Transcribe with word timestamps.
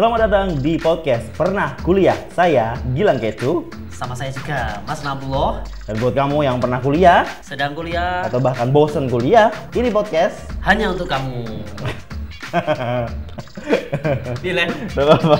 Selamat 0.00 0.32
datang 0.32 0.56
di 0.64 0.80
podcast 0.80 1.28
Pernah 1.36 1.76
Kuliah. 1.84 2.16
Saya 2.32 2.72
Gilang 2.96 3.20
Kecu. 3.20 3.68
Sama 3.92 4.16
saya 4.16 4.32
juga, 4.32 4.80
Mas 4.88 5.04
Nabuloh. 5.04 5.60
Dan 5.84 6.00
buat 6.00 6.16
kamu 6.16 6.40
yang 6.40 6.56
pernah 6.56 6.80
kuliah 6.80 7.28
Sedang 7.44 7.76
kuliah 7.76 8.24
atau 8.24 8.40
bahkan 8.40 8.72
bosen 8.72 9.12
kuliah, 9.12 9.52
ini 9.76 9.92
podcast. 9.92 10.56
hanya 10.64 10.96
untuk 10.96 11.04
kamu. 11.04 11.44
Dile. 14.40 14.72
Gak 14.72 15.04
apa-apa. 15.04 15.36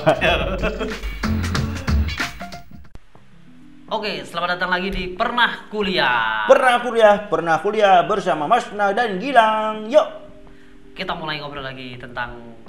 Oke, 3.97 4.21
selamat 4.29 4.61
datang 4.61 4.77
lagi 4.77 4.93
di 4.93 5.17
Pernah 5.17 5.73
Kuliah. 5.73 6.45
Pernah 6.45 6.85
kuliah, 6.85 7.15
pernah 7.25 7.57
kuliah 7.65 8.05
bersama 8.05 8.45
Mas 8.45 8.69
Na 8.77 8.93
dan 8.93 9.17
Gilang. 9.17 9.89
Yuk. 9.89 10.05
Kita 10.93 11.17
mulai 11.17 11.41
ngobrol 11.41 11.65
lagi 11.65 11.97
tentang 11.97 12.60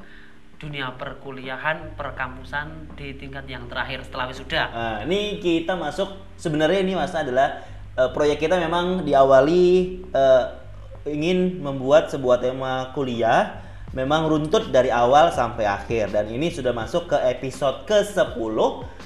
dunia 0.63 0.95
perkuliahan, 0.95 1.99
perkampusan 1.99 2.95
di 2.95 3.19
tingkat 3.19 3.51
yang 3.51 3.67
terakhir 3.67 4.07
setelah 4.07 4.31
wisuda. 4.31 4.63
Nah, 4.71 4.99
ini 5.03 5.43
kita 5.43 5.75
masuk 5.75 6.15
sebenarnya 6.39 6.87
ini 6.87 6.95
Mas 6.95 7.11
adalah 7.11 7.67
eh, 7.99 8.11
proyek 8.15 8.47
kita 8.47 8.63
memang 8.63 9.03
diawali 9.03 9.67
eh, 10.15 10.45
ingin 11.11 11.59
membuat 11.59 12.15
sebuah 12.15 12.39
tema 12.39 12.95
kuliah 12.95 13.59
memang 13.93 14.25
runtut 14.25 14.73
dari 14.73 14.89
awal 14.89 15.29
sampai 15.29 15.69
akhir 15.69 16.17
dan 16.17 16.25
ini 16.33 16.49
sudah 16.49 16.73
masuk 16.73 17.13
ke 17.13 17.19
episode 17.29 17.85
ke-10 17.85 18.57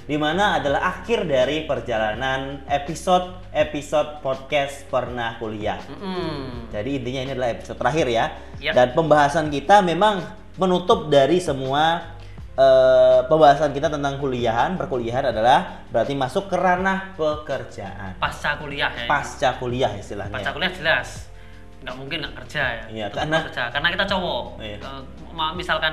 di 0.06 0.14
mana 0.14 0.62
adalah 0.62 1.02
akhir 1.02 1.26
dari 1.26 1.66
perjalanan 1.66 2.62
episode-episode 2.70 4.22
podcast 4.22 4.86
pernah 4.86 5.34
kuliah. 5.42 5.82
Mm-mm. 5.90 6.70
Jadi 6.70 7.02
intinya 7.02 7.20
ini 7.26 7.32
adalah 7.34 7.50
episode 7.50 7.78
terakhir 7.82 8.06
ya. 8.06 8.24
Yap. 8.62 8.72
Dan 8.78 8.88
pembahasan 8.94 9.50
kita 9.50 9.82
memang 9.82 10.22
menutup 10.56 11.08
dari 11.08 11.36
semua 11.38 12.16
eh, 12.52 13.20
pembahasan 13.24 13.70
kita 13.70 13.92
tentang 13.92 14.16
kuliahan, 14.16 14.74
perkuliahan 14.74 15.28
adalah 15.28 15.84
berarti 15.88 16.16
masuk 16.16 16.48
ke 16.48 16.56
ranah 16.56 17.12
pekerjaan. 17.14 18.16
Pasca 18.16 18.56
kuliah 18.56 18.88
ya. 18.88 19.04
Pasca 19.04 19.48
kuliah 19.56 19.92
istilahnya. 19.92 20.32
Pasca 20.32 20.52
kuliah 20.52 20.72
jelas 20.72 21.28
nggak 21.76 21.92
mungkin 21.94 22.18
nggak 22.24 22.34
kerja 22.42 22.62
ya. 22.66 22.84
Iya, 22.88 23.06
karena- 23.12 23.44
kerja. 23.46 23.68
karena 23.70 23.88
kita 23.94 24.04
cowok. 24.08 24.44
Iya. 24.58 24.78
Eh, 24.80 25.00
ma- 25.30 25.52
misalkan 25.52 25.92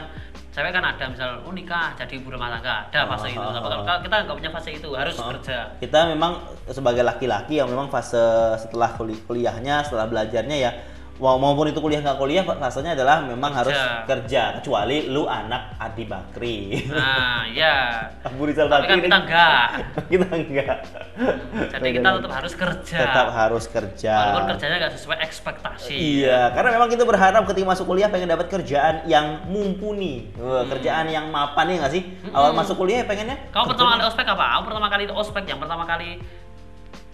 cewek 0.49 0.71
kan 0.71 0.81
ada 0.81 1.05
misal 1.05 1.43
oh 1.43 1.51
nikah 1.51 1.91
jadi 1.99 2.13
ibu 2.17 2.31
rumah 2.31 2.49
tangga 2.49 2.87
ada 2.87 3.09
fase 3.11 3.27
itu. 3.29 3.37
Oh, 3.37 3.51
oh, 3.51 3.53
Tapi 3.53 3.67
oh. 3.67 3.83
kalau 3.83 3.99
kita 3.99 4.15
nggak 4.23 4.37
punya 4.39 4.51
fase 4.55 4.69
itu 4.73 4.89
harus 4.95 5.15
Oh. 5.19 5.29
kerja. 5.35 5.75
Kita 5.77 5.99
memang 6.07 6.39
sebagai 6.65 7.03
laki-laki 7.03 7.59
yang 7.59 7.67
memang 7.67 7.91
fase 7.91 8.17
setelah 8.57 8.95
kuli- 8.95 9.19
kuliahnya, 9.27 9.83
setelah 9.83 10.07
belajarnya 10.07 10.55
ya 10.57 10.71
mau- 11.15 11.37
maupun 11.37 11.65
itu 11.65 11.77
kuliah 11.77 11.99
nggak 11.99 12.17
kuliah 12.17 12.41
fasenya 12.41 12.93
adalah 12.93 13.21
memang 13.21 13.49
Kerja. 13.49 13.59
harus 13.59 13.77
kerja 14.03 14.41
kecuali 14.57 15.07
lu 15.07 15.23
anak 15.23 15.77
Adi 15.77 16.03
Bakri. 16.03 16.57
Nah, 16.85 17.45
ya. 17.47 18.01
Abu 18.27 18.43
Rizal 18.43 18.65
Tapi 18.65 18.83
kan 18.83 18.97
Bakri 18.97 18.99
kita 18.99 19.07
ini- 19.07 19.21
enggak. 19.21 19.65
kita 20.11 20.27
enggak. 20.31 20.77
Jadi 21.69 21.87
kita 21.91 22.09
tetap 22.17 22.33
harus 22.33 22.53
kerja. 22.53 22.97
tetap 22.99 23.27
harus 23.29 23.65
kerja. 23.67 24.13
Walaupun 24.15 24.45
kerjanya 24.51 24.75
nggak 24.79 24.93
sesuai 24.93 25.17
ekspektasi. 25.21 25.93
Iya, 25.93 26.41
karena 26.51 26.69
memang 26.71 26.89
kita 26.89 27.03
berharap 27.03 27.43
ketika 27.45 27.67
masuk 27.67 27.85
kuliah 27.85 28.09
pengen 28.09 28.27
dapat 28.27 28.47
kerjaan 28.47 29.05
yang 29.05 29.45
mumpuni, 29.45 30.33
Wah, 30.35 30.61
Hmm. 30.61 30.69
kerjaan 30.71 31.05
yang 31.07 31.29
mapan 31.29 31.67
ya 31.67 31.75
nggak 31.79 31.93
sih? 31.93 32.03
Awal 32.27 32.51
masuk 32.51 32.75
kuliah 32.75 33.01
ya 33.01 33.05
pengennya. 33.05 33.37
Kau 33.49 33.63
pertama 33.63 33.95
kali 33.95 34.03
ospek 34.05 34.25
apa? 34.25 34.45
Aku 34.55 34.63
pertama 34.65 34.87
kali 34.87 35.03
itu 35.03 35.13
ospek 35.13 35.43
yang 35.45 35.57
pertama 35.57 35.83
kali 35.83 36.17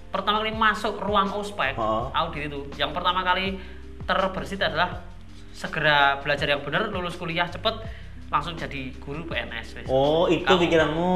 pertama 0.09 0.41
kali 0.41 0.51
masuk 0.51 0.97
ruang 0.97 1.29
ospek 1.35 1.77
Oh. 1.77 2.09
audit 2.09 2.49
itu 2.49 2.65
yang 2.75 2.89
pertama 2.89 3.21
kali 3.21 3.61
terbersit 4.09 4.57
adalah 4.59 5.05
segera 5.53 6.17
belajar 6.17 6.49
yang 6.49 6.65
benar 6.65 6.89
lulus 6.89 7.13
kuliah 7.13 7.45
cepet 7.45 7.85
langsung 8.29 8.53
jadi 8.53 8.89
guru 8.97 9.21
PNS 9.23 9.67
wes. 9.75 9.85
Oh, 9.85 10.25
itu 10.25 10.41
Kamu- 10.43 10.61
pikiranmu. 10.61 11.15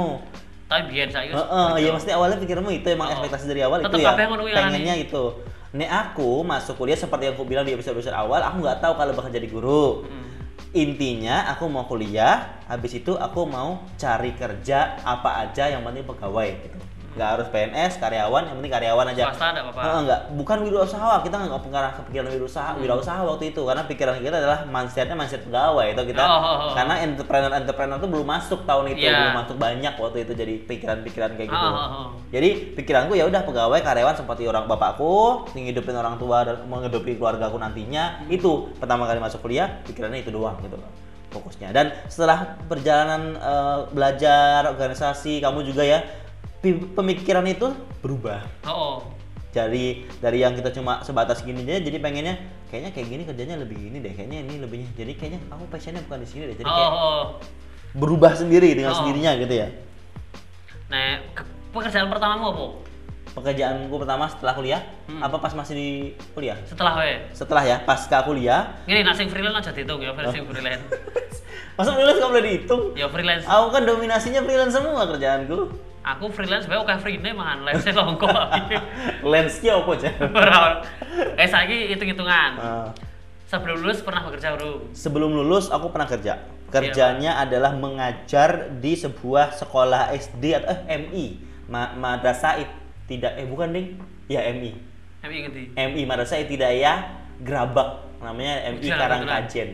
tapi 0.63 0.89
biar 0.89 1.05
saya 1.07 1.29
Heeh, 1.29 1.71
iya 1.79 1.89
mesti 1.91 2.09
awalnya 2.09 2.37
pikiranmu 2.37 2.69
itu 2.71 2.87
emang 2.87 3.05
Oh. 3.07 3.13
ekspektasi 3.15 3.45
dari 3.45 3.61
awal 3.61 3.77
Tetep 3.79 3.93
itu 3.93 3.97
ya. 3.99 4.13
Pengennya 4.55 4.95
itu. 4.99 5.23
Nek 5.73 5.89
aku 5.89 6.41
masuk 6.41 6.77
kuliah 6.77 6.93
seperti 6.93 7.25
yang 7.25 7.33
aku 7.33 7.45
bilang 7.45 7.61
di 7.61 7.73
episode-episode 7.73 8.13
awal, 8.13 8.41
aku 8.41 8.57
nggak 8.59 8.77
tahu 8.77 8.93
kalau 8.93 9.09
bakal 9.11 9.29
jadi 9.29 9.45
guru. 9.45 10.05
Hmm. 10.05 10.29
Intinya 10.71 11.45
aku 11.47 11.65
mau 11.65 11.85
kuliah, 11.85 12.61
habis 12.65 12.93
itu 12.95 13.13
aku 13.13 13.45
mau 13.45 13.85
cari 13.93 14.33
kerja 14.33 14.97
apa 14.99 15.45
aja 15.45 15.69
yang 15.69 15.81
penting 15.83 16.01
pegawai 16.03 16.49
gitu. 16.59 16.77
Nggak 17.13 17.29
harus 17.37 17.47
PNS, 17.53 17.93
karyawan, 18.01 18.43
yang 18.49 18.55
penting 18.57 18.73
karyawan 18.73 19.05
aja. 19.13 19.23
Swasta 19.29 19.45
enggak 19.53 19.65
apa-apa. 19.69 19.99
Enggak, 20.01 20.21
bukan 20.33 20.57
wirausaha. 20.65 21.13
Kita 21.21 21.35
nggak 21.37 21.61
pernah 21.61 21.91
kepikiran 21.93 22.27
wirausaha, 22.33 22.69
Hmm. 22.73 22.81
wirausaha 22.81 23.21
waktu 23.21 23.43
itu 23.53 23.61
karena 23.61 23.83
pikiran 23.85 24.13
kita 24.17 24.37
adalah 24.41 24.59
mindsetnya 24.65 25.13
mindset 25.13 25.41
pegawai 25.45 25.85
itu 25.93 26.01
kita. 26.09 26.23
Oh, 26.25 26.33
oh, 26.33 26.55
oh. 26.67 26.71
Karena 26.73 26.93
entrepreneur 27.05 27.51
entrepreneur 27.53 27.97
itu 28.01 28.09
belum 28.09 28.27
masuk 28.27 28.59
tahun 28.65 28.85
itu, 28.97 29.05
Iya. 29.05 29.13
belum 29.13 29.35
masuk 29.45 29.55
banyak 29.61 29.93
waktu 29.93 30.17
itu 30.25 30.33
jadi 30.33 30.53
pikiran-pikiran 30.65 31.31
kayak 31.37 31.49
gitu. 31.53 31.67
Oh, 31.69 31.77
oh, 31.77 31.89
oh. 31.93 32.07
Jadi 32.33 32.49
pikiranku 32.73 33.13
ya 33.13 33.29
udah 33.29 33.41
pegawai 33.45 33.79
karyawan 33.85 34.15
seperti 34.17 34.49
orang 34.49 34.65
bapakku, 34.65 35.45
ngidupin 35.53 35.93
orang 35.93 36.17
tua 36.17 36.41
dan 36.43 36.65
menghidupi 36.65 37.21
keluarga 37.21 37.45
aku 37.47 37.61
nantinya. 37.61 38.25
Itu 38.25 38.73
pertama 38.81 39.05
kali 39.05 39.21
masuk 39.21 39.45
kuliah, 39.45 39.69
pikirannya 39.85 40.25
itu 40.25 40.33
doang 40.33 40.57
gitu 40.65 40.77
loh 40.81 40.89
fokusnya. 41.33 41.73
Dan 41.73 41.89
setelah 42.05 42.61
perjalanan 42.69 43.33
eh, 43.33 43.79
belajar 43.89 44.69
organisasi, 44.69 45.41
kamu 45.41 45.65
juga 45.65 45.81
ya 45.81 46.05
pemikiran 46.63 47.43
itu 47.45 47.67
berubah 47.99 48.39
Oh, 48.63 48.71
oh. 48.71 48.95
dari 49.49 49.85
dari 50.17 50.39
yang 50.39 50.55
kita 50.55 50.71
cuma 50.71 51.03
sebatas 51.03 51.41
gini 51.41 51.61
aja 51.61 51.83
jadi 51.83 51.99
pengennya 51.99 52.39
kayaknya 52.67 52.89
kayak 52.89 53.07
gini 53.07 53.23
kerjanya 53.23 53.55
lebih 53.57 53.77
gini 53.77 53.97
deh 53.99 54.11
kayaknya 54.11 54.39
ini 54.41 54.55
lebihnya 54.57 54.89
jadi 54.93 55.11
kayaknya 55.13 55.39
aku 55.47 55.63
passionnya 55.67 56.01
bukan 56.03 56.19
di 56.19 56.27
sini 56.27 56.43
deh 56.47 56.55
jadi 56.55 56.65
Oh, 56.65 56.73
kayak 56.73 56.91
oh. 56.91 57.23
berubah 57.93 58.33
sendiri 58.33 58.71
dengan 58.71 58.91
Oh. 58.91 58.97
sendirinya 58.97 59.35
gitu 59.37 59.53
ya 59.53 59.67
Nah, 60.85 61.05
ke- 61.33 61.45
pekerjaan 61.69 62.07
pertamamu 62.07 62.45
apa? 62.47 62.65
pekerjaanku 63.33 63.95
pertama 63.97 64.25
setelah 64.27 64.53
kuliah 64.53 64.81
Hmm. 65.03 65.19
apa 65.19 65.35
pas 65.37 65.51
masih 65.51 65.73
di 65.73 65.89
kuliah 66.31 66.53
Setelah 66.63 66.93
we. 66.95 67.17
setelah 67.31 67.61
ya 67.61 67.77
pasca 67.81 68.21
kuliah 68.21 68.77
Ini 68.85 69.01
nasi 69.01 69.25
freelance 69.25 69.57
aja 69.59 69.73
dihitung 69.73 69.99
ya, 69.99 70.13
versi 70.13 70.37
freelance. 70.39 70.85
masa 71.75 71.91
freelance 71.91 72.19
kamu 72.19 72.29
udah 72.31 72.43
dihitung 72.43 72.83
Ya 72.93 73.07
freelance. 73.07 73.43
aku 73.43 73.67
kan 73.69 73.83
dominasinya 73.83 74.39
freelance 74.39 74.71
semua 74.71 75.03
kerjaanku 75.03 75.59
Aku 76.03 76.27
freelance 76.27 76.67
bae 76.67 76.75
oke 76.75 76.91
free 76.99 77.15
mangan 77.15 77.63
live 77.63 77.79
saya 77.79 77.95
longko. 77.95 78.27
lensnya 79.31 79.79
apa 79.79 79.91
aja 79.95 80.09
eh 81.41 81.47
saiki 81.47 81.95
hitung-hitungan. 81.95 82.51
Ah. 82.59 82.91
Sebelum 83.47 83.79
lulus 83.79 84.03
pernah 84.03 84.25
bekerja 84.27 84.57
belum? 84.57 84.91
sebelum 84.91 85.31
lulus 85.31 85.69
aku 85.69 85.93
pernah 85.93 86.09
kerja 86.09 86.33
Iya, 86.73 86.89
kerjanya 86.89 87.31
adalah 87.37 87.77
mengajar 87.77 88.73
di 88.81 88.97
sebuah 88.97 89.53
sekolah 89.53 90.09
SD 90.09 90.57
atau 90.57 90.73
eh, 90.89 90.97
MI 90.97 91.25
Ma 91.69 91.93
madrasah 91.93 92.65
tidak 93.05 93.37
eh 93.37 93.45
bukan 93.45 93.69
ding 93.71 93.87
ya 94.25 94.41
MI 94.49 94.73
Kami 95.21 95.35
ngerti. 95.45 95.61
MI 95.77 96.01
madrasah 96.03 96.41
Ibtidaiyah 96.41 96.97
Grabak 97.45 98.17
namanya 98.19 98.73
MI 98.73 98.89
Karangkajen 98.89 99.69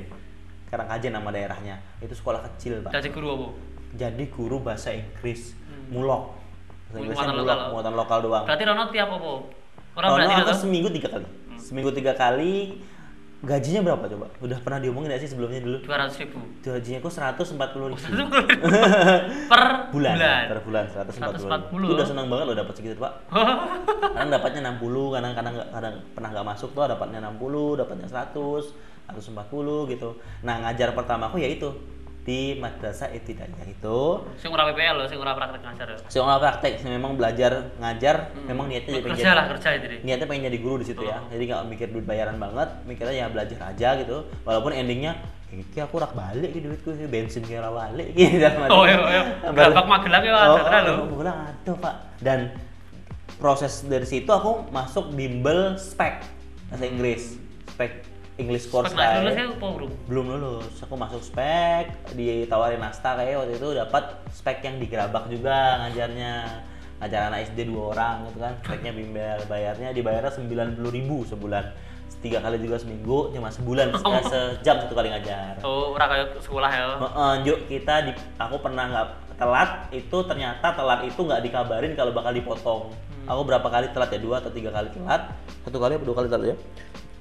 Karangkajen 0.68 1.12
nama 1.16 1.32
daerahnya 1.32 1.80
itu 2.04 2.12
sekolah 2.12 2.44
kecil 2.52 2.84
pak 2.84 2.92
Jadi 2.94 3.10
guru 3.10 3.28
apa? 3.32 3.48
jadi 3.90 4.24
guru 4.30 4.62
bahasa 4.62 4.94
Inggris. 4.94 5.58
Mulok 5.90 6.24
bahasa 6.90 6.90
Muatan 6.90 7.06
Inggrisnya 7.06 7.30
mulok 7.30 7.46
lokal. 7.46 7.68
muatan 7.70 7.94
lokal 7.94 8.18
doang 8.24 8.44
Berarti 8.50 8.64
Rono 8.66 8.84
tiap 8.90 9.10
apa? 9.10 9.30
Orang 9.94 10.10
Rono 10.10 10.16
berarti 10.18 10.34
aku 10.34 10.50
atau? 10.50 10.58
seminggu 10.58 10.90
tiga 10.90 11.08
kali 11.12 11.28
seminggu 11.60 11.92
tiga 11.92 12.14
kali 12.16 12.54
gajinya 13.40 13.80
berapa 13.88 14.04
coba 14.04 14.28
udah 14.44 14.60
pernah 14.60 14.80
diomongin 14.84 15.16
gak 15.16 15.22
sih 15.24 15.32
sebelumnya 15.32 15.64
dulu 15.64 15.78
Dua 15.80 15.96
ratus 15.96 16.16
ribu 16.20 16.40
gajinya 16.60 17.00
empat 17.00 17.70
puluh 17.72 17.88
ribu 17.88 18.00
per 19.48 19.64
bulan, 19.96 20.14
bulan. 20.20 20.44
per 20.52 20.60
bulan 20.68 20.84
140. 20.92 21.48
140. 21.72 21.96
Udah 21.96 22.06
senang 22.06 22.28
banget 22.28 22.46
loh 22.52 22.58
dapat 22.60 22.74
segitu, 22.76 23.00
Pak. 23.00 23.14
Kadang 24.14 24.30
dapatnya 24.30 24.60
60, 24.76 25.16
kadang 25.16 25.32
kadang 25.34 25.56
kadang 25.72 25.94
pernah 26.12 26.30
nggak 26.36 26.48
masuk 26.52 26.70
tuh 26.76 26.84
dapatnya 26.84 27.20
60, 27.24 27.80
dapatnya 27.80 28.08
100, 28.12 28.76
140 29.08 29.92
gitu. 29.96 30.10
Nah, 30.44 30.56
ngajar 30.68 30.92
pertama 30.94 31.32
aku 31.32 31.40
ya 31.40 31.48
itu 31.50 31.68
di 32.30 32.42
madrasah 32.56 33.10
Ibtidaiyah 33.10 33.66
itu 33.66 34.00
Sing 34.38 34.54
ora 34.54 34.70
PPL 34.70 34.96
loh, 34.96 35.08
sing 35.10 35.18
ora 35.18 35.34
praktek 35.34 35.66
ngajar. 35.66 35.88
ya. 35.90 35.98
sekolah 36.06 36.38
praktek 36.38 36.74
memang 36.86 37.18
belajar 37.18 37.74
ngajar 37.76 38.16
memang 38.46 38.70
niatnya 38.70 38.92
jadi 38.92 39.02
pengen 39.02 39.18
kerja 39.18 39.30
lah 39.34 39.46
kerja 39.50 39.70
itu 39.74 39.86
niatnya 40.06 40.28
pengen 40.30 40.44
jadi 40.46 40.58
guru 40.60 40.76
di 40.78 40.86
situ 40.86 41.02
ya 41.02 41.18
Oh. 41.18 41.26
jadi 41.28 41.44
nggak 41.50 41.62
mikir 41.66 41.88
duit 41.90 42.06
bayaran 42.06 42.38
banget 42.38 42.70
mikirnya 42.86 43.16
ya 43.16 43.28
belajar 43.28 43.58
aja 43.66 43.90
gitu 43.98 44.18
walaupun 44.46 44.72
endingnya 44.72 45.18
iki 45.50 45.82
aku 45.82 45.98
rak 45.98 46.14
balik 46.14 46.54
gitu 46.54 46.70
duitku 46.70 46.94
bensin 47.10 47.42
kira 47.42 47.74
balik 47.74 48.14
gitu 48.14 48.38
dalam. 48.38 48.70
Oh 48.70 48.86
iya 48.86 49.02
iya. 49.02 49.24
Gabak 49.50 49.86
Magelang 49.90 50.22
ya 50.22 50.32
ada 50.32 50.50
terus 50.54 50.70
lho. 50.86 50.94
Magelang 51.10 51.38
ada 51.42 51.72
pak 51.74 51.96
dan 52.22 52.40
proses 53.36 53.82
dari 53.82 54.06
situ 54.06 54.30
aku 54.30 54.70
masuk 54.70 55.10
bimbel 55.12 55.74
spek 55.76 56.22
bahasa 56.70 56.86
Inggris 56.86 57.42
spek 57.72 58.06
English 58.40 58.72
course 58.72 58.96
naik 58.96 59.20
lulus 59.22 59.36
ya 59.36 59.46
apa 59.52 59.68
bro? 59.68 59.88
belum 60.08 60.26
lulus. 60.32 60.74
Aku 60.82 60.96
masuk 60.96 61.20
spek 61.20 61.92
ditawarin 62.16 62.80
nasta 62.80 63.20
kayak 63.20 63.36
waktu 63.44 63.60
itu 63.60 63.68
dapat 63.76 64.04
spek 64.32 64.64
yang 64.64 64.80
digerabak 64.80 65.28
juga 65.28 65.84
ngajarnya. 65.84 66.34
Ngajar 67.00 67.32
anak 67.32 67.48
SD 67.52 67.72
dua 67.72 67.96
orang 67.96 68.28
gitu 68.28 68.40
kan. 68.40 68.54
Speknya 68.60 68.92
bimbel. 68.92 69.40
Bayarnya 69.48 69.92
dibayarnya 69.92 70.32
sembilan 70.32 70.68
puluh 70.76 70.92
ribu 70.92 71.28
sebulan. 71.28 71.92
Tiga 72.20 72.44
kali 72.44 72.60
juga 72.60 72.76
seminggu 72.76 73.32
cuma 73.32 73.48
sebulan 73.48 73.96
Oh. 74.04 74.12
eh, 74.12 74.24
sejam 74.28 74.76
satu 74.84 74.92
kali 74.92 75.08
ngajar. 75.08 75.56
Oh, 75.64 75.96
ora 75.96 76.04
kayak 76.08 76.44
sekolah 76.44 76.68
ya. 76.68 76.86
Heeh, 77.00 77.34
Juk, 77.48 77.60
kita 77.72 78.04
di 78.04 78.12
aku 78.36 78.60
pernah 78.60 78.92
nggak 78.92 79.08
telat 79.40 79.88
itu 79.96 80.18
ternyata 80.28 80.76
telat 80.76 81.08
itu 81.08 81.16
nggak 81.16 81.40
dikabarin 81.40 81.96
kalau 81.96 82.12
bakal 82.12 82.36
dipotong. 82.36 82.92
Aku 83.24 83.48
berapa 83.48 83.64
kali 83.64 83.88
telat 83.96 84.12
ya? 84.12 84.20
Dua 84.20 84.44
atau 84.44 84.52
tiga 84.52 84.68
kali 84.68 84.92
telat? 84.92 85.32
Satu 85.64 85.80
kali 85.80 85.96
apa 85.96 86.04
dua 86.04 86.16
kali 86.20 86.28
telat 86.28 86.46
ya 86.52 86.58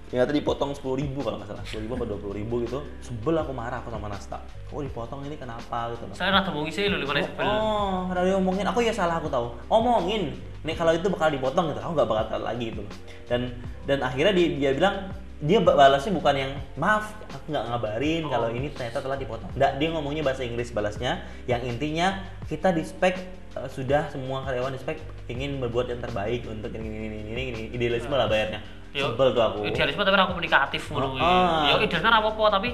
ternyata 0.08 0.32
dipotong 0.32 0.72
sepuluh 0.72 0.96
ribu 0.96 1.20
kalau 1.20 1.36
nggak 1.36 1.52
salah 1.52 1.62
sepuluh 1.62 1.82
ribu 1.84 1.92
apa 2.00 2.04
dua 2.08 2.18
puluh 2.18 2.34
ribu 2.34 2.54
gitu 2.64 2.78
sebel 3.04 3.36
aku 3.36 3.52
marah 3.52 3.78
aku 3.78 3.92
sama 3.92 4.08
Nasta 4.08 4.40
kok 4.40 4.80
dipotong 4.80 5.20
ini 5.28 5.36
kenapa 5.36 5.92
gitu 5.92 6.04
Saya 6.16 6.32
rada 6.32 6.48
mau 6.48 6.64
ngisi 6.64 6.88
lho 6.88 6.96
lima 6.96 7.12
sebel. 7.20 7.44
Oh, 7.44 8.08
ada 8.08 8.24
yang 8.24 8.40
ngomongin, 8.40 8.64
aku 8.64 8.80
ya 8.80 8.92
salah 8.92 9.16
aku 9.16 9.28
tahu. 9.28 9.52
Omongin, 9.68 10.32
nih 10.64 10.76
kalau 10.76 10.92
itu 10.92 11.08
bakal 11.08 11.28
dipotong 11.28 11.72
gitu, 11.72 11.80
aku 11.80 11.92
nggak 11.96 12.08
bakal 12.08 12.40
lagi 12.40 12.72
gitu. 12.72 12.84
Dan 13.24 13.52
dan 13.84 14.00
akhirnya 14.00 14.32
dia, 14.36 14.48
dia 14.56 14.70
bilang 14.76 15.08
dia 15.38 15.62
ba- 15.62 15.72
balasnya 15.72 16.12
bukan 16.12 16.34
yang 16.34 16.52
maaf, 16.74 17.14
aku 17.30 17.48
nggak 17.48 17.64
ngabarin 17.64 18.22
Oh. 18.26 18.30
kalau 18.32 18.48
ini 18.50 18.68
ternyata 18.68 18.98
telah 19.00 19.16
dipotong. 19.16 19.48
Nggak, 19.56 19.72
dia 19.78 19.88
ngomongnya 19.94 20.22
bahasa 20.26 20.42
Inggris 20.44 20.68
balasnya, 20.68 21.24
yang 21.46 21.62
intinya 21.64 22.20
kita 22.44 22.74
di 22.74 22.84
spek 22.84 23.16
eh, 23.56 23.68
sudah 23.70 24.10
semua 24.12 24.44
karyawan 24.44 24.76
di 24.76 24.80
spek 24.80 24.98
ingin 25.28 25.60
berbuat 25.60 25.88
yang 25.88 26.00
terbaik 26.00 26.44
untuk 26.44 26.68
ini 26.74 26.84
ini 26.84 27.06
ini 27.06 27.18
ini, 27.24 27.42
ini. 27.48 27.62
idealisme 27.72 28.12
lah 28.12 28.28
bayarnya. 28.28 28.60
Yo, 28.98 29.06
Sebel 29.14 29.28
tuh 29.30 29.42
aku. 29.42 29.58
Idealisme 29.64 30.02
tapi 30.02 30.14
ora 30.18 30.26
komunikatif 30.26 30.82
ngono 30.90 31.06
kuwi. 31.14 31.20
Ah. 31.22 31.62
Ya 31.70 31.74
idealisme 31.78 32.08
ora 32.10 32.18
apa-apa 32.18 32.44
tapi 32.58 32.68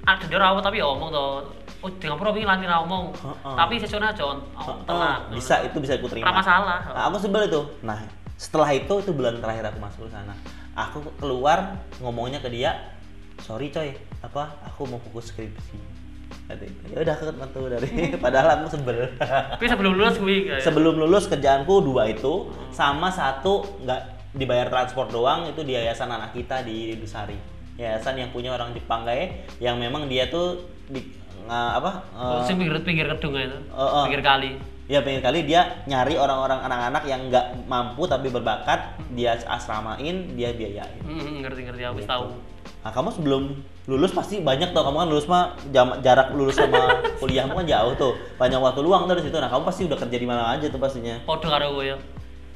ada 0.00 0.24
dia 0.24 0.38
apa 0.40 0.60
tapi 0.60 0.76
ya 0.80 0.86
omong 0.88 1.08
to. 1.08 1.24
Oh, 1.80 1.88
di 1.88 2.04
ngapura 2.04 2.28
wingi 2.32 2.44
lali 2.44 2.68
ra 2.68 2.84
omong. 2.84 3.16
Heeh. 3.16 3.54
Tapi 3.56 3.74
sesone 3.80 4.04
aja 4.04 4.24
Oh, 4.24 4.36
telat. 4.84 5.32
bisa 5.32 5.64
itu 5.64 5.76
bisa 5.80 5.96
aku 5.96 6.12
terima. 6.12 6.28
Ora 6.28 6.44
masalah. 6.44 6.78
Nah, 6.92 7.02
aku 7.08 7.16
sebel 7.16 7.48
itu. 7.48 7.60
Nah, 7.80 7.98
setelah 8.36 8.68
itu 8.72 8.94
itu 9.00 9.10
bulan 9.16 9.40
terakhir 9.40 9.72
aku 9.72 9.78
masuk 9.80 10.08
ke 10.08 10.12
sana. 10.12 10.36
Aku 10.76 11.00
keluar 11.16 11.80
ngomongnya 12.00 12.40
ke 12.40 12.48
dia, 12.52 12.76
sorry 13.40 13.72
coy, 13.72 13.96
apa 14.20 14.60
aku 14.64 14.84
mau 14.84 15.00
fokus 15.00 15.32
skripsi. 15.32 15.76
Ya 16.90 16.98
udah 17.06 17.14
aku 17.14 17.62
dari 17.70 17.88
padahal 18.24 18.58
aku 18.60 18.74
sebel. 18.74 19.06
Tapi 19.16 19.64
sebelum 19.70 19.94
lulus 19.94 20.18
kayak 20.18 20.60
Sebelum 20.60 20.94
lulus 20.98 21.30
kerjaanku 21.30 21.78
dua 21.80 22.10
itu 22.10 22.50
sama 22.74 23.06
satu 23.06 23.62
nggak 23.86 24.19
dibayar 24.32 24.66
transport 24.66 25.10
doang 25.10 25.46
itu 25.46 25.60
di 25.60 25.74
yayasan 25.74 26.06
anak 26.06 26.30
kita 26.32 26.62
di 26.62 26.94
Dusari. 26.94 27.34
Yayasan 27.74 28.14
yang 28.14 28.30
punya 28.30 28.52
orang 28.52 28.70
Jepang 28.70 29.02
kayak 29.02 29.48
yang 29.58 29.76
memang 29.76 30.06
dia 30.06 30.28
tuh 30.28 30.60
di 30.86 31.00
nga- 31.44 31.76
apa? 31.76 32.04
eh, 32.12 32.40
sing 32.44 32.56
pinggir 32.56 32.76
pinggir 32.80 33.06
kedung 33.08 33.34
itu. 33.34 33.58
Oh, 33.70 33.82
oh. 33.82 34.04
Pinggir 34.04 34.22
kali. 34.22 34.54
Ya 34.86 34.98
pengen 35.00 35.22
kali 35.22 35.46
dia 35.46 35.82
nyari 35.84 36.14
orang-orang 36.14 36.60
anak-anak 36.60 37.02
yang 37.04 37.30
nggak 37.30 37.62
mampu 37.64 38.04
tapi 38.04 38.26
berbakat, 38.26 38.98
dia 39.08 39.38
asramain, 39.40 40.34
dia 40.34 40.50
biayain. 40.50 40.98
Hmm, 41.00 41.40
ngerti 41.40 41.62
ngerti 41.62 41.82
aku 41.84 41.98
Gitu. 41.98 42.10
tahu. 42.10 42.26
Nah 42.80 42.90
kamu 42.90 43.08
sebelum 43.12 43.42
lulus 43.86 44.10
pasti 44.10 44.40
banyak 44.40 44.70
tuh, 44.70 44.82
kamu 44.82 44.96
kan 44.98 45.08
lulus 45.08 45.26
mah 45.26 45.42
jam, 45.70 45.94
jarak 46.00 46.34
lulus 46.34 46.58
sama 46.58 46.90
kuliahmu 47.22 47.54
kan 47.54 47.66
jauh 47.66 47.94
tuh, 47.94 48.12
banyak 48.34 48.58
waktu 48.58 48.80
luang 48.82 49.06
tuh 49.06 49.14
di 49.14 49.24
situ. 49.24 49.36
Nah 49.36 49.46
kamu 49.46 49.62
pasti 49.62 49.82
udah 49.86 49.94
kerja 49.96 50.16
di 50.16 50.26
mana 50.26 50.42
aja 50.50 50.66
tuh 50.66 50.78
pastinya. 50.78 51.22
Podo 51.22 51.46
karo 51.46 51.70
kowe 51.70 51.86
ya. 51.86 51.94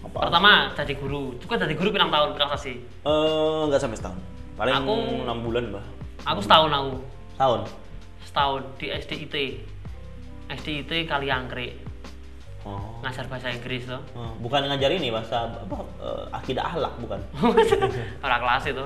Apa? 0.04 0.18
Pertama 0.28 0.50
jadi 0.76 0.94
guru. 0.94 1.34
Itu 1.34 1.46
kan 1.48 1.56
jadi 1.56 1.74
guru 1.74 1.88
pirang 1.90 2.12
tahun 2.12 2.36
pirang 2.36 2.50
sasi. 2.52 2.76
Eh 2.80 3.60
nggak 3.68 3.80
sampai 3.80 3.96
setahun, 3.96 4.18
paling 4.54 4.74
Aku- 4.76 5.24
enam 5.24 5.38
bulan 5.40 5.64
bah. 5.72 5.84
Aku 6.28 6.40
setahun 6.40 6.70
aku. 6.70 6.92
Tahun. 7.34 7.60
Setahun 8.24 8.60
di 8.76 8.86
SDIT. 8.92 9.36
SDIT 10.44 11.08
Kaliangkrik. 11.08 11.80
Oh. 12.64 12.96
Ngajar 13.04 13.28
bahasa 13.28 13.52
Inggris 13.52 13.84
tuh. 13.84 14.00
Oh, 14.16 14.32
bukan 14.40 14.64
ngajar 14.64 14.88
ini 14.88 15.12
bahasa 15.12 15.44
apa 15.52 15.76
eh, 16.00 16.24
akidah 16.32 16.64
ahlak 16.64 16.96
bukan. 16.96 17.20
Ora 18.24 18.36
kelas 18.40 18.64
itu. 18.72 18.84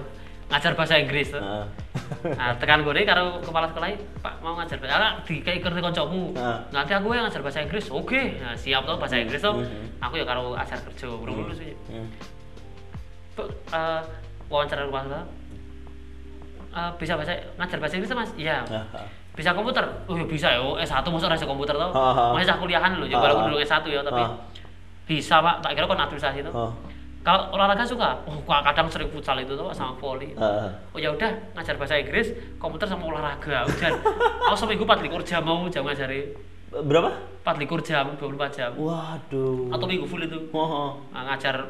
Ngajar 0.49 0.73
bahasa 0.75 0.95
Inggris 0.97 1.29
tuh. 1.33 1.43
Heeh. 1.43 1.67
Nah, 2.19 2.57
tekan 2.57 2.81
gue 2.89 3.05
karo 3.05 3.37
kepala 3.45 3.69
sekolah 3.69 3.93
Pak 4.25 4.41
mau 4.41 4.57
ngajar 4.57 4.81
bahasa 4.81 4.97
Arab 4.97 5.15
di 5.29 5.45
kayak 5.45 5.61
kerja 5.61 5.77
koncomu. 5.79 6.33
Heeh. 6.33 6.59
Nanti 6.73 6.93
aku 6.97 7.13
yang 7.13 7.29
ngajar 7.29 7.45
bahasa 7.45 7.61
Inggris. 7.61 7.87
Oke, 7.93 8.41
nah, 8.41 8.57
siap 8.57 8.89
tuh 8.89 8.97
bahasa 8.97 9.21
Inggris 9.21 9.45
tuh. 9.45 9.61
Aku 10.01 10.17
ya 10.17 10.25
karo 10.25 10.57
ajar 10.57 10.81
kerja 10.81 11.05
belum 11.05 11.45
lulus 11.45 11.61
sih. 11.61 11.77
Hmm. 11.93 12.09
Bu, 13.37 13.45
eh, 13.47 14.01
wawancara 14.49 14.89
rumah 14.89 15.05
sekolah. 15.05 15.25
Eh, 16.69 16.91
bisa 16.97 17.13
bahasa 17.17 17.33
ngajar 17.61 17.77
bahasa 17.77 17.95
Inggris 18.01 18.13
Mas? 18.17 18.31
Iya. 18.41 18.65
Nah, 18.73 18.85
Bisa 19.37 19.55
komputer? 19.55 19.85
Oh, 20.11 20.19
ya 20.19 20.27
bisa 20.27 20.49
ya. 20.51 20.59
S1 20.83 21.07
masuk 21.07 21.31
rasa 21.31 21.47
komputer. 21.47 21.77
Ah, 21.79 21.93
ah. 21.95 22.33
Masih 22.35 22.51
kuliahan 22.59 22.99
loh. 22.99 23.07
Ya 23.07 23.21
Ah, 23.21 23.23
walaupun 23.23 23.55
dulu 23.55 23.63
S1 23.63 23.85
ya, 23.87 24.03
tapi 24.03 24.23
bisa, 25.07 25.39
Pak. 25.39 25.63
Tak 25.63 25.79
kira 25.79 25.87
kok 25.87 25.95
naturalisasi 25.95 26.41
tuh. 26.43 26.53
Kalau 27.27 27.51
olahraga 27.53 27.85
suka, 27.85 28.15
oh 28.25 28.41
gua 28.47 28.63
kadang 28.63 28.89
sering 28.89 29.11
futsal 29.11 29.37
itu 29.37 29.53
tuh 29.53 29.69
sama 29.75 29.93
volley. 29.99 30.33
Heeh. 30.33 30.71
Oh 30.95 30.99
ya 30.99 31.13
udah 31.13 31.29
ngajar 31.53 31.75
bahasa 31.77 31.99
Inggris, 31.99 32.33
komputer 32.57 32.89
sama 32.89 33.05
olahraga. 33.11 33.67
Udah. 33.69 33.91
Aku 34.49 34.57
seminggu 34.57 34.87
4 34.87 35.03
jam 35.27 35.43
mau 35.45 35.69
jam 35.69 35.85
ngajari 35.85 36.33
Berapa? 36.69 37.09
4 37.49 37.81
jam, 37.81 38.13
24 38.21 38.53
jam. 38.53 38.71
Waduh. 38.77 39.73
Atau 39.73 39.87
minggu 39.89 40.05
full 40.05 40.21
itu. 40.21 40.37
Oh, 40.53 40.61
oh. 40.61 40.91
Nah, 41.17 41.33
ngajar 41.33 41.65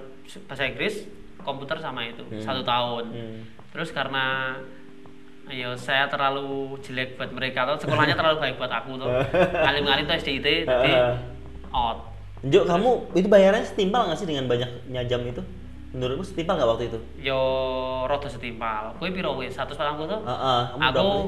bahasa 0.50 0.66
Inggris, 0.66 1.06
komputer 1.40 1.78
sama 1.78 2.02
itu 2.02 2.26
Hmm. 2.26 2.42
satu 2.42 2.66
tahun. 2.66 3.04
Hmm. 3.14 3.38
Terus 3.70 3.94
karena 3.94 4.58
ya 5.48 5.72
saya 5.78 6.04
terlalu 6.10 6.76
jelek 6.84 7.16
buat 7.16 7.30
mereka 7.32 7.64
atau 7.64 7.78
sekolahnya 7.80 8.12
terlalu 8.18 8.36
baik 8.42 8.54
buat 8.58 8.68
aku 8.68 8.98
tuh. 8.98 9.08
Ngalim-ngalim 9.64 10.04
tuh 10.04 10.16
SDIT 10.18 10.66
jadi 10.66 10.92
out. 11.70 12.07
Juk, 12.46 12.64
kamu 12.64 12.90
itu 13.18 13.26
bayarannya 13.26 13.66
setimpal 13.66 14.06
nggak 14.06 14.18
sih 14.18 14.28
dengan 14.30 14.46
banyaknya 14.46 15.02
jam 15.10 15.26
itu? 15.26 15.42
Menurutmu 15.90 16.22
setimpal 16.22 16.54
nggak 16.54 16.70
waktu 16.70 16.84
itu? 16.86 16.98
Yo 17.18 17.40
rada 18.06 18.28
setimpal. 18.30 18.94
Kowe 19.02 19.10
piro 19.10 19.34
kowe? 19.34 19.42
140 19.42 19.74
tuh? 20.06 20.20
Heeh, 20.22 20.60
kamu 20.70 20.80
aku 20.80 20.98
sih? 21.02 21.26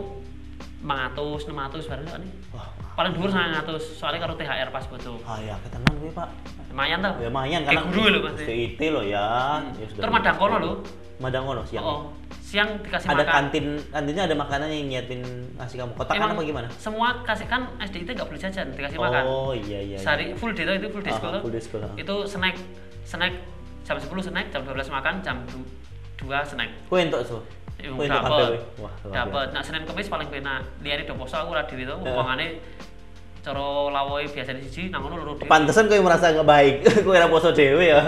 500, 0.81 1.51
600 1.51 1.91
bareng 1.91 2.07
nih. 2.23 2.33
Wah, 2.55 2.69
Paling 2.95 3.13
dhuwur 3.17 3.31
900 3.33 3.81
soalnya 3.97 4.21
karo 4.23 4.35
THR 4.37 4.69
pas 4.71 4.85
betul. 4.87 5.17
ah 5.25 5.39
ya 5.41 5.57
ketenang 5.67 5.95
gue 5.99 6.13
pak. 6.15 6.29
Lumayan 6.71 6.99
tuh. 7.03 7.15
Ya 7.19 7.29
lumayan 7.29 7.61
Kayak 7.67 7.75
karena 7.75 7.83
guru 7.91 8.07
lho, 8.07 8.21
Mas. 8.23 8.39
CIT 8.39 8.81
loh 8.95 9.05
ya. 9.05 9.27
ya 9.75 9.87
sudah. 9.91 10.01
Terus 10.07 10.13
madang 10.15 10.37
kono 10.39 10.57
lho. 10.63 10.73
Madang 11.21 11.45
kono 11.45 11.63
siang. 11.69 11.85
Oh, 11.85 12.01
siang 12.41 12.81
dikasih 12.81 13.13
ada 13.13 13.23
makan. 13.23 13.33
kantin, 13.37 13.67
kantinnya 13.93 14.25
ada 14.25 14.37
makanan 14.41 14.69
yang 14.73 14.87
nyiapin 14.89 15.21
ngasih 15.61 15.77
kamu. 15.85 15.93
Kotakan 15.93 16.17
Emang 16.17 16.31
apa 16.33 16.43
gimana? 16.49 16.69
Semua 16.81 17.09
kasih 17.29 17.47
kan 17.47 17.69
SDIT 17.77 18.17
nggak 18.17 18.25
boleh 18.25 18.41
jajan, 18.41 18.67
dikasih 18.73 18.99
makan. 18.99 19.23
Oh 19.29 19.53
iya 19.53 19.85
iya. 19.85 19.97
iya. 19.97 19.99
Sehari 20.01 20.33
full 20.33 20.57
day 20.57 20.65
itu 20.65 20.89
full 20.89 21.05
day 21.05 21.13
school 21.13 21.33
tuh. 21.37 21.43
full 21.45 21.53
day 21.53 21.61
school. 21.61 21.85
Itu 22.01 22.25
snack 22.25 22.57
snack 23.05 23.37
jam 23.85 23.97
10 23.99 24.09
snack, 24.23 24.47
jam 24.55 24.61
12 24.63 24.87
makan, 24.87 25.15
jam 25.21 25.37
2 26.21 26.31
snack. 26.47 26.71
Kue 26.89 27.01
entuk 27.03 27.21
so. 27.27 27.43
Kue 27.81 28.07
entuk. 28.07 28.61
Wah, 28.79 28.93
Dapat. 29.09 29.57
Nah, 29.57 29.63
Senin 29.65 29.83
Kamis 29.89 30.07
paling 30.07 30.29
penak. 30.29 30.63
Liyane 30.85 31.09
do 31.09 31.17
poso 31.17 31.41
aku 31.41 31.57
ora 31.57 31.65
dhewe 31.65 31.85
to, 31.89 31.97
upamane 32.01 32.61
cara 33.41 33.65
lawoe 33.89 34.29
biasane 34.29 34.61
siji 34.61 34.93
nang 34.93 35.01
ngono 35.01 35.17
loro 35.25 35.33
dhewe. 35.37 35.49
Pantesan 35.49 35.89
kue 35.89 35.97
merasa 36.01 36.29
nggak 36.29 36.45
baik. 36.45 36.75
kue 37.05 37.17
ora 37.17 37.25
poso 37.27 37.51
dewe 37.51 37.89
ya. 37.89 38.01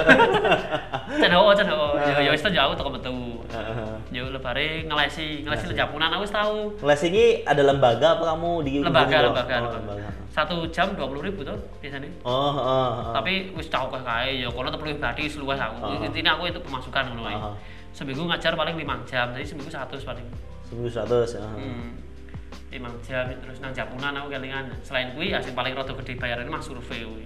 Cendak 1.21 1.57
cendak. 1.57 1.81
Ya 2.03 2.19
Eh. 2.21 2.25
ya 2.29 2.31
wis 2.35 2.43
to 2.45 2.51
ya 2.53 2.69
teko 2.77 2.91
metu. 2.93 3.41
Heeh. 3.49 3.93
Yo 4.13 4.29
lebare 4.29 4.85
ngelesi, 4.85 5.41
ngelesi 5.45 5.73
lejapunan 5.73 6.13
aku 6.13 6.23
wis 6.29 6.35
tau. 6.35 6.69
Les 6.85 7.03
ini 7.09 7.25
ada 7.49 7.63
lembaga 7.65 8.21
apa 8.21 8.25
kamu 8.37 8.51
di 8.65 8.73
Lembaga, 8.85 9.17
lembaga, 9.33 9.57
Oh, 9.65 9.73
lembaga. 9.73 10.09
Satu 10.33 10.65
jam 10.69 10.93
20 10.97 11.25
ribu 11.25 11.41
tuh 11.45 11.57
biasanya. 11.81 12.09
Oh, 12.25 12.33
oh, 12.33 12.57
oh. 12.61 13.13
Tapi 13.17 13.53
wis 13.57 13.69
tau 13.73 13.89
kah 13.89 14.01
kae 14.05 14.45
ya 14.45 14.49
kono 14.53 14.69
tepuluh 14.69 14.93
pribadi 14.97 15.29
seluas 15.29 15.57
aku. 15.57 15.81
Ah. 15.81 16.05
Intinya 16.05 16.37
aku 16.37 16.49
itu 16.53 16.61
pemasukan 16.61 17.13
ngono. 17.13 17.25
Ah. 17.29 17.55
Seminggu 17.93 18.25
ngajar 18.25 18.57
paling 18.57 18.77
5 18.77 19.05
jam, 19.05 19.33
jadi 19.37 19.45
seminggu 19.45 19.69
100 19.69 20.01
paling. 20.05 20.25
seminggu 20.65 20.89
seratus. 20.89 21.37
ya. 21.37 21.45
Hmm. 21.45 21.93
5 22.73 22.81
jam 23.05 23.29
terus 23.29 23.61
nang 23.61 23.71
Japunan 23.71 24.17
aku 24.17 24.33
kelingan. 24.33 24.65
Selain 24.81 25.13
kuwi 25.13 25.31
asing 25.31 25.53
paling 25.53 25.77
rada 25.77 25.93
gede 25.93 26.17
bayarannya 26.17 26.49
mah 26.49 26.65
survei 26.65 27.05
kuwi. 27.05 27.25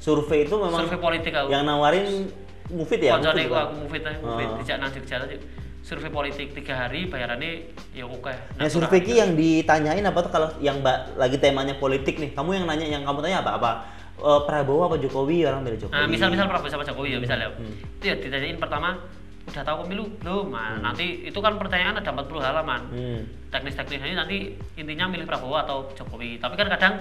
Survei 0.00 0.48
itu 0.48 0.56
memang 0.56 0.80
Survei 0.82 0.96
politik 0.98 1.32
aku. 1.36 1.52
yang 1.52 1.62
nawarin 1.62 2.32
Mufid 2.70 3.02
ya. 3.02 3.18
Koncone 3.18 3.34
Mufid 3.36 3.44
ku 3.44 3.52
bukan? 3.52 3.64
aku 3.66 3.74
mufid 3.76 4.02
ae, 4.06 4.16
mufid 4.22 4.46
Ah. 4.46 4.56
dijak 4.56 4.76
nang 4.78 4.90
Jogja 4.90 5.16
aja. 5.18 5.36
Survei 5.80 6.08
politik 6.08 6.48
tiga 6.54 6.74
hari 6.76 7.00
bayarannya 7.04 7.50
ya 7.90 8.04
oke. 8.04 8.30
Nah, 8.56 8.68
survei 8.68 9.00
ki 9.00 9.14
yang 9.16 9.32
ditanyain 9.34 10.00
apa 10.02 10.18
tuh 10.22 10.30
kalau 10.30 10.48
yang 10.58 10.78
mbak 10.78 11.16
lagi 11.16 11.36
temanya 11.36 11.74
politik 11.74 12.16
nih, 12.16 12.30
kamu 12.30 12.52
yang 12.54 12.64
nanya 12.64 12.86
yang 12.86 13.02
kamu 13.02 13.20
tanya 13.20 13.42
apa 13.42 13.52
apa 13.56 13.72
Eh, 14.20 14.40
Prabowo 14.44 14.84
apa 14.84 15.00
Jokowi 15.00 15.48
orang 15.48 15.64
milih 15.64 15.80
Jokowi. 15.80 15.96
Nah, 15.96 16.04
misal-misal 16.04 16.44
Prabowo 16.44 16.68
sama 16.68 16.84
Jokowi 16.84 17.16
ya 17.16 17.18
misalnya. 17.18 17.48
Hmm. 17.50 17.72
Itu 17.96 18.04
ya 18.04 18.14
ditanyain 18.14 18.60
pertama 18.60 19.00
udah 19.50 19.62
tahu 19.66 19.76
pemilu 19.84 20.06
belum? 20.22 20.54
Nah, 20.54 20.78
nanti 20.78 21.26
itu 21.26 21.38
kan 21.42 21.58
pertanyaan 21.58 21.98
ada 21.98 22.10
40 22.14 22.38
halaman. 22.38 22.80
Hmm. 22.94 23.20
Teknis-teknisnya 23.50 24.14
nanti 24.14 24.54
intinya 24.78 25.10
milih 25.10 25.26
Prabowo 25.26 25.58
atau 25.58 25.90
Jokowi. 25.98 26.38
Tapi 26.38 26.54
kan 26.54 26.70
kadang 26.70 26.94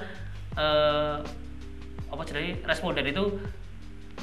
eh 0.58 1.18
apa 2.10 2.22
jadi 2.26 2.58
responden 2.66 3.06
itu 3.06 3.38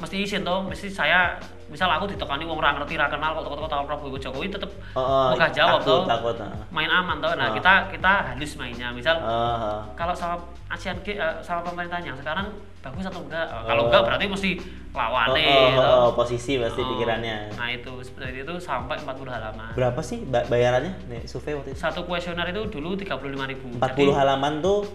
mesti 0.03 0.17
izin 0.27 0.43
toh 0.43 0.67
mesti 0.67 0.91
saya 0.91 1.39
misal 1.67 1.89
aku 1.89 2.07
ditekani 2.07 2.43
wong 2.43 2.57
ora 2.57 2.71
ngerti 2.73 2.95
ra 2.95 3.07
kenal 3.07 3.33
kok 3.33 3.45
toko-toko 3.45 3.67
tahu 3.67 3.83
Prabowo 3.85 4.17
Jokowi 4.17 4.47
tetep 4.49 4.71
Oh, 4.93 5.31
Muka 5.31 5.51
jawab 5.51 5.81
takut, 5.81 6.07
takut 6.07 6.37
main 6.69 6.87
aman 6.87 7.19
toh 7.19 7.33
nah 7.33 7.49
Ah. 7.49 7.53
kita 7.53 7.73
kita 7.91 8.13
halus 8.29 8.53
mainnya 8.55 8.89
misal 8.91 9.17
Ah, 9.17 9.27
ah. 9.27 9.81
kalau 9.93 10.11
sama 10.11 10.39
ASEAN 10.67 10.99
G 11.01 11.13
eh, 11.13 11.35
sama 11.41 11.63
pemerintahnya 11.63 12.15
sekarang 12.15 12.47
bagus 12.81 13.03
atau 13.05 13.19
enggak 13.21 13.47
Oh. 13.49 13.67
kalau 13.67 13.83
enggak 13.87 14.03
berarti 14.05 14.25
mesti 14.27 14.51
lawan 14.93 15.27
Oh, 15.27 15.35
oh, 15.35 15.69
toh. 15.75 15.99
oh, 16.01 16.11
posisi 16.15 16.57
pasti 16.57 16.81
Oh, 16.81 16.89
pikirannya. 16.93 17.37
nah 17.53 17.69
itu 17.69 17.93
seperti 18.01 18.41
itu 18.41 18.55
sampai 18.57 18.97
40 18.97 19.27
halaman 19.29 19.71
Berapa 19.73 20.01
sih 20.01 20.23
ba- 20.23 20.47
bayarannya 20.47 20.95
nih 21.07 21.23
survei 21.25 21.53
waktu 21.53 21.73
itu? 21.73 21.79
satu 21.79 22.03
kuesioner 22.03 22.47
itu 22.47 22.63
dulu 22.71 22.95
35.000 22.95 23.11
ribu 23.49 23.67
40 23.77 23.83
halaman 24.13 24.61
tuh 24.61 24.87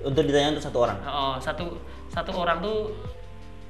untuk 0.00 0.22
ditanya 0.22 0.50
untuk 0.52 0.64
satu 0.64 0.78
orang. 0.80 0.98
oh, 1.02 1.34
satu 1.36 1.78
satu 2.08 2.30
orang 2.36 2.58
tuh 2.58 2.90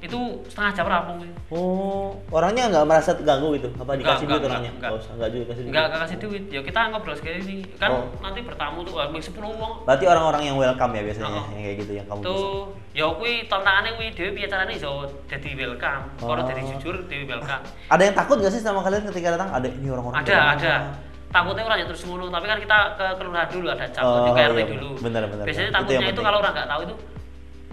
itu 0.03 0.19
setengah 0.45 0.71
jam 0.73 0.85
rampung 0.85 1.23
Oh, 1.47 2.11
orangnya 2.29 2.67
nggak 2.67 2.83
merasa 2.83 3.13
terganggu 3.13 3.53
gitu? 3.53 3.69
Apa 3.73 3.93
Enggak, 3.93 4.19
dikasih 4.19 4.25
enggak, 4.25 4.35
duit 4.35 4.43
orangnya? 4.45 4.71
enggak, 4.71 4.89
Nggak 4.89 4.99
usah, 4.99 5.13
nggak 5.13 5.29
juga 5.29 5.43
kasih 5.45 5.55
duit. 5.55 5.69
enggak 5.69 5.83
enggak 5.85 6.01
kasih 6.03 6.17
duit 6.19 6.43
ya 6.49 6.59
kita 6.61 6.79
ngobrol 6.89 7.15
sekali 7.15 7.37
ini 7.39 7.55
kan 7.73 7.89
Oh. 7.89 8.03
nanti 8.19 8.39
bertamu 8.41 8.77
tuh 8.81 8.93
wah, 8.93 9.07
10 9.07 9.23
wong 9.53 9.73
Berarti 9.83 10.05
orang-orang 10.05 10.41
yang 10.43 10.55
welcome 10.57 10.91
ya 10.91 11.01
biasanya, 11.03 11.29
Oh. 11.31 11.45
yang 11.49 11.63
kayak 11.63 11.77
gitu 11.79 11.91
yang 11.93 12.05
kamu 12.05 12.19
bisa. 12.19 12.27
tuh 12.27 12.45
ya 12.91 13.05
kuwi 13.09 13.33
tantangannya 13.47 13.91
kuwi 13.93 14.07
dhewe 14.11 14.29
piye 14.33 14.45
carane 14.45 14.73
iso 14.73 14.91
dadi 15.23 15.49
welcome 15.53 16.03
kalau 16.17 16.33
Oh. 16.35 16.43
dadi 16.43 16.61
jujur 16.67 16.95
dhewe 17.05 17.23
welcome 17.25 17.63
Ada 17.93 18.01
yang 18.03 18.15
takut 18.15 18.35
nggak 18.37 18.51
sih 18.51 18.59
sama 18.59 18.81
kalian 18.81 19.07
ketika 19.07 19.27
datang? 19.31 19.49
Ada 19.49 19.67
ini 19.71 19.87
orang-orang. 19.87 20.19
ada 20.19 20.35
mana? 20.35 20.51
ada 20.53 20.73
takutnya 21.29 21.63
orang 21.63 21.77
yang 21.79 21.89
terus 21.89 22.03
ngono 22.03 22.29
tapi 22.29 22.45
kan 22.45 22.57
kita 22.57 22.77
ke 22.93 23.05
kelurahan 23.17 23.47
dulu 23.47 23.67
ada 23.67 23.85
cap 23.87 24.03
Oh, 24.03 24.21
di 24.23 24.31
KRT 24.31 24.53
iya, 24.55 24.65
dulu 24.69 24.89
benar, 24.99 25.21
benar, 25.25 25.43
biasanya 25.43 25.65
benar. 25.65 25.73
Itu 25.73 25.87
takutnya 25.89 25.97
itu, 25.97 26.09
penting. 26.11 26.25
kalau 26.25 26.37
orang 26.39 26.53
nggak 26.53 26.69
tahu 26.69 26.81
itu 26.83 26.95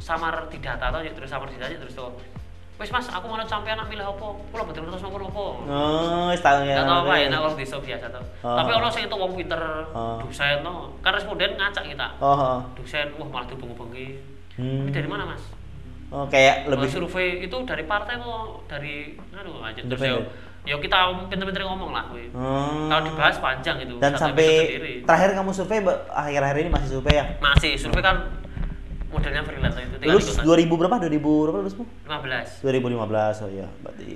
samar 0.00 0.48
di 0.48 0.58
data 0.58 0.88
atau 0.88 1.04
terus 1.04 1.28
samar 1.28 1.46
di 1.52 1.60
data 1.60 1.76
terus 1.76 1.94
tuh 1.94 2.10
wes 2.80 2.88
mas 2.88 3.12
aku 3.12 3.28
mau 3.28 3.36
sampai 3.44 3.76
anak 3.76 3.92
milih 3.92 4.08
apa 4.08 4.26
pulau 4.48 4.64
betul 4.64 4.88
terus 4.88 5.04
nomor 5.04 5.20
apa 5.20 5.44
Oh, 5.68 6.32
setahun 6.32 6.64
ya. 6.64 6.80
Gak 6.80 6.88
tau 6.88 7.04
apa 7.04 7.12
ya, 7.20 7.26
nah 7.28 7.44
orang 7.44 7.52
desa 7.60 7.76
biasa 7.76 8.08
tuh. 8.08 8.24
Oh. 8.40 8.56
Tapi 8.56 8.70
orang 8.72 8.88
sing 8.88 9.04
itu 9.04 9.16
wong 9.20 9.36
pinter, 9.36 9.60
Oh. 9.92 10.16
dosen 10.24 10.64
no. 10.64 10.88
Kan 11.04 11.12
responden 11.12 11.60
ngacak 11.60 11.84
kita. 11.84 12.08
Oh, 12.24 12.32
oh. 12.32 12.58
Dosen, 12.80 13.12
wah 13.20 13.28
malah 13.28 13.46
dibengong-bengi. 13.52 14.16
Hmm. 14.56 14.88
Ini 14.88 14.90
dari 14.96 15.04
mana 15.04 15.28
mas? 15.28 15.44
Oh, 16.08 16.24
kayak 16.26 16.72
Lebih 16.72 16.88
survei 16.88 17.44
itu 17.44 17.56
dari 17.68 17.84
partai 17.84 18.16
mau 18.16 18.64
dari 18.64 19.12
aduh 19.30 19.60
aja 19.60 19.78
terus 19.84 20.00
yo, 20.00 20.16
Independen. 20.16 20.66
yo 20.66 20.76
kita 20.80 20.96
pinter-pinter 21.28 21.62
ngomong 21.68 21.92
lah. 21.92 22.04
Hmm. 22.08 22.88
Kalau 22.88 23.02
dibahas 23.04 23.36
panjang 23.44 23.76
itu. 23.84 24.00
Dan 24.00 24.16
sampai 24.16 24.48
terakhir 25.04 25.36
kamu 25.36 25.52
survei 25.52 25.84
akhir-akhir 26.08 26.56
ini 26.64 26.70
masih 26.72 26.88
survei 26.96 27.20
ya? 27.20 27.24
masih 27.44 27.76
survei 27.76 28.00
kan 28.00 28.24
modelnya 29.10 29.42
freelance 29.42 29.76
itu 29.76 29.96
Lulus 30.00 30.26
ikutan. 30.30 30.44
2000 30.46 30.78
berapa? 30.78 30.96
2000 30.96 31.18
berapa 31.44 31.58
lulusmu? 31.58 31.84
15. 32.06 32.62
2015 32.62 33.42
oh 33.42 33.50
iya, 33.50 33.68
berarti 33.82 34.08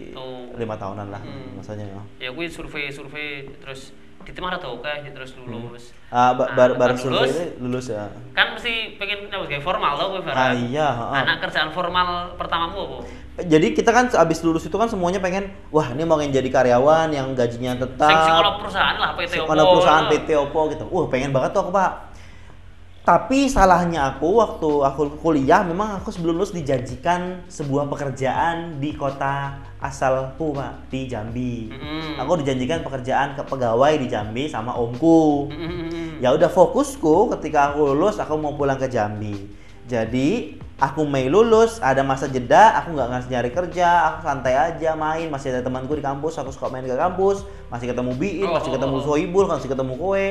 lima 0.54 0.74
tahunan 0.74 1.06
lah 1.10 1.20
Hmm. 1.20 1.58
masanya 1.58 1.84
ya. 1.84 2.00
Ya 2.20 2.30
kuwi 2.30 2.46
survei-survei 2.46 3.28
terus 3.58 3.90
ditemah 4.24 4.56
atau 4.56 4.80
oke 4.80 4.88
terus 5.04 5.36
lulus. 5.36 5.92
Ah, 6.08 6.32
ba- 6.32 6.48
Nah, 6.48 6.56
baru 6.56 6.72
baru 6.74 6.92
lepas 6.94 7.02
survei 7.02 7.28
lulus, 7.28 7.60
lulus 7.60 7.86
ya. 7.90 8.08
kan 8.32 8.56
mesti 8.56 8.96
pengen 8.96 9.28
apa 9.28 9.44
kayak 9.44 9.60
formal 9.60 9.92
tau 9.94 10.16
gue 10.16 10.22
Ah 10.26 10.54
iya, 10.54 10.88
heeh. 10.88 11.14
anak 11.20 11.36
kerjaan 11.42 11.68
formal 11.70 12.32
pertamamu 12.34 12.78
apa 12.78 12.96
Jadi 13.36 13.74
kita 13.74 13.90
kan 13.90 14.06
abis 14.08 14.40
lulus 14.40 14.62
itu 14.62 14.72
kan 14.72 14.86
semuanya 14.86 15.18
pengen, 15.18 15.50
wah 15.68 15.90
ini 15.90 16.06
mau 16.06 16.16
jadi 16.16 16.46
karyawan 16.46 17.10
yang 17.10 17.34
gajinya 17.34 17.74
tetap. 17.76 18.06
sing 18.06 18.22
sekolah 18.30 18.52
perusahaan 18.62 18.96
lah 18.96 19.10
PT 19.12 19.28
Sing 19.28 19.42
opo 19.42 19.52
perusahaan. 19.74 20.04
PT 20.06 20.28
Oppo 20.38 20.60
gitu. 20.70 20.84
Wah, 20.86 21.06
pengen 21.10 21.34
banget 21.34 21.50
tuh 21.50 21.60
aku, 21.60 21.74
Pak. 21.74 22.13
Tapi 23.04 23.52
salahnya 23.52 24.16
aku 24.16 24.40
waktu 24.40 24.80
aku 24.80 25.20
kuliah 25.20 25.60
memang 25.60 26.00
aku 26.00 26.08
sebelum 26.08 26.40
lulus 26.40 26.56
dijanjikan 26.56 27.44
sebuah 27.52 27.84
pekerjaan 27.92 28.80
di 28.80 28.96
kota 28.96 29.60
asalku, 29.76 30.56
Pak, 30.56 30.88
di 30.88 31.04
Jambi. 31.04 31.68
Mm-mm. 31.68 32.16
Aku 32.24 32.40
dijanjikan 32.40 32.80
pekerjaan 32.80 33.36
ke 33.36 33.44
pegawai 33.44 34.00
di 34.00 34.08
Jambi 34.08 34.48
sama 34.48 34.72
omku. 34.72 35.52
Mm-mm. 35.52 36.24
Ya 36.24 36.32
udah 36.32 36.48
fokusku 36.48 37.28
ketika 37.36 37.76
aku 37.76 37.92
lulus 37.92 38.16
aku 38.16 38.40
mau 38.40 38.56
pulang 38.56 38.80
ke 38.80 38.88
Jambi. 38.88 39.52
Jadi 39.84 40.56
aku 40.80 41.04
Mei 41.04 41.28
lulus, 41.28 41.84
ada 41.84 42.00
masa 42.00 42.24
jeda, 42.24 42.72
aku 42.80 42.96
nggak 42.96 43.08
ngasih 43.12 43.30
nyari 43.36 43.50
kerja, 43.52 43.88
aku 44.16 44.24
santai 44.24 44.56
aja 44.56 44.96
main, 44.96 45.28
masih 45.28 45.52
ada 45.52 45.60
temanku 45.60 45.92
di 45.92 46.00
kampus, 46.00 46.40
aku 46.40 46.48
suka 46.48 46.72
main 46.72 46.88
ke 46.88 46.96
kampus, 46.96 47.44
masih 47.68 47.92
ketemu 47.92 48.16
Biin, 48.16 48.48
Oh, 48.48 48.56
masih 48.56 48.72
oh, 48.72 48.74
ketemu 48.80 48.96
oh. 48.96 49.04
Sohibul, 49.04 49.44
masih 49.44 49.68
ketemu 49.68 49.92
kowe. 50.00 50.26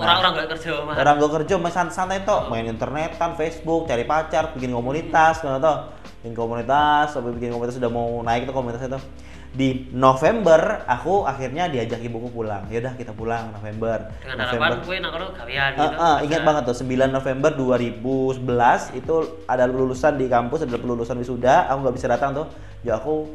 Orang-orang 0.00 0.30
gak 0.32 0.48
kerja 0.56 0.70
mah 0.80 0.94
orang 0.96 1.14
gue 1.16 1.30
kerja 1.36 1.54
san- 1.68 1.92
santai 1.92 2.24
toh, 2.24 2.48
main 2.48 2.64
internetan, 2.64 3.36
Facebook, 3.36 3.84
cari 3.84 4.04
pacar, 4.04 4.56
bikin 4.56 4.72
komunitas, 4.72 5.40
kan 5.40 5.60
toh. 5.60 5.76
Bikin 6.20 6.32
komunitas, 6.32 7.12
sampai 7.12 7.32
bikin 7.32 7.52
komunitas 7.52 7.76
sudah 7.76 7.88
mau 7.88 8.20
naik 8.20 8.48
tuh 8.48 8.52
komunitasnya 8.52 8.96
tuh. 8.96 9.04
Di 9.50 9.90
November 9.90 10.86
aku 10.86 11.26
akhirnya 11.26 11.66
diajak 11.66 11.98
ibuku 11.98 12.30
pulang. 12.30 12.70
Ya 12.70 12.78
udah 12.78 12.94
kita 12.94 13.10
pulang 13.10 13.50
November. 13.50 14.06
dengan 14.22 14.46
harapan 14.46 14.78
gue 14.78 14.96
kono 15.02 15.26
gawean 15.34 15.70
Ah, 15.74 15.74
gitu 15.74 15.96
ah, 15.98 16.16
ingat 16.22 16.40
Kerja. 16.40 16.46
banget 16.46 16.62
tuh 16.70 16.76
9 16.86 17.10
November 17.10 17.50
2011 17.58 18.94
itu 18.94 19.14
ada 19.44 19.64
lulusan 19.66 20.14
di 20.14 20.30
kampus 20.30 20.62
ada 20.62 20.78
lulusan 20.78 21.18
wisuda 21.18 21.66
aku 21.66 21.78
nggak 21.82 21.96
bisa 21.98 22.06
datang 22.06 22.30
tuh 22.30 22.46
ya 22.86 22.94
aku 22.96 23.26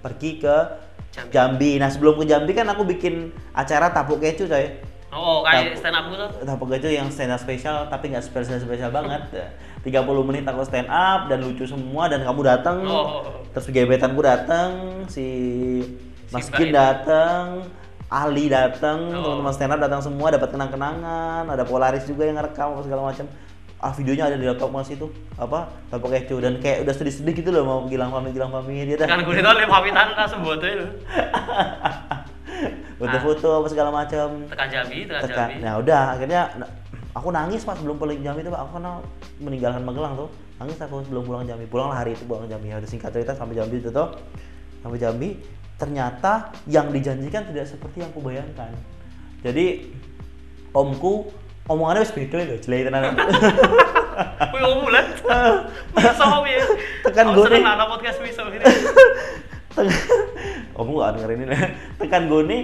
pergi 0.00 0.40
ke 0.40 0.56
Jambi. 1.10 1.28
Jambi. 1.28 1.70
Nah 1.76 1.88
sebelum 1.90 2.14
ke 2.16 2.24
Jambi 2.24 2.52
kan 2.54 2.64
aku 2.64 2.82
bikin 2.86 3.28
acara 3.52 3.92
tapuk 3.92 4.16
kecu 4.16 4.48
coy. 4.48 4.80
Oh 5.10 5.42
kayak 5.42 5.74
stand 5.74 5.92
up 5.92 6.06
gitu 6.08 6.26
Tapuk 6.42 6.70
kecu 6.70 6.88
yang 6.88 7.10
stand 7.10 7.30
up 7.30 7.38
spesial 7.38 7.86
tapi 7.86 8.10
nggak 8.10 8.22
spesial 8.22 8.56
spesial 8.56 8.90
banget. 8.90 9.22
30 9.80 9.96
menit 10.22 10.44
aku 10.44 10.60
stand 10.62 10.86
up 10.86 11.26
dan 11.26 11.40
lucu 11.40 11.64
semua 11.64 12.06
dan 12.06 12.20
kamu 12.20 12.40
datang. 12.42 12.84
Oh. 12.84 13.24
Terus 13.50 13.66
gebetanku 13.68 14.20
datang, 14.20 15.02
si 15.06 15.26
Mas 16.28 16.46
Si 16.46 16.52
Kin 16.52 16.68
itu. 16.68 16.76
datang, 16.76 17.64
Ali 18.06 18.46
datang, 18.46 19.10
Oh. 19.10 19.40
teman-teman 19.40 19.52
stand 19.52 19.72
up 19.72 19.80
datang 19.80 20.04
semua 20.04 20.30
dapat 20.30 20.52
kenang-kenangan, 20.52 21.48
ada 21.48 21.64
Polaris 21.64 22.04
juga 22.04 22.28
yang 22.28 22.36
ngerekam 22.36 22.76
apa 22.76 22.82
segala 22.84 23.02
macam. 23.08 23.26
Ah 23.80 23.96
videonya 23.96 24.28
ada 24.28 24.36
di 24.36 24.44
laptop 24.44 24.68
mas 24.68 24.92
itu 24.92 25.08
apa 25.40 25.64
tapuk 25.88 26.12
kecu 26.12 26.36
dan 26.36 26.60
kayak 26.60 26.84
udah 26.84 26.92
sedih-sedih 26.92 27.32
gitu 27.32 27.48
loh 27.48 27.64
mau 27.64 27.78
gilang 27.88 28.12
pamit 28.12 28.36
gilang 28.36 28.52
pamit 28.52 28.84
dia 28.84 29.00
kan 29.00 29.24
gue 29.24 29.32
itu 29.32 29.40
lima 29.40 29.72
pamitan 29.72 30.12
langsung 30.12 30.44
buat 30.44 30.60
itu 30.60 30.84
foto-foto 33.00 33.48
apa 33.62 33.66
segala 33.70 33.90
macam 33.92 34.26
tekan 34.48 34.68
Jambi 34.68 34.98
tekan 35.08 35.22
tekan. 35.24 35.36
Jambi. 35.36 35.54
Nah 35.64 35.72
udah 35.80 36.02
akhirnya 36.16 36.40
aku 37.16 37.28
nangis 37.32 37.62
pas 37.64 37.78
belum 37.78 37.96
pulang 37.96 38.20
Jambi 38.20 38.40
itu 38.44 38.50
Pak. 38.52 38.60
aku 38.60 38.70
karena 38.78 38.92
meninggalkan 39.40 39.82
Magelang 39.84 40.14
tuh. 40.18 40.30
Nangis 40.60 40.76
aku 40.80 41.00
sebelum 41.04 41.24
pulang 41.24 41.44
Jambi. 41.48 41.64
Pulanglah 41.64 42.04
hari 42.04 42.12
itu 42.12 42.28
pulang 42.28 42.44
Jambi. 42.46 42.68
Ada 42.68 42.84
singkat 42.84 43.16
cerita 43.16 43.32
sampai 43.32 43.56
Jambi 43.56 43.80
itu 43.80 43.88
tuh. 43.88 44.12
Sampai 44.84 45.00
Jambi. 45.00 45.40
Ternyata 45.80 46.52
yang 46.68 46.92
dijanjikan 46.92 47.48
tidak 47.48 47.64
seperti 47.64 48.04
yang 48.04 48.12
kubayangkan 48.12 48.76
jadi 49.40 49.88
omku 50.76 51.32
omongannya 51.64 52.04
wis 52.04 52.12
beda 52.12 52.44
lho 52.44 52.60
jelek 52.60 52.92
tenan. 52.92 53.08
Wih, 54.52 54.60
om 54.60 54.84
bulan. 54.84 55.16
Bisa 55.96 56.24
om 56.28 56.44
ya. 56.44 56.60
Tekan 57.08 57.32
Aku 57.32 57.40
gue 57.40 57.56
podcast 57.88 58.20
ini. 60.80 60.88
Om 60.88 60.98
gak 60.98 61.10
dengerin 61.20 61.38
ini 61.44 61.56
tekan 62.00 62.22
gone 62.26 62.58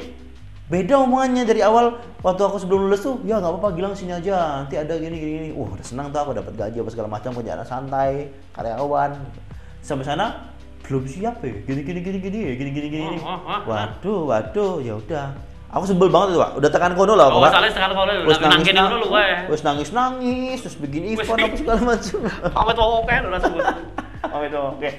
beda 0.67 0.99
omongannya 0.99 1.47
dari 1.47 1.63
awal 1.63 1.95
waktu 2.27 2.43
aku 2.43 2.59
sebelum 2.59 2.91
lulus 2.91 3.07
tuh 3.07 3.23
ya 3.23 3.39
nggak 3.39 3.55
apa-apa 3.55 3.79
Gilang 3.79 3.95
sini 3.95 4.11
aja 4.11 4.67
nanti 4.67 4.75
ada 4.75 4.99
gini 4.99 5.15
gini, 5.15 5.33
gini. 5.39 5.49
wah 5.55 5.71
udah 5.71 5.87
senang 5.87 6.11
tuh 6.11 6.19
aku 6.19 6.35
dapat 6.35 6.59
gaji 6.59 6.83
apa 6.83 6.91
segala 6.91 7.07
macam 7.07 7.31
kerjaan 7.39 7.63
santai 7.63 8.35
karyawan 8.51 9.15
sampai 9.79 10.03
sana 10.03 10.51
belum 10.83 11.07
siap 11.07 11.39
ya 11.47 11.55
gini 11.71 11.87
gini 11.87 12.01
gini 12.03 12.19
gini 12.19 12.39
ya 12.51 12.53
gini 12.59 12.71
gini 12.75 12.89
gini, 12.91 13.05
gini. 13.15 13.19
Oh, 13.23 13.31
oh, 13.31 13.39
oh, 13.47 13.51
oh. 13.55 13.61
waduh 13.71 14.21
waduh 14.27 14.75
ya 14.83 14.99
udah 14.99 15.27
aku 15.71 15.87
sebel 15.87 16.11
banget 16.11 16.35
tuh 16.35 16.41
pak 16.43 16.51
udah 16.59 16.71
tekan 16.75 16.93
kono 16.99 17.15
lah 17.15 17.27
Oh, 17.31 17.39
Pak. 17.43 17.71
sekarang 17.71 17.95
kalau 17.95 18.27
Wes 18.27 18.39
nang 18.43 18.51
nangis 18.59 18.67
kene 18.67 18.79
nang- 18.83 18.91
dulu 18.91 19.07
wae. 19.15 19.47
wes 19.47 19.63
nangis 19.63 19.91
nangis 19.95 20.59
terus 20.67 20.77
bikin 20.83 21.15
event 21.15 21.47
apa 21.47 21.55
segala 21.55 21.81
macam 21.95 22.19
Pamit 22.27 22.79
oke 22.79 23.15
udah 23.23 23.41
sebut. 23.43 23.65
Oh 24.27 24.43
itu 24.43 24.59
oke. 24.59 24.91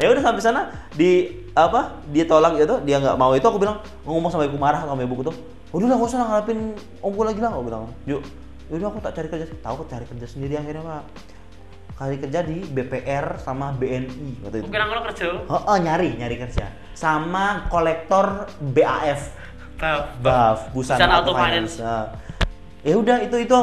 Ya 0.00 0.08
udah 0.10 0.22
sampai 0.22 0.42
sana 0.42 0.60
di 0.94 1.42
apa 1.54 2.02
dia 2.10 2.26
tolak 2.26 2.58
gitu 2.58 2.82
dia 2.82 2.98
nggak 2.98 3.14
mau 3.14 3.30
itu 3.38 3.46
aku 3.46 3.62
bilang 3.62 3.78
ngomong 4.02 4.26
sama 4.26 4.44
ibu 4.46 4.58
marah 4.58 4.82
sama 4.82 5.02
ibuku 5.02 5.26
tuh. 5.30 5.36
Udah 5.74 5.90
lah 5.90 5.98
gak 5.98 6.06
usah 6.06 6.18
ngarepin 6.22 6.78
omku 7.02 7.22
lagi 7.26 7.42
lah 7.42 7.50
aku 7.50 7.66
bilang. 7.66 7.90
Yuk, 8.06 8.22
yaudah 8.70 8.94
aku 8.94 8.98
tak 9.02 9.12
cari 9.18 9.26
kerja. 9.26 9.46
Tahu 9.58 9.74
aku 9.82 9.84
cari 9.90 10.06
kerja 10.06 10.26
sendiri 10.30 10.54
akhirnya 10.54 10.82
pak. 10.86 11.02
Cari 11.94 12.16
kerja 12.18 12.40
di 12.46 12.62
BPR 12.62 13.38
sama 13.42 13.74
BNI 13.74 14.46
waktu 14.46 14.56
itu. 14.62 14.66
Mungkin 14.70 14.82
aku 14.82 15.02
kerja. 15.10 15.24
Oh, 15.50 15.62
oh, 15.66 15.76
nyari 15.78 16.14
nyari 16.14 16.36
kerja 16.38 16.70
sama 16.94 17.66
kolektor 17.66 18.46
BAF. 18.62 19.34
BAF 20.22 20.70
Busana, 20.70 20.98
Busana 20.98 21.14
Auto 21.20 21.32
Finance. 21.34 21.82
Nah, 21.82 22.14
ya 22.86 22.94
udah 22.94 23.18
itu 23.26 23.36
itu 23.42 23.58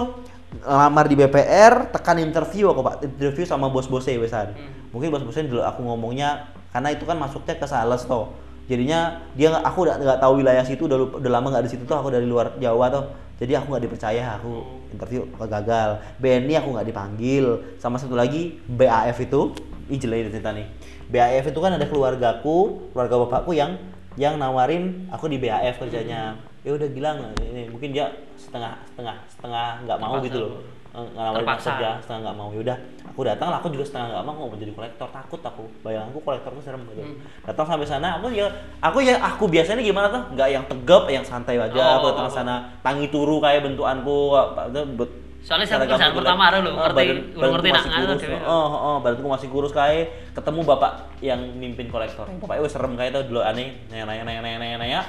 lamar 0.59 1.07
di 1.07 1.15
BPR 1.15 1.89
tekan 1.95 2.19
interview 2.19 2.67
aku 2.69 2.83
pak. 2.83 2.95
Interview 3.07 3.47
sama 3.47 3.71
bos-bosnya 3.71 4.19
wesan 4.19 4.51
Hmm. 4.51 4.91
mungkin 4.91 5.07
bos-bosnya 5.15 5.47
dulu 5.47 5.61
aku 5.63 5.79
ngomongnya 5.87 6.51
karena 6.75 6.91
itu 6.91 7.07
kan 7.07 7.15
masuknya 7.15 7.55
ke 7.55 7.65
sales 7.67 8.03
toh. 8.03 8.35
Jadinya 8.67 9.19
dia 9.35 9.51
aku 9.63 9.87
udah 9.87 9.99
nggak 9.99 10.19
tahu 10.19 10.43
wilayah 10.43 10.63
situ 10.63 10.87
udah, 10.87 10.97
lupa- 10.99 11.17
udah 11.19 11.31
lama 11.31 11.47
nggak 11.51 11.65
di 11.67 11.71
situ 11.75 11.83
tuh 11.83 11.95
aku 11.97 12.07
dari 12.11 12.23
luar 12.23 12.55
Jawa 12.59 12.87
tuh 12.87 13.03
jadi 13.41 13.57
aku 13.57 13.73
nggak 13.73 13.83
dipercaya 13.89 14.37
aku 14.37 14.51
interview 14.93 15.25
aku 15.33 15.49
gagal. 15.49 15.97
BNI 16.21 16.53
aku 16.61 16.77
nggak 16.77 16.87
dipanggil. 16.87 17.45
Sama 17.81 17.97
satu 17.97 18.13
lagi 18.13 18.61
BAF 18.69 19.17
itu 19.23 19.55
ini 19.89 19.97
cerita 19.97 20.53
nih. 20.53 20.67
BAF 21.09 21.49
itu 21.49 21.59
kan 21.59 21.73
ada 21.75 21.89
keluargaku, 21.89 22.91
keluarga 22.93 23.15
bapakku 23.27 23.51
yang 23.51 23.75
yang 24.19 24.37
nawarin 24.37 25.09
aku 25.09 25.25
di 25.25 25.41
BAF 25.41 25.81
kerjanya. 25.81 26.37
Ya 26.61 26.71
udah 26.71 26.87
gila 26.87 27.09
nggak? 27.11 27.31
ini 27.43 27.61
mungkin 27.67 27.89
dia 27.89 28.05
setengah 28.35 28.77
setengah 28.85 29.15
setengah 29.27 29.67
nggak 29.81 29.97
mau 29.97 30.13
Terpaksa. 30.15 30.27
gitu 30.27 30.37
loh. 30.39 30.51
Eh, 30.91 31.07
Terpaksa. 31.33 31.69
kerja 31.71 31.89
setengah 31.97 32.19
nggak 32.21 32.35
mau 32.35 32.49
yaudah 32.51 32.77
aku 33.03 33.19
datang 33.23 33.47
lah 33.47 33.57
aku 33.57 33.67
juga 33.69 33.81
setengah 33.81 34.07
nggak 34.11 34.23
mau 34.23 34.35
mau 34.35 34.53
jadi 34.53 34.71
kolektor 34.71 35.07
takut 35.09 35.39
aku 35.39 35.63
bayanganku 35.81 36.19
kolektor 36.19 36.51
tuh 36.51 36.61
serem 36.61 36.83
gitu 36.85 37.01
Hmm. 37.01 37.15
datang 37.41 37.65
sampai 37.65 37.87
sana 37.87 38.07
aku 38.13 38.27
ya 38.29 38.45
aku 38.77 38.97
ya 38.99 39.15
aku 39.17 39.43
biasanya 39.47 39.81
gimana 39.81 40.07
tuh 40.09 40.21
nggak 40.29 40.49
yang 40.49 40.63
tegap 40.65 41.03
yang 41.07 41.23
santai 41.23 41.55
aja 41.57 41.73
Oh. 41.73 41.91
aku 41.97 42.05
datang 42.11 42.29
sana 42.29 42.53
tangi 42.81 43.07
turu 43.07 43.39
kayak 43.39 43.63
bentukanku 43.63 44.17
apa 44.33 44.67
itu 44.67 44.81
bet- 44.95 45.17
Soalnya 45.41 45.65
saya 45.65 45.81
pertama 46.13 46.43
ada 46.45 46.61
loh, 46.61 46.77
ngerti- 46.77 46.93
badan- 46.93 47.25
udah 47.33 47.49
ngerti 47.49 47.69
masih 47.71 47.89
nak- 47.89 47.97
kurus 47.97 48.21
dewe. 48.21 48.37
oh 48.45 48.67
oh 48.69 48.95
badanku 48.99 49.27
masih 49.31 49.47
kurus 49.49 49.71
kayak 49.71 50.05
ketemu 50.31 50.59
bapak 50.67 50.91
yang 51.17 51.39
mimpin 51.55 51.87
kolektor 51.87 52.29
bapaknya 52.29 52.61
wes 52.61 52.69
serem 52.69 52.93
kayak 52.93 53.09
tuh 53.11 53.23
dulu 53.25 53.41
aneh 53.41 53.73
nanya 53.87 54.05
nanya 54.05 54.21
nanya 54.37 54.57
nanya, 54.59 54.77
nanya. 54.77 55.01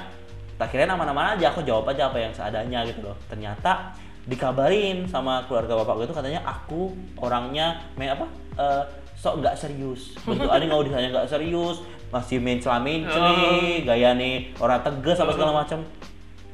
Tak 0.57 0.67
kirain 0.71 0.89
aman-aman 0.89 1.35
aja 1.37 1.49
aku 1.49 1.65
jawab 1.65 1.89
aja 1.89 2.09
apa 2.09 2.17
yang 2.21 2.33
seadanya 2.33 2.85
gitu 2.85 3.03
loh. 3.05 3.17
Ternyata 3.27 3.93
dikabarin 4.23 5.03
sama 5.09 5.43
keluarga 5.49 5.75
bapakku 5.75 6.07
itu 6.07 6.15
katanya 6.15 6.39
aku 6.47 6.95
orangnya 7.19 7.81
main 7.99 8.15
apa 8.15 8.25
eh, 8.55 8.83
sok 9.17 9.43
nggak 9.43 9.55
serius. 9.57 10.15
Bentukannya 10.23 10.65
nggak 10.71 10.85
ditanya 10.87 11.09
nggak 11.11 11.29
serius 11.29 11.83
masih 12.13 12.37
main 12.37 12.61
celamin 12.61 13.09
nih 13.09 13.81
gaya 13.81 14.13
nih 14.13 14.53
orang 14.61 14.85
tegas 14.85 15.17
apa 15.17 15.33
segala 15.33 15.65
macam 15.65 15.81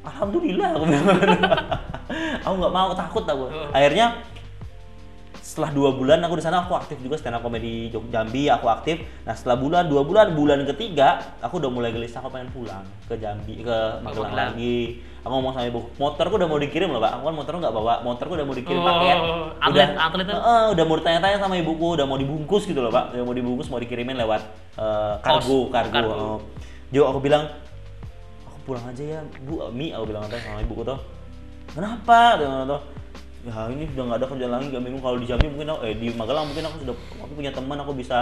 alhamdulillah 0.00 0.68
aku 0.72 0.84
bilang. 0.88 1.06
Aku 2.42 2.54
nggak 2.58 2.74
mau 2.74 2.90
takut 2.90 3.22
aku. 3.22 3.46
Akhirnya 3.70 4.18
setelah 5.60 5.76
dua 5.76 5.90
bulan 5.92 6.24
aku 6.24 6.40
di 6.40 6.44
sana 6.48 6.64
aku 6.64 6.72
aktif 6.72 6.96
juga 7.04 7.20
stand 7.20 7.36
up 7.36 7.44
comedy 7.44 7.92
Jambi 7.92 8.48
aku 8.48 8.64
aktif. 8.72 9.04
Nah 9.28 9.36
setelah 9.36 9.60
bulan 9.60 9.92
dua 9.92 10.08
bulan 10.08 10.32
bulan 10.32 10.64
ketiga 10.64 11.36
aku 11.44 11.60
udah 11.60 11.68
mulai 11.68 11.92
gelisah 11.92 12.24
aku 12.24 12.32
pengen 12.32 12.48
pulang 12.48 12.80
ke 13.04 13.20
Jambi 13.20 13.60
ke 13.60 14.00
Magelang 14.00 14.32
lagi. 14.32 15.04
Aku 15.20 15.36
ngomong 15.36 15.52
sama 15.52 15.68
ibu 15.68 15.84
motorku 16.00 16.40
udah 16.40 16.48
mau 16.48 16.56
dikirim 16.56 16.88
loh 16.88 16.96
pak 16.96 17.12
aku 17.20 17.28
kan 17.28 17.34
motor 17.36 17.52
nggak 17.60 17.74
bawa 17.76 17.94
motorku 18.00 18.32
udah 18.40 18.46
mau 18.48 18.56
dikirim 18.56 18.80
Oh, 18.80 18.88
paket. 18.88 19.16
atlet- 19.60 19.92
udah 19.92 20.00
atlet? 20.00 20.26
Heeh, 20.32 20.62
udah 20.72 20.84
mau 20.88 20.96
ditanya-tanya 20.96 21.36
sama 21.36 21.54
ibuku 21.60 21.86
udah 22.00 22.06
mau 22.08 22.16
dibungkus 22.16 22.64
gitu 22.64 22.80
loh 22.80 22.88
pak. 22.88 23.12
Udah 23.12 23.24
mau 23.28 23.36
dibungkus 23.36 23.68
mau 23.68 23.76
dikirimin 23.76 24.16
lewat 24.16 24.40
eh, 24.80 25.14
kargo 25.20 25.68
Pos, 25.68 25.76
kargo, 25.76 25.92
kargo. 25.92 26.12
Oh. 26.16 26.38
Jo 26.88 27.12
aku 27.12 27.20
bilang 27.20 27.52
aku 28.48 28.58
pulang 28.64 28.88
aja 28.88 29.04
ya 29.04 29.20
bu. 29.44 29.68
Mi 29.76 29.92
aku 29.92 30.08
bilang 30.08 30.24
sama 30.24 30.64
ibuku 30.64 30.88
tuh. 30.88 30.96
Kenapa? 31.76 32.40
Tuh 32.40 32.80
ya 33.40 33.72
ini 33.72 33.88
udah 33.96 34.04
nggak 34.04 34.18
ada 34.20 34.26
kerjaan 34.28 34.52
lagi 34.52 34.66
gak 34.68 34.84
bingung. 34.84 35.02
Kalau 35.02 35.16
di 35.16 35.26
Jambi 35.26 35.46
mungkin 35.48 35.68
aku, 35.72 35.80
eh 35.88 35.94
di 35.96 36.08
Magelang 36.12 36.46
mungkin 36.52 36.64
aku 36.68 36.76
sudah 36.84 36.96
aku 37.24 37.32
punya 37.32 37.50
teman 37.54 37.78
aku 37.80 37.92
bisa 37.96 38.18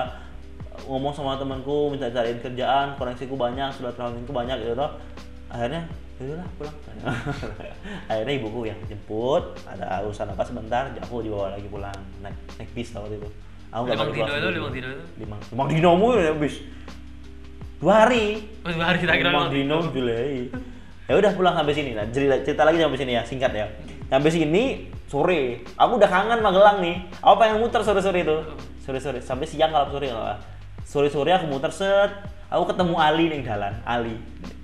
ngomong 0.86 1.10
sama 1.10 1.34
temanku 1.34 1.90
minta 1.90 2.06
cariin 2.06 2.38
kerjaan 2.38 2.94
koneksiku 2.94 3.34
banyak 3.34 3.66
sudah 3.74 3.90
terhubungku 3.92 4.30
banyak 4.30 4.56
gitu 4.62 4.78
toh. 4.78 4.90
Akhirnya 5.50 5.82
yaudah 6.18 6.48
pulang. 6.58 6.76
Akhirnya 8.10 8.34
ibuku 8.38 8.70
yang 8.70 8.78
jemput 8.86 9.58
ada 9.66 10.02
urusan 10.06 10.30
apa 10.30 10.42
sebentar 10.46 10.86
aku 11.02 11.22
dibawa 11.26 11.54
lagi 11.54 11.66
pulang. 11.66 11.98
Naik 12.22 12.36
naik 12.58 12.70
bis 12.74 12.94
waktu 12.94 13.18
itu. 13.18 13.28
Aku 13.74 13.82
nggak 13.84 13.96
Limang 13.98 14.12
dino 14.14 14.32
itu, 14.32 14.48
limang 14.54 14.72
dino 14.72 14.88
itu. 14.88 15.04
limang 15.18 15.40
limang 15.50 15.68
dino 15.68 15.90
mu 15.98 16.08
ya 16.14 16.32
bis. 16.34 16.62
Dua 17.78 18.06
hari. 18.06 18.42
Oh, 18.66 18.70
dua 18.70 18.86
hari 18.90 18.98
kita 19.02 19.12
kira 19.18 19.30
Limang 19.30 19.50
dino 19.50 19.76
Julai. 19.90 20.50
Ya 21.08 21.14
udah 21.16 21.32
pulang 21.32 21.54
sampai 21.56 21.72
sini. 21.72 21.96
Lah. 21.96 22.04
Cerita, 22.12 22.36
cerita 22.44 22.62
lagi 22.68 22.84
sampai 22.84 22.98
sini 23.00 23.12
ya, 23.16 23.22
singkat 23.24 23.52
ya. 23.56 23.64
Sampai 24.08 24.32
sini 24.32 24.64
sore. 25.04 25.62
Aku 25.76 26.00
udah 26.00 26.08
kangen 26.08 26.40
Magelang 26.40 26.80
nih. 26.80 27.04
Aku 27.20 27.36
pengen 27.36 27.60
muter 27.60 27.84
sore-sore 27.84 28.24
itu. 28.24 28.38
Sore-sore 28.80 29.20
sampai 29.20 29.44
siang 29.44 29.68
kalau 29.68 29.92
sore 29.92 30.08
apa. 30.08 30.40
Sore-sore 30.88 31.30
aku 31.36 31.46
muter 31.52 31.68
set. 31.68 32.12
Aku 32.48 32.64
ketemu 32.64 32.96
Ali 32.96 33.28
nih 33.28 33.40
jalan. 33.44 33.72
Ali. 33.84 34.16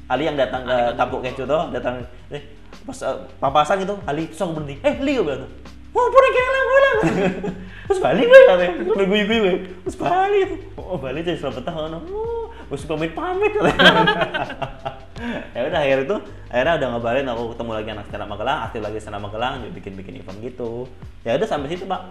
Ali 0.09 0.29
yang 0.29 0.37
datang 0.37 0.65
ke 0.69 0.77
Kapuk 0.97 1.25
Kecu 1.25 1.49
tuh, 1.49 1.73
datang 1.73 2.05
eh 2.29 2.45
pas 2.85 2.97
eh, 3.01 3.17
papasan 3.41 3.81
gitu, 3.81 3.97
Ali 4.05 4.29
terus 4.29 4.45
aku 4.45 4.61
berhenti. 4.61 4.77
Eh, 4.85 5.01
Li 5.01 5.17
bilang 5.17 5.49
tuh. 5.49 5.51
Oh, 5.95 6.07
pun 6.11 6.25
kayak 6.27 6.51
lang 6.51 6.67
bilang. 6.67 6.99
Terus 7.87 8.01
balik 8.03 8.25
gue 8.27 8.41
katanya. 8.51 8.75
Terus 8.83 9.07
gue 9.07 9.21
gue 9.25 9.55
Terus 9.87 9.97
balik. 9.97 10.49
Oh, 10.75 10.99
balik 10.99 11.23
jadi 11.23 11.39
selamat 11.39 11.65
tahun. 11.71 12.03
Oh, 12.11 12.45
gue 12.75 12.89
pamit 12.89 13.13
pamit 13.13 13.53
ya 15.55 15.61
udah 15.69 15.81
akhir 15.81 15.99
itu 16.09 16.17
akhirnya 16.51 16.75
udah 16.81 16.89
ngabarin 16.97 17.27
aku 17.29 17.43
ketemu 17.55 17.71
lagi 17.71 17.89
anak 17.95 18.07
stand 18.09 18.27
Magelang 18.27 18.59
aktif 18.67 18.81
lagi 18.83 18.99
stand 18.99 19.19
Magelang 19.21 19.53
juga 19.63 19.73
bikin 19.79 19.93
bikin 19.95 20.15
event 20.21 20.39
gitu 20.43 20.89
ya 21.23 21.39
udah 21.39 21.49
sampai 21.49 21.69
situ 21.71 21.85
pak 21.87 22.11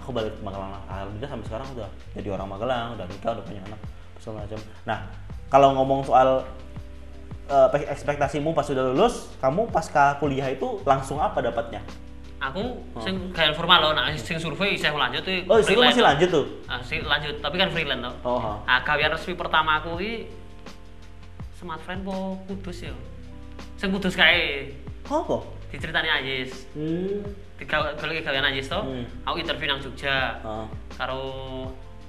aku 0.00 0.10
balik 0.10 0.32
ke 0.34 0.42
Magelang 0.42 0.70
lah 0.74 0.82
alhamdulillah 0.90 1.30
sampai 1.30 1.46
sekarang 1.46 1.68
udah 1.76 1.88
jadi 2.16 2.28
orang 2.34 2.48
Magelang 2.50 2.86
udah 2.98 3.06
nikah 3.06 3.30
udah 3.36 3.44
punya 3.44 3.62
anak 3.68 3.80
segala 4.18 4.42
macam 4.44 4.60
nah 4.88 4.98
kalau 5.52 5.68
ngomong 5.78 6.00
soal 6.08 6.28
eh, 7.46 7.86
ekspektasimu 7.94 8.50
pas 8.56 8.66
sudah 8.66 8.90
lulus 8.90 9.30
kamu 9.38 9.70
pasca 9.70 10.18
kuliah 10.18 10.50
itu 10.50 10.82
langsung 10.82 11.22
apa 11.22 11.44
dapatnya 11.44 11.84
Aku 12.40 12.62
sing 12.98 13.14
kayak 13.30 13.52
formal 13.52 13.78
loh, 13.78 13.92
nah 13.92 14.08
sing 14.14 14.36
survei 14.36 14.72
saya 14.72 14.96
lanjut 14.96 15.20
tuh. 15.20 15.44
oh 15.44 15.60
freelance. 15.60 15.92
masih 15.92 16.02
lanjut 16.02 16.28
tuh 16.30 16.46
Ah, 16.64 16.80
sih 16.80 16.98
lanjut, 16.98 17.36
tapi 17.36 17.56
kan 17.56 17.68
freelance 17.68 18.00
loh. 18.00 18.14
oh 18.24 18.38
ha. 18.38 18.52
Nah, 18.64 18.78
gawean 18.80 19.12
resmi 19.12 19.34
pertama 19.34 19.76
aku 19.76 20.00
ini 20.00 20.24
smart 21.52 21.80
friend 21.80 22.00
po 22.00 22.40
kudus 22.46 22.80
ya. 22.82 22.94
Sing 23.76 23.92
kudus 23.92 24.16
kae 24.16 24.72
apa 25.02 25.36
diceritani 25.68 26.08
Ajis. 26.08 26.64
hmm. 26.72 27.20
Tiga 27.56 27.92
golek 27.94 28.24
gawean 28.24 28.46
Ajis 28.46 28.66
to. 28.66 28.80
Hmm. 28.80 29.04
Aku 29.22 29.36
interview 29.36 29.68
nang 29.68 29.78
Jogja 29.78 30.40
Ah. 30.40 30.64
karo 30.96 31.20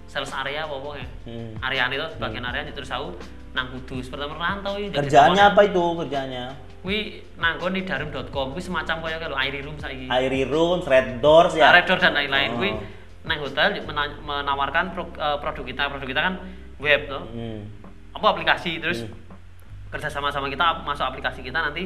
sales 0.07 0.31
area 0.33 0.63
apa 0.63 0.73
apa 0.73 0.89
ya. 0.95 1.07
Hmm. 1.27 1.51
Areane 1.59 1.93
itu 1.93 2.07
bagian 2.17 2.43
area 2.45 2.67
terus 2.67 2.87
aku 2.87 3.19
nang 3.51 3.67
kudus 3.69 4.07
pertama 4.07 4.39
rantau 4.39 4.79
iki. 4.79 4.95
kerjaannya 4.95 5.43
apa 5.45 5.61
itu 5.65 5.83
kerjaannya 5.99 6.45
Kuwi 6.81 6.97
nanggon 7.37 7.77
di 7.77 7.85
darum.com 7.85 8.51
kuwi 8.51 8.59
semacam 8.59 8.95
kaya 8.99 9.17
kalau 9.17 9.37
Airy 9.37 9.61
Room 9.61 9.77
saiki. 9.77 10.09
Airy 10.09 10.43
Rooms, 10.43 10.83
Red 10.83 11.21
Doors 11.21 11.53
ya. 11.53 11.69
Ya. 11.69 11.77
Red 11.77 11.85
Door 11.85 11.99
dan 11.99 12.13
lain-lain 12.13 12.49
Oh. 12.51 12.57
kuwi 12.57 12.71
nang 13.21 13.37
hotel 13.37 13.77
mena- 13.85 14.17
menawarkan 14.19 14.89
eh, 14.97 15.37
produk 15.37 15.61
kita. 15.63 15.83
Produk 15.87 16.07
kita 16.09 16.21
kan 16.23 16.33
web 16.77 17.01
tuh. 17.05 17.21
Hmm. 17.29 17.69
Apa 18.11 18.33
aplikasi 18.33 18.81
terus 18.81 19.05
kerja 19.87 20.09
sama 20.09 20.33
sama 20.33 20.49
kita 20.49 20.81
masuk 20.81 21.05
aplikasi 21.05 21.41
kita 21.41 21.61
nanti 21.61 21.85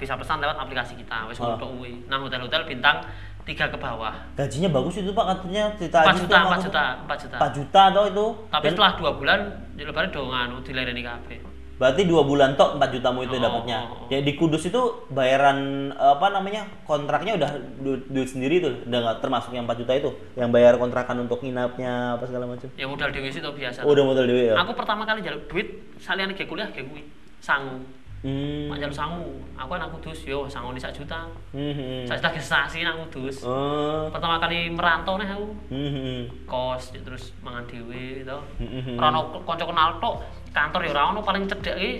bisa 0.00 0.16
pesan 0.16 0.40
lewat 0.40 0.56
aplikasi 0.56 0.96
kita. 0.96 1.28
Wis 1.28 1.36
Oh. 1.36 1.52
kuwi. 1.54 2.08
Nang 2.08 2.24
hotel-hotel 2.24 2.64
bintang 2.64 3.04
3 3.42 3.68
ke 3.68 3.76
bawah. 3.76 4.16
Gajinya 4.32 4.70
bagus 4.70 4.96
itu 4.96 5.10
Pak 5.10 5.26
katanya 5.28 5.66
cerita 5.74 5.98
4 5.98 6.08
Ajis 6.08 6.20
juta, 6.22 6.30
tuh 6.30 6.32
sama 6.32 6.46
4 6.46 6.54
aku. 6.54 6.64
juta, 6.64 6.84
4 6.96 7.18
juta. 7.18 7.36
4 7.36 7.52
juta 7.52 7.80
atau 7.84 8.02
itu? 8.06 8.26
Tapi 8.48 8.62
Dan 8.62 8.70
setelah 8.72 8.92
2 8.96 9.10
bulan 9.12 9.38
lebaran 9.76 10.08
do 10.08 10.22
nganu 10.24 10.56
dilereni 10.62 11.02
kabeh. 11.02 11.38
Berarti 11.82 12.06
2 12.06 12.14
bulan 12.22 12.54
tok 12.54 12.78
4 12.78 12.94
jutamu 12.94 13.26
itu 13.26 13.34
Oh, 13.34 13.42
dapatnya. 13.42 13.78
Ya 14.06 14.22
di 14.22 14.32
Kudus 14.32 14.62
itu 14.62 14.78
bayaran 15.10 15.58
apa 15.90 16.30
namanya? 16.30 16.62
kontraknya 16.84 17.34
udah 17.34 17.50
du- 17.76 18.06
duit 18.06 18.28
sendiri 18.28 18.62
tuh, 18.62 18.86
udah 18.86 18.98
nggak 19.02 19.18
termasuk 19.18 19.50
yang 19.50 19.66
4 19.66 19.82
juta 19.82 19.92
itu, 19.92 20.08
yang 20.34 20.48
bayar 20.48 20.78
kontrakan 20.78 21.18
untuk 21.20 21.42
nginapnya 21.42 22.14
apa 22.14 22.22
segala 22.22 22.46
macam. 22.46 22.70
Ya 22.72 22.86
modal 22.86 23.10
dhewe 23.10 23.26
sih 23.26 23.42
to 23.42 23.50
biasa. 23.50 23.82
Oh, 23.82 23.90
udah 23.90 24.04
modal 24.04 24.22
dewe 24.22 24.46
ya. 24.46 24.54
Aku 24.54 24.72
pertama 24.72 25.02
kali 25.02 25.18
jaluk 25.20 25.50
duit 25.50 25.66
saliyane 25.98 26.32
ge 26.32 26.46
kuliah 26.46 26.70
ge 26.70 26.86
kuwi. 26.86 27.02
Sangu. 27.40 27.82
Hmm. 28.22 28.70
Mak 28.70 28.78
jaluk 28.78 28.94
sangu. 28.94 29.26
Aku 29.58 29.74
aku 29.74 29.98
kudus 29.98 30.22
yo 30.30 30.46
sangu 30.46 30.70
ni 30.70 30.78
sak 30.78 30.94
juta. 30.94 31.26
Hmm, 31.50 31.74
hmm. 31.74 32.06
Sak 32.06 32.22
juta 32.22 32.38
sasi 32.38 32.86
nang 32.86 33.02
kudus. 33.10 33.42
Oh. 33.42 34.06
Pertama 34.14 34.38
kali 34.38 34.70
merantau 34.70 35.18
nih 35.18 35.26
aku. 35.26 35.46
Hmm, 35.74 35.90
hmm. 35.90 36.20
Kos 36.46 36.94
ya 36.94 37.02
terus 37.02 37.34
mangan 37.42 37.66
dhewe 37.66 38.22
gitu. 38.22 38.38
Hmm, 38.62 38.70
hmm. 38.78 38.96
Ora 38.98 39.10
ono 39.10 39.42
kanca 39.42 39.66
kenal 39.66 39.98
tok. 39.98 40.22
Kantor 40.54 40.80
ya 40.86 40.90
ora 40.94 41.02
ono 41.10 41.20
paling 41.26 41.50
cedek 41.50 41.74
iki 41.74 41.92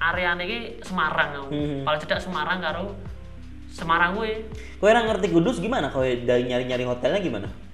areane 0.00 0.42
iki 0.48 0.60
Semarang 0.80 1.30
aku. 1.44 1.48
Hmm. 1.52 1.84
Paling 1.84 2.00
cedek 2.00 2.20
Semarang 2.24 2.58
karo 2.64 2.96
Semarang 3.68 4.16
kuwi. 4.16 4.48
Kowe 4.80 4.88
orang 4.88 5.12
ngerti 5.12 5.28
Kudus 5.28 5.60
gimana? 5.60 5.92
Kowe 5.92 6.08
dari 6.24 6.48
nyari-nyari 6.48 6.88
hotelnya 6.88 7.20
gimana? 7.20 7.67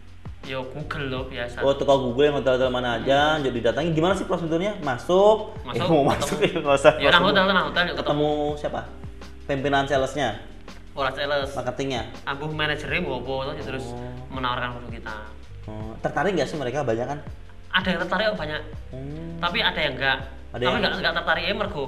Yo 0.44 0.61
Google 0.68 1.09
loh 1.09 1.22
biasa. 1.24 1.64
Oh, 1.64 1.72
tuh 1.72 1.88
kalau 1.88 2.12
Google 2.12 2.28
yang 2.28 2.37
hotel-hotel 2.37 2.68
mana 2.68 3.00
aja, 3.00 3.40
jadi 3.40 3.59
datangi 3.64 3.96
gimana 3.96 4.12
sih 4.12 4.28
prosedurnya? 4.28 4.76
Masuk, 4.78 5.57
Masuk, 5.64 5.88
eh, 5.88 5.88
mau 5.88 6.04
ketemu. 6.04 6.12
masuk 6.12 6.38
ya 6.38 6.52
nggak 6.61 6.76
usah. 6.76 6.92
Ya 7.00 7.09
Masuk. 7.11 7.24
hotel 7.24 7.42
nang 7.48 7.64
hotel 7.64 7.83
ketemu 7.87 7.96
ketemu 7.98 8.30
siapa? 8.61 8.80
Pimpinan 9.44 9.85
salesnya, 9.85 10.28
ora 10.92 11.11
sales. 11.11 11.48
marketingnya. 11.50 12.02
Ambuh 12.24 12.48
manajernya 12.50 13.00
apa 13.00 13.57
terus 13.59 13.85
Oh. 13.88 13.96
menawarkan 14.30 14.68
produk 14.76 14.92
kita. 14.92 15.16
Oh, 15.64 15.92
tertarik 15.98 16.37
nggak 16.37 16.48
sih 16.48 16.57
mereka 16.57 16.85
banyak 16.85 17.07
kan? 17.07 17.18
Ada 17.72 17.87
yang 17.88 18.00
tertarik 18.04 18.26
oh, 18.28 18.37
banyak, 18.37 18.61
Hmm. 18.92 19.40
tapi 19.40 19.59
ada 19.59 19.80
yang 19.80 19.94
enggak. 19.96 20.18
Ada 20.52 20.54
tapi 20.54 20.62
yang- 20.62 20.76
enggak 20.78 20.92
enggak 20.94 21.14
tertarik 21.18 21.44
ya 21.44 21.54
mergo 21.54 21.85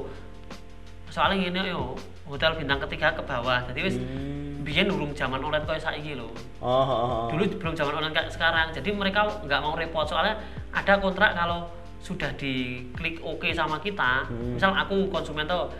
soalnya 1.06 1.36
gini 1.38 1.70
yo 1.70 1.94
hotel 2.24 2.52
bintang 2.56 2.80
ketiga 2.82 3.12
ke 3.12 3.22
bawah. 3.22 3.62
Jadi 3.68 3.80
wis 3.82 3.96
Hmm. 3.96 4.35
Biyen 4.66 4.90
durung 4.90 5.14
zaman 5.14 5.38
online 5.38 5.62
kayak 5.62 5.78
saiki 5.78 6.18
lho. 6.18 6.26
Oh, 6.58 6.66
oh, 6.66 6.90
oh. 6.90 7.26
Dulu 7.30 7.54
belum 7.62 7.78
zaman 7.78 7.94
online 7.94 8.10
kayak 8.10 8.34
sekarang. 8.34 8.74
Jadi 8.74 8.90
mereka 8.90 9.22
nggak 9.46 9.60
mau 9.62 9.78
repot 9.78 10.02
soalnya 10.02 10.34
ada 10.74 10.98
kontrak 10.98 11.38
kalau 11.38 11.70
sudah 12.02 12.34
diklik 12.34 13.22
oke 13.22 13.46
sama 13.54 13.78
kita, 13.78 14.26
Hmm. 14.26 14.58
misal 14.58 14.74
aku 14.74 15.06
konsumen 15.06 15.46
tuh 15.46 15.70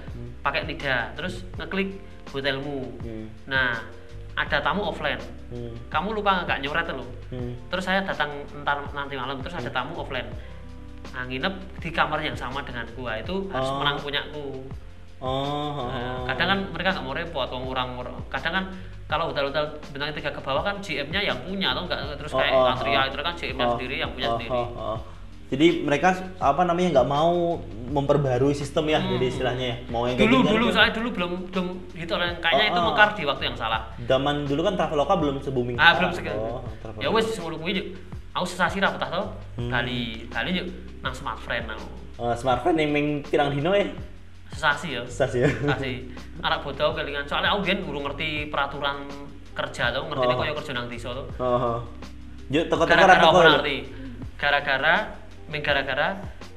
pakai 0.41 0.63
tidak, 0.65 1.19
terus 1.19 1.43
ngeklik 1.59 1.99
hotelmu. 2.31 2.87
Hmm. 3.03 3.27
Nah, 3.47 3.75
ada 4.37 4.61
tamu 4.61 4.87
offline 4.87 5.19
Hmm. 5.49 5.73
kamu 5.89 6.21
lupa 6.21 6.45
nggak 6.45 6.59
nyoret 6.61 6.87
lo 6.93 7.07
Hmm. 7.33 7.55
terus 7.73 7.87
saya 7.87 8.03
datang 8.05 8.29
entar 8.53 8.83
nanti 8.93 9.15
malam 9.17 9.39
terus 9.41 9.57
ada 9.57 9.71
tamu 9.73 9.97
offline 9.97 10.27
nah, 11.15 11.25
nginep 11.25 11.55
di 11.81 11.89
kamar 11.89 12.19
yang 12.21 12.37
sama 12.37 12.61
dengan 12.61 12.85
gua 12.93 13.17
itu 13.17 13.47
harus 13.49 13.71
Oh. 13.71 13.79
menang 13.81 13.97
punyaku 13.97 14.61
Oh, 15.17 15.33
oh, 15.73 15.89
Nah, 15.89 16.21
oh. 16.21 16.25
kadang 16.29 16.47
kan 16.47 16.59
mereka 16.71 16.89
nggak 16.93 17.03
mau 17.03 17.13
repot 17.13 17.49
orang 17.49 17.65
orang 17.65 17.89
orang- 17.97 18.21
kadang 18.29 18.53
kan 18.53 18.65
kalau 19.07 19.31
hotel-hotel 19.31 19.65
bintang 19.89 20.13
tiga 20.13 20.29
ke 20.29 20.41
bawah 20.41 20.61
kan 20.61 20.77
GM-nya 20.79 21.21
yang 21.23 21.39
punya 21.41 21.73
atau 21.73 21.83
enggak 21.83 21.99
terus 22.15 22.31
Oh, 22.31 22.39
kayak 22.39 22.53
oh, 22.53 22.69
Atria 22.69 22.99
oh. 22.99 23.05
itu 23.07 23.17
kan 23.19 23.35
GM-nya 23.35 23.65
Oh, 23.65 23.73
sendiri 23.73 23.95
yang 23.97 24.11
punya 24.13 24.27
oh, 24.27 24.35
sendiri 24.37 24.53
oh, 24.53 24.69
oh. 24.77 24.99
Jadi 25.47 25.67
mereka 25.81 26.11
apa 26.37 26.63
namanya 26.63 26.89
nggak 26.91 27.09
mau 27.09 27.55
memperbarui 27.87 28.51
sistem 28.53 28.83
ya, 28.89 28.99
jadi 28.99 29.25
istilahnya 29.25 29.63
ya. 29.65 29.77
Mau 29.87 30.03
yang 30.05 30.19
Hmm. 30.19 30.27
dulu 30.27 30.37
dulu 30.43 30.67
saya 30.69 30.91
dulu 30.91 31.09
belum 31.13 31.33
belum 31.49 31.67
gitu 31.95 32.15
lah 32.15 32.35
kayaknya 32.37 32.65
Oh, 32.65 32.73
itu 32.73 32.81
oh. 32.83 32.87
mekar 32.91 33.09
di 33.13 33.23
waktu 33.25 33.43
yang 33.45 33.57
salah 33.57 33.81
Zaman 34.03 34.43
dulu 34.43 34.61
kan 34.61 34.75
Traveloka 34.75 35.15
belum 35.15 35.37
se-booming 35.39 35.77
ah 35.77 35.95
sekarang. 35.95 35.97
belum 35.97 36.11
sekian 36.13 36.37
Oh, 36.37 36.61
Traveloka. 36.77 37.01
ya 37.01 37.09
wes 37.09 37.27
ngono 37.33 37.57
kuwi 37.57 37.73
aku 38.33 38.45
sesasi 38.45 38.77
ra 38.77 38.91
betah 38.91 39.09
to 39.09 39.23
Hmm. 39.57 39.71
Bali 39.71 40.01
Bali 40.27 40.51
yuk 40.53 40.67
nang 41.01 41.15
smart 41.15 41.39
friend 41.39 41.65
aku 41.69 41.89
Eh, 42.19 42.35
smartphone 42.35 42.77
yang 42.77 42.91
ming 42.91 43.07
pirang 43.23 43.49
dino 43.49 43.71
ya. 43.71 43.87
Sesasi 44.57 44.89
ya 44.97 45.03
Sas 45.05 45.33
ya. 45.37 45.45
sesasi 45.47 46.09
anak 46.41 46.65
bodoh 46.65 46.97
kelingan 46.97 47.29
soalnya 47.29 47.53
aku 47.53 47.61
biyen 47.63 47.85
urung 47.85 48.09
ngerti 48.09 48.49
peraturan 48.49 49.05
kerja 49.53 49.93
tuh 49.93 50.09
ngerti 50.09 50.25
Oh. 50.27 50.39
kaya 50.41 50.53
kerja 50.57 50.73
nang 50.73 50.89
desa 50.89 51.13
tuh 51.13 51.27
Oh. 51.37 51.45
oh. 51.45 51.79
Yuk 52.49 52.65
gara-gara 52.73 53.21
toko. 53.21 53.29
apa 53.29 53.39
lho. 53.39 53.53
ngerti 53.61 53.77
gara-gara 54.41 54.95
gara-gara 55.63 56.09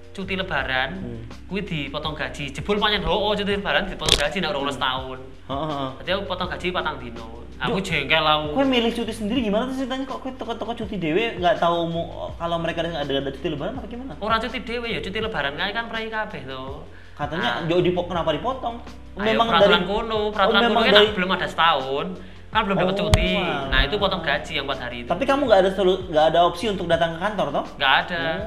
cuti 0.09 0.33
lebaran 0.35 0.89
Hmm. 0.99 1.21
kuwi 1.47 1.61
dipotong 1.61 2.15
gaji 2.15 2.49
jebul 2.49 2.75
pancen 2.75 3.03
oh 3.03 3.31
cuti 3.31 3.55
lebaran 3.55 3.83
dipotong 3.85 4.17
gaji 4.17 4.37
nek 4.39 4.49
urung 4.51 4.71
setahun 4.71 5.19
Oh, 5.49 5.53
oh, 5.57 5.65
oh. 5.65 5.89
Jadi 6.05 6.13
aku 6.13 6.29
potong 6.29 6.45
gaji 6.45 6.69
patang 6.69 7.01
dino. 7.01 7.41
Aku 7.57 7.81
jengkel 7.81 8.21
aku. 8.21 8.53
Kue 8.53 8.65
milih 8.69 8.93
cuti 8.93 9.09
sendiri 9.09 9.41
gimana 9.41 9.65
tuh 9.65 9.81
ceritanya 9.81 10.05
kok 10.05 10.21
kue 10.21 10.31
toko-toko 10.31 10.77
cuti 10.77 10.95
dewe 10.95 11.41
nggak 11.41 11.57
tahu 11.57 11.89
mu, 11.89 12.05
kalau 12.37 12.61
mereka 12.61 12.85
ada 12.85 13.01
ada, 13.01 13.33
cuti 13.33 13.49
lebaran 13.49 13.73
apa 13.73 13.89
gimana? 13.89 14.13
Ora 14.21 14.37
cuti 14.37 14.61
dhewe 14.61 14.85
ya, 14.87 15.01
cuti 15.01 15.17
lebaran 15.17 15.57
kae 15.57 15.73
kan 15.73 15.89
prei 15.89 16.05
kabeh 16.07 16.45
to. 16.45 16.85
Katanya 17.19 17.67
jauh 17.67 17.83
di 17.83 17.91
kenapa 17.91 18.31
dipotong? 18.31 18.75
Ah. 19.19 19.27
Ayo, 19.27 19.35
peraturan 19.43 19.83
kono, 19.83 20.31
peraturan 20.31 20.61
Oh, 20.63 20.63
kono 20.63 20.71
memang 20.71 20.83
kan 20.87 20.95
dari- 20.95 21.11
belum 21.11 21.29
ada 21.35 21.47
setahun. 21.51 22.05
Kan 22.49 22.61
belum 22.65 22.77
dapat 22.79 22.95
Oh, 22.95 22.99
cuti. 23.11 23.31
Nah, 23.43 23.79
itu 23.83 23.95
potong 23.99 24.23
gaji 24.23 24.51
yang 24.55 24.65
4 24.65 24.79
hari 24.79 24.97
itu. 25.03 25.09
Tapi 25.11 25.23
kamu 25.27 25.41
nggak 25.43 25.59
ada 25.67 25.71
solu- 25.75 26.07
nggak 26.07 26.25
ada 26.31 26.39
opsi 26.47 26.65
untuk 26.71 26.87
datang 26.87 27.13
ke 27.13 27.19
kantor 27.19 27.47
toh? 27.51 27.65
Nggak 27.75 27.93
ada. 28.07 28.23
Oh. 28.23 28.39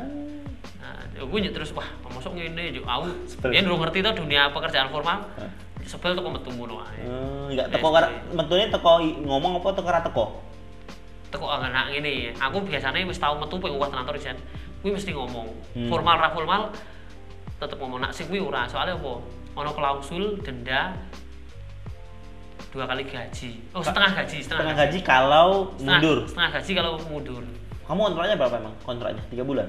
Nah, 0.81 0.97
aku 1.29 1.35
nyet 1.37 1.53
terus 1.53 1.71
wah, 1.77 1.85
masuk 2.09 2.33
ngene 2.33 2.73
yo 2.73 2.83
aku. 2.89 3.13
Biyen 3.53 3.69
belum 3.69 3.79
ngerti 3.85 4.01
tuh 4.01 4.15
dunia 4.17 4.49
pekerjaan 4.49 4.89
formal. 4.89 5.21
Sebel 5.85 6.17
tuh 6.17 6.25
metu 6.25 6.49
ngono 6.49 6.81
ae. 6.81 7.03
Hmm, 7.05 7.53
nggak 7.53 7.69
teko 7.75 7.91
kara, 7.93 8.09
betulnya 8.33 8.71
teko 8.71 9.03
ngomong 9.03 9.61
apa 9.61 9.69
teko 9.77 9.87
kara 9.87 10.01
teko? 10.01 10.25
Teko 11.29 11.47
anak 11.51 11.93
ngene, 11.93 12.33
aku 12.39 12.65
biasanya 12.65 13.03
wis 13.05 13.21
tau 13.21 13.35
metu 13.37 13.61
pengen 13.61 13.77
kuat 13.77 13.91
kantor 13.93 14.15
isen. 14.17 14.39
Kuwi 14.81 14.95
mesti 14.95 15.11
ngomong. 15.13 15.47
Hmm. 15.77 15.91
Formal 15.91 16.17
ra 16.17 16.31
formal 16.31 16.71
tetep 17.63 17.79
ngomong 17.79 18.03
nak 18.03 18.11
sing 18.11 18.27
kuwi 18.27 18.43
ora, 18.43 18.67
soalnya 18.67 18.99
apa? 18.99 19.23
Ono 19.55 19.71
klausul 19.71 20.43
denda 20.43 20.91
dua 22.73 22.89
kali 22.89 23.05
gaji. 23.07 23.51
Oh, 23.77 23.85
setengah 23.85 24.11
gaji, 24.17 24.39
setengah, 24.41 24.65
Setengah 24.65 24.77
gaji 24.81 24.99
kalau 25.05 25.71
Setengah- 25.77 26.01
mundur. 26.01 26.19
Setengah 26.27 26.51
gaji 26.59 26.71
kalau 26.75 26.93
mundur. 27.07 27.43
Kamu 27.85 28.01
kontraknya 28.11 28.37
berapa 28.41 28.57
emang? 28.59 28.75
Kontraknya 28.83 29.23
tiga 29.29 29.45
bulan. 29.45 29.69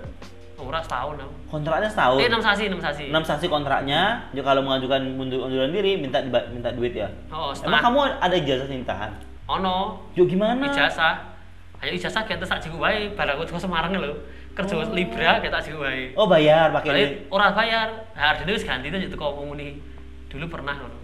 Ora 0.55 0.79
setahun 0.79 1.19
aku. 1.19 1.33
Kontraknya 1.51 1.89
setahun. 1.91 2.17
Eh, 2.23 2.29
6 2.31 2.39
sasi, 2.39 2.63
6 2.71 2.79
sasi. 2.79 3.05
Enam 3.11 3.25
sasi 3.27 3.45
kontraknya. 3.51 4.31
Jadi 4.31 4.41
kalau 4.47 4.63
mengajukan 4.63 5.01
mundur 5.19 5.43
munduran 5.43 5.75
diri 5.75 5.99
minta 5.99 6.23
minta 6.23 6.71
duit 6.71 6.95
ya. 6.95 7.11
Oh, 7.27 7.51
Emang 7.51 7.83
kamu 7.83 7.99
ada 8.23 8.35
ijazah 8.37 8.71
nikahan? 8.71 9.11
Ono 9.51 9.99
Yuk 10.15 10.31
gimana? 10.31 10.63
ijazah. 10.71 11.19
Ayo 11.83 11.91
ijazah 11.99 12.23
kita 12.23 12.47
sak 12.47 12.63
jiku 12.63 12.79
wae, 12.79 13.11
barang 13.11 13.43
aku 13.43 13.59
Semarang 13.59 13.91
lho. 13.91 14.15
Kerja 14.53 14.73
Libra 14.93 15.41
kita 15.41 15.57
jiku 15.65 15.81
wae. 15.81 16.13
Oh 16.13 16.29
bayar 16.29 16.69
pakai 16.69 16.89
Kali 16.89 17.01
duit. 17.01 17.11
ora 17.33 17.49
bayar. 17.49 17.87
Hardine 18.13 18.53
wis 18.53 18.61
ganti 18.61 18.93
tuh 18.93 19.01
teko 19.09 19.41
muni. 19.41 19.81
Dulu 20.29 20.45
pernah 20.45 20.77
ngono. 20.77 20.97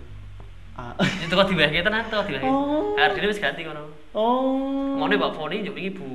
Ah. 0.78 0.94
Itu 1.02 1.34
kok 1.34 1.50
dibayarke 1.50 1.82
tenan 1.82 2.06
to 2.14 2.18
dibayarke. 2.30 2.46
Oh. 2.46 2.94
Hardine 2.94 3.26
wis 3.26 3.42
ganti 3.42 3.66
ngono. 3.66 3.90
Oh. 4.14 5.02
Ngene 5.02 5.18
Mbak 5.18 5.34
Foni 5.34 5.66
njuk 5.66 5.74
wingi 5.74 5.92
Bu 5.98 6.06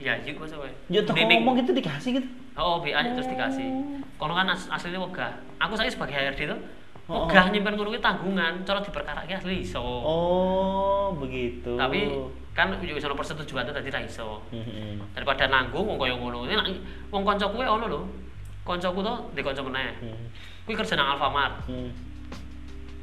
Yayu 0.00 0.32
masa 0.40 0.56
wae. 0.58 0.72
Yuk 0.88 1.04
toko 1.04 1.20
Nining. 1.20 1.44
ngomong 1.44 1.60
gitu 1.60 1.70
dikasih 1.76 2.10
gitu. 2.18 2.28
Oh, 2.56 2.80
BA 2.84 3.00
nya 3.00 3.16
terus 3.16 3.28
dikasih. 3.28 3.68
Kono 4.16 4.32
kan 4.32 4.48
as 4.48 4.66
aslinya 4.72 5.00
wegah. 5.00 5.32
Aku 5.60 5.76
saiki 5.76 5.92
sebagai 5.94 6.16
HRD 6.16 6.50
tuh 6.50 6.58
Oh, 7.12 7.28
wegah 7.28 7.52
nyimpen 7.52 7.76
ngono 7.76 7.92
kuwi 7.92 8.00
tanggungan, 8.00 8.64
cara 8.64 8.80
diperkarake 8.80 9.36
asli 9.36 9.60
iso. 9.60 9.84
Oh 9.84 11.12
begitu. 11.20 11.76
Tapi 11.76 12.08
kan 12.56 12.72
yo 12.80 12.96
iso 12.96 13.12
persetujuan 13.12 13.68
tuh 13.68 13.76
tadi 13.76 13.92
ra 13.92 14.00
iso. 14.00 14.40
Daripada 15.12 15.44
nanggung 15.44 15.84
wong 15.84 16.00
kaya 16.00 16.16
ngono. 16.16 16.48
Wong 17.12 17.22
kancaku 17.28 17.60
kuwi 17.60 17.68
ono 17.68 17.84
lho. 17.84 18.00
Kancaku 18.64 19.04
tuh 19.04 19.28
di 19.36 19.44
kanca 19.44 19.60
meneh. 19.60 19.92
Hmm. 20.00 20.24
Kuwi 20.64 20.72
kerja 20.72 20.96
nang 20.96 21.20
Alfamart. 21.20 21.68
Hmm. 21.68 21.92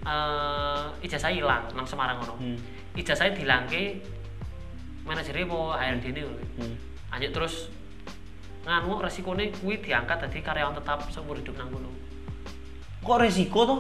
Eh 0.02 1.06
ijazah 1.06 1.30
ilang 1.30 1.70
nang 1.78 1.86
Semarang 1.86 2.18
ngono. 2.18 2.34
Hmm. 2.42 2.58
Ijazah 2.98 3.30
dilangke 3.30 4.02
manajernya 5.06 5.46
mau 5.46 5.78
HRD 5.78 6.18
ini. 6.18 6.22
Hmm. 6.58 6.74
Lanjut 7.14 7.30
terus 7.30 7.70
nganu 8.66 8.98
resikone 9.06 9.54
kuwi 9.62 9.78
diangkat 9.86 10.26
dadi 10.26 10.42
karyawan 10.42 10.74
tetap 10.74 11.06
seumur 11.14 11.38
hidup 11.38 11.54
nang 11.62 11.70
kono. 11.70 11.92
Kok 13.00 13.18
resiko 13.18 13.60
tuh? 13.64 13.80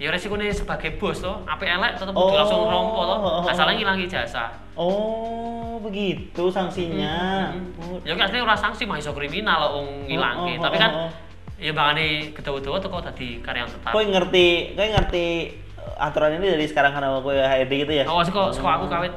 Ya 0.00 0.08
resikone 0.08 0.48
sebagai 0.48 0.96
bos 0.96 1.20
to, 1.20 1.28
apik 1.44 1.68
elek 1.68 1.92
tetep 1.94 2.16
Oh. 2.16 2.32
langsung 2.32 2.64
rompo 2.64 3.00
to. 3.02 3.16
Oh. 3.16 3.44
Asalnya 3.44 3.76
ngilangi 3.76 4.08
jasa. 4.08 4.48
Oh 4.74 5.76
begitu 5.78 6.48
sanksinya. 6.48 7.52
Oh. 7.76 8.00
Ya 8.00 8.16
kan 8.16 8.26
asline 8.26 8.40
ora 8.40 8.56
sanksi 8.56 8.88
mah 8.88 8.96
iso 8.96 9.12
kriminal 9.12 9.60
lho 9.60 9.68
wong 9.76 9.88
ngilangke, 10.08 10.56
Oh, 10.56 10.58
oh, 10.58 10.64
tapi 10.64 10.76
oh, 10.76 10.80
kan 10.80 10.90
oh. 10.96 11.10
ya 11.60 11.72
bangane 11.72 12.06
gedawa-gedawa 12.32 12.80
teko 12.80 12.98
dadi 13.02 13.28
karyawan 13.38 13.68
tetap. 13.68 13.92
Kau 13.92 14.00
ngerti, 14.00 14.46
kau 14.72 14.88
ngerti 14.88 15.26
aturan 16.00 16.40
ini 16.40 16.46
dari 16.50 16.64
sekarang 16.64 16.92
karena 16.92 17.12
aku 17.12 17.28
HRD 17.30 17.72
gitu 17.78 17.92
ya? 17.92 18.04
Oh, 18.08 18.24
seko 18.24 18.48
seko 18.48 18.66
aku 18.66 18.86
kawit 18.88 19.12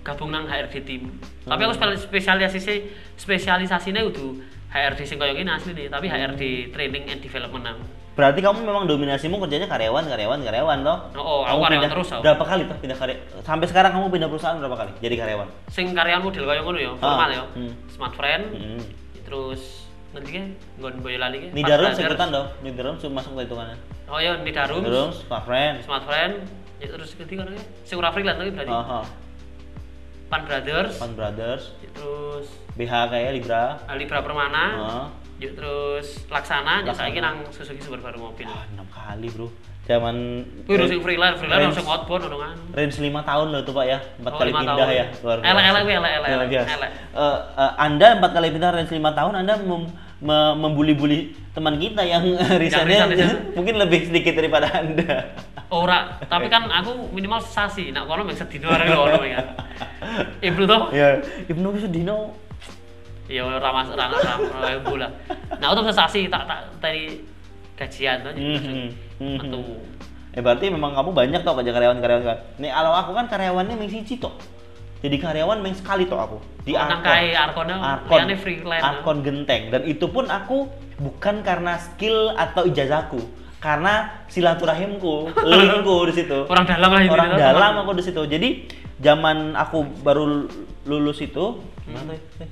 gabung 0.00 0.32
nang 0.32 0.48
HRD 0.48 0.74
tim. 0.82 1.12
Tapi 1.44 1.60
aku 1.60 1.76
spesial- 1.76 2.00
spesialisasi 2.00 2.74
spesialisasine 3.14 4.00
kudu 4.08 4.40
HRD 4.74 5.00
sing 5.06 5.16
koyo 5.16 5.32
ngene 5.32 5.54
asli 5.54 5.70
nih, 5.70 5.86
tapi 5.86 6.10
HRD 6.10 6.42
training 6.68 7.06
and 7.06 7.22
development 7.22 7.62
nang. 7.62 7.78
Berarti 8.14 8.38
kamu 8.38 8.62
memang 8.62 8.84
dominasimu 8.84 9.38
kerjanya 9.38 9.66
karyawan, 9.66 10.02
karyawan, 10.04 10.38
karyawan 10.40 10.78
toh? 10.82 10.98
Oh, 11.14 11.42
Kamu 11.42 11.46
aku 11.48 11.58
karyawan 11.60 11.70
pindah- 11.72 11.90
terus, 11.90 12.08
aku. 12.10 12.22
Berapa 12.22 12.44
kali 12.44 12.62
tuh 12.64 12.76
pindah 12.78 12.98
karya? 12.98 13.16
Sampai 13.40 13.66
sekarang 13.66 13.90
kamu 13.90 14.06
pindah 14.08 14.28
perusahaan 14.28 14.56
berapa 14.56 14.76
kali? 14.76 14.92
Jadi 14.98 15.14
karyawan? 15.16 15.48
Sing 15.68 15.86
karyawan 15.90 16.22
model 16.22 16.42
koyo 16.44 16.60
ngono 16.62 16.78
ya, 16.80 16.90
formal 16.94 17.28
ya. 17.28 17.42
hmm. 17.48 17.72
Smart 17.88 18.14
friend, 18.14 18.42
Hmm. 18.50 18.80
terus 19.24 19.62
nanti 20.10 20.30
kan 20.32 20.46
nggon 20.78 20.94
Boyolali 21.00 21.36
ki. 21.40 21.48
Nidarum 21.52 21.90
sebutan 21.90 22.28
dong, 22.30 22.46
Nidarum 22.62 22.94
sudah 22.98 23.12
masuk 23.12 23.30
ke 23.34 23.46
hitungannya. 23.46 23.76
Oh 24.06 24.18
iya, 24.18 24.38
Nidarum. 24.38 24.78
Nidarum, 24.80 25.10
Smart 25.10 25.44
Friend. 25.44 25.74
Smart 25.82 26.04
friend, 26.04 26.32
ya 26.78 26.86
terus 26.88 27.14
ketiga 27.14 27.42
kan 27.42 27.54
ya. 27.54 27.62
Sing 27.82 27.96
ora 27.96 28.10
freelance 28.10 28.38
tapi 28.38 28.50
berarti. 28.50 28.70
Aha. 28.70 29.00
Pan 30.34 30.42
Brothers, 30.44 30.98
Pan 30.98 31.12
Brothers, 31.14 31.62
terus 31.88 32.46
BH 32.74 32.90
kayak 33.06 33.30
Libra. 33.32 33.78
Libra 33.94 34.18
Permana, 34.18 34.64
ya 35.38 35.46
terus 35.48 36.26
Laksana, 36.26 36.82
Laksana. 36.82 37.06
saiki 37.06 37.22
nang 37.22 37.46
Suzuki 37.48 37.78
Super 37.78 38.02
Baru 38.02 38.18
Mobil. 38.20 38.42
Ah, 38.44 38.66
enam 38.66 38.82
kali 38.88 39.30
bro. 39.30 39.46
Zaman 39.84 40.16
Wih, 40.64 40.80
sing 40.88 40.98
freelance, 40.98 41.38
freelance 41.38 41.70
langsung 41.70 41.86
outbound 41.86 42.24
udah 42.24 42.40
kan. 42.42 42.56
range 42.72 42.98
lima 42.98 43.20
tahun 43.20 43.52
loh 43.52 43.60
tuh 43.62 43.76
pak 43.76 43.84
ya, 43.84 43.98
empat 44.16 44.32
Oh, 44.32 44.38
kali 44.40 44.50
pindah 44.50 44.74
tahun. 44.74 44.90
ya, 44.90 45.04
luar 45.14 45.36
biasa. 45.38 45.50
Elek, 45.52 45.64
elek, 45.68 45.84
elek, 45.84 46.20
elek. 46.72 46.90
Eh, 47.14 47.38
eh, 47.54 47.72
anda 47.76 48.06
empat 48.16 48.30
kali 48.32 48.48
pindah 48.48 48.70
range 48.72 48.90
lima 48.90 49.10
tahun, 49.12 49.32
anda 49.36 49.54
mem- 49.54 49.84
me- 49.84 49.92
membuli-buli 50.24 51.36
teman 51.52 51.76
kita 51.76 52.00
yang 52.00 52.24
risetnya 52.62 53.04
mungkin 53.56 53.76
lebih 53.76 54.08
sedikit 54.08 54.34
daripada 54.34 54.72
anda. 54.72 55.36
Ora, 55.68 56.20
tapi 56.30 56.48
kan 56.48 56.70
aku 56.70 57.10
minimal 57.12 57.42
sasi, 57.42 57.90
nak 57.90 58.06
kono 58.08 58.22
mek 58.24 58.38
sedino 58.38 58.70
arek 58.70 58.94
kono 58.94 59.22
ya. 59.26 59.40
Ibnu 60.40 60.64
toh? 60.64 60.92
ya, 60.94 61.18
Ibnu 61.50 61.68
Sudino. 61.76 62.36
Ya 63.24 63.40
ora 63.48 63.72
mas 63.72 63.88
ora 63.88 64.12
ora 64.12 64.32
ora 64.36 64.68
bola. 64.84 65.08
Nah, 65.56 65.72
tuh 65.72 65.88
sasi 65.88 66.28
tak 66.28 66.44
tak 66.44 66.60
dari 66.78 67.24
gajian 67.74 68.20
tuh. 68.20 68.32
Mhm, 68.36 68.84
mhm. 69.18 69.36
Metu. 69.40 69.62
Eh 70.36 70.42
berarti 70.44 70.68
memang 70.68 70.92
kamu 70.92 71.10
banyak 71.16 71.40
tau 71.40 71.56
kerja 71.56 71.72
karyawan-karyawan 71.72 72.22
kan. 72.22 72.38
Nih 72.60 72.70
kalau 72.70 72.92
aku 72.92 73.10
kan 73.16 73.26
karyawannya 73.26 73.80
siji 73.88 74.20
toh. 74.20 74.36
Jadi 75.04 75.20
karyawan 75.20 75.60
meng 75.60 75.76
sekali 75.76 76.08
toh 76.08 76.16
aku 76.16 76.38
di 76.64 76.72
Oh, 76.72 76.80
Arkon. 76.80 77.04
kae 77.04 77.36
Arkon, 77.36 77.68
Arkon, 77.68 78.24
freelance. 78.40 78.80
Arkon 78.80 79.18
Genteng 79.20 79.68
dan 79.68 79.84
itu 79.84 80.08
pun 80.08 80.24
aku 80.32 80.64
bukan 80.96 81.44
karena 81.44 81.76
skill 81.76 82.32
atau 82.32 82.64
ijazahku, 82.64 83.20
karena 83.60 84.24
silaturahimku, 84.32 85.28
linkku 85.44 86.08
di 86.08 86.14
situ. 86.16 86.48
Orang 86.48 86.64
dalam 86.64 86.88
lah 86.88 87.04
Orang 87.04 87.28
teman. 87.30 87.36
dalam 87.36 87.72
aku 87.84 87.92
di 88.00 88.04
situ. 88.06 88.22
Jadi 88.24 88.48
zaman 89.04 89.52
aku 89.52 89.84
baru 90.00 90.48
lulus 90.88 91.20
itu, 91.20 91.60
gimana 91.84 92.16
tuh? 92.16 92.40
ya? 92.40 92.48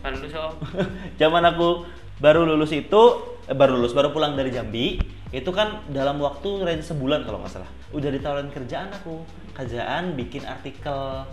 Baru 0.00 0.16
lu 0.16 0.28
so. 0.32 0.42
zaman 1.20 1.44
aku 1.44 1.68
baru 2.16 2.48
lulus 2.48 2.72
itu 2.72 3.02
eh, 3.44 3.52
baru 3.52 3.76
lulus 3.76 3.92
baru 3.92 4.16
pulang 4.16 4.32
dari 4.32 4.48
Jambi 4.48 4.96
itu 5.28 5.50
kan 5.52 5.84
dalam 5.92 6.16
waktu 6.22 6.64
range 6.64 6.88
sebulan 6.88 7.28
kalau 7.28 7.44
nggak 7.44 7.52
salah 7.52 7.68
udah 7.92 8.08
ditawarin 8.08 8.48
kerjaan 8.48 8.88
aku 8.88 9.20
kerjaan 9.52 10.16
bikin 10.16 10.46
artikel 10.46 11.26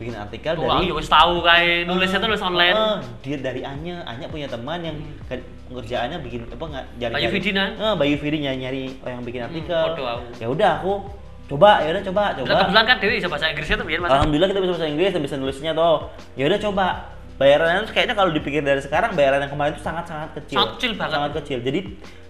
bikin 0.00 0.16
artikel 0.16 0.56
Wah, 0.56 0.80
dari 0.80 0.88
ya 0.88 0.94
wis 0.96 1.06
tahu 1.06 1.44
kae 1.44 1.84
nulisnya 1.84 2.18
tuh 2.18 2.28
nulis 2.32 2.40
online. 2.40 2.72
Eh, 2.72 2.96
dia 3.20 3.36
dari 3.36 3.60
Anya, 3.60 4.00
Anya 4.08 4.26
punya 4.26 4.48
teman 4.48 4.80
yang 4.80 4.96
ke- 5.28 5.44
kerjaannya 5.68 6.18
bikin 6.24 6.48
apa 6.48 6.64
nggak 6.64 6.84
nyari 6.96 7.12
Bayu 7.14 7.28
Vidina? 7.28 7.64
Eh, 7.76 7.94
Bayu 8.00 8.16
Vidi 8.16 8.36
nyari 8.40 8.58
nyari 8.58 8.82
yang 9.04 9.22
bikin 9.22 9.40
artikel. 9.44 9.82
podo 9.92 10.02
aku. 10.08 10.24
ya 10.40 10.46
udah 10.48 10.72
aku 10.80 10.92
coba, 11.46 11.70
ya 11.84 11.88
udah 11.92 12.04
coba, 12.08 12.22
coba. 12.32 12.48
Lah 12.48 12.56
kebetulan 12.64 12.84
kan 12.88 12.96
Dewi 12.96 13.14
bisa 13.20 13.28
bahasa 13.28 13.46
Inggrisnya 13.52 13.76
tuh 13.76 13.86
biar. 13.86 13.98
Alhamdulillah 14.02 14.48
kita 14.48 14.60
bisa 14.64 14.72
bahasa 14.72 14.88
Inggris 14.88 15.10
dan 15.12 15.22
bisa 15.22 15.36
nulisnya 15.36 15.72
tuh. 15.76 15.96
Ya 16.34 16.44
udah 16.48 16.60
coba. 16.64 16.86
Bayarannya 17.40 17.88
tuh 17.88 17.94
kayaknya 17.96 18.14
kalau 18.16 18.30
dipikir 18.36 18.60
dari 18.60 18.84
sekarang 18.84 19.16
bayaran 19.16 19.40
yang 19.40 19.48
kemarin 19.48 19.72
itu 19.72 19.80
sangat-sangat 19.80 20.36
kecil. 20.36 20.56
Sangat 20.60 20.70
kecil 20.76 20.90
banget. 20.96 21.12
Sangat 21.16 21.32
kecil. 21.40 21.58
Jadi 21.64 21.80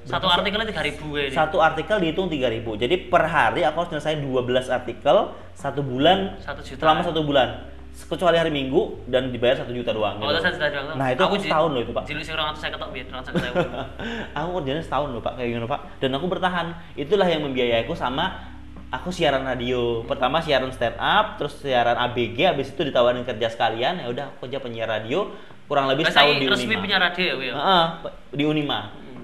Satu 0.00 0.26
artikelnya 0.32 0.66
3000 0.66 0.96
kayak 0.96 1.28
ini. 1.28 1.34
satu 1.36 1.58
artikel 1.60 1.96
dihitung 2.00 2.26
3000 2.32 2.64
Jadi 2.80 2.94
per 3.12 3.22
hari 3.28 3.60
aku 3.68 3.76
harus 3.84 3.90
nyelesain 3.92 4.20
12 4.24 4.72
artikel 4.72 5.16
satu 5.52 5.80
bulan 5.84 6.40
Satu 6.40 6.60
juta. 6.64 6.80
selama 6.80 7.00
satu 7.04 7.20
bulan. 7.20 7.48
Kecuali 7.90 8.40
hari 8.40 8.48
Minggu 8.48 9.04
dan 9.12 9.28
dibayar 9.28 9.60
satu 9.60 9.76
juta 9.76 9.92
doang. 9.92 10.16
Oh, 10.24 10.32
gitu. 10.32 10.40
saya 10.40 10.72
bilang, 10.72 10.96
Nah 10.96 11.12
itu 11.12 11.20
aku 11.20 11.36
setahun 11.36 11.70
loh 11.74 11.82
itu 11.84 11.92
pak. 11.92 12.04
Sing 12.08 12.16
200 12.16 12.56
saya 12.56 12.70
ketok 12.72 12.90
biar 12.96 13.06
200 13.12 13.28
saya. 13.28 13.52
aku 14.40 14.48
kerjanya 14.62 14.82
setahun 14.82 15.08
loh 15.12 15.20
pak 15.20 15.36
kayak 15.36 15.48
gini 15.52 15.68
pak. 15.68 15.80
Dan 16.00 16.10
aku 16.16 16.26
bertahan. 16.30 16.66
Itulah 16.96 17.28
yang 17.28 17.44
membiayai 17.44 17.84
aku 17.84 17.92
sama 17.92 18.56
aku 18.88 19.12
siaran 19.12 19.44
radio. 19.44 20.00
Pertama 20.08 20.40
siaran 20.40 20.72
stand 20.72 20.96
up, 20.96 21.36
terus 21.36 21.60
siaran 21.60 21.98
ABG, 22.10 22.48
habis 22.48 22.72
itu 22.72 22.82
ditawarin 22.88 23.22
kerja 23.22 23.52
sekalian. 23.52 24.00
Ya 24.00 24.06
udah 24.08 24.24
aku 24.32 24.48
kerja 24.48 24.64
penyiar 24.64 24.88
radio 24.88 25.28
kurang 25.70 25.86
lebih 25.86 26.02
Lah 26.02 26.10
setahun 26.10 26.34
di 26.42 26.46
resmi 26.50 26.66
Unima. 26.74 26.82
punya 26.82 26.98
radio 26.98 27.24
ya, 27.30 27.34
ya. 27.46 27.52
Heeh, 27.54 27.86
di 28.34 28.44
Unima. 28.48 28.78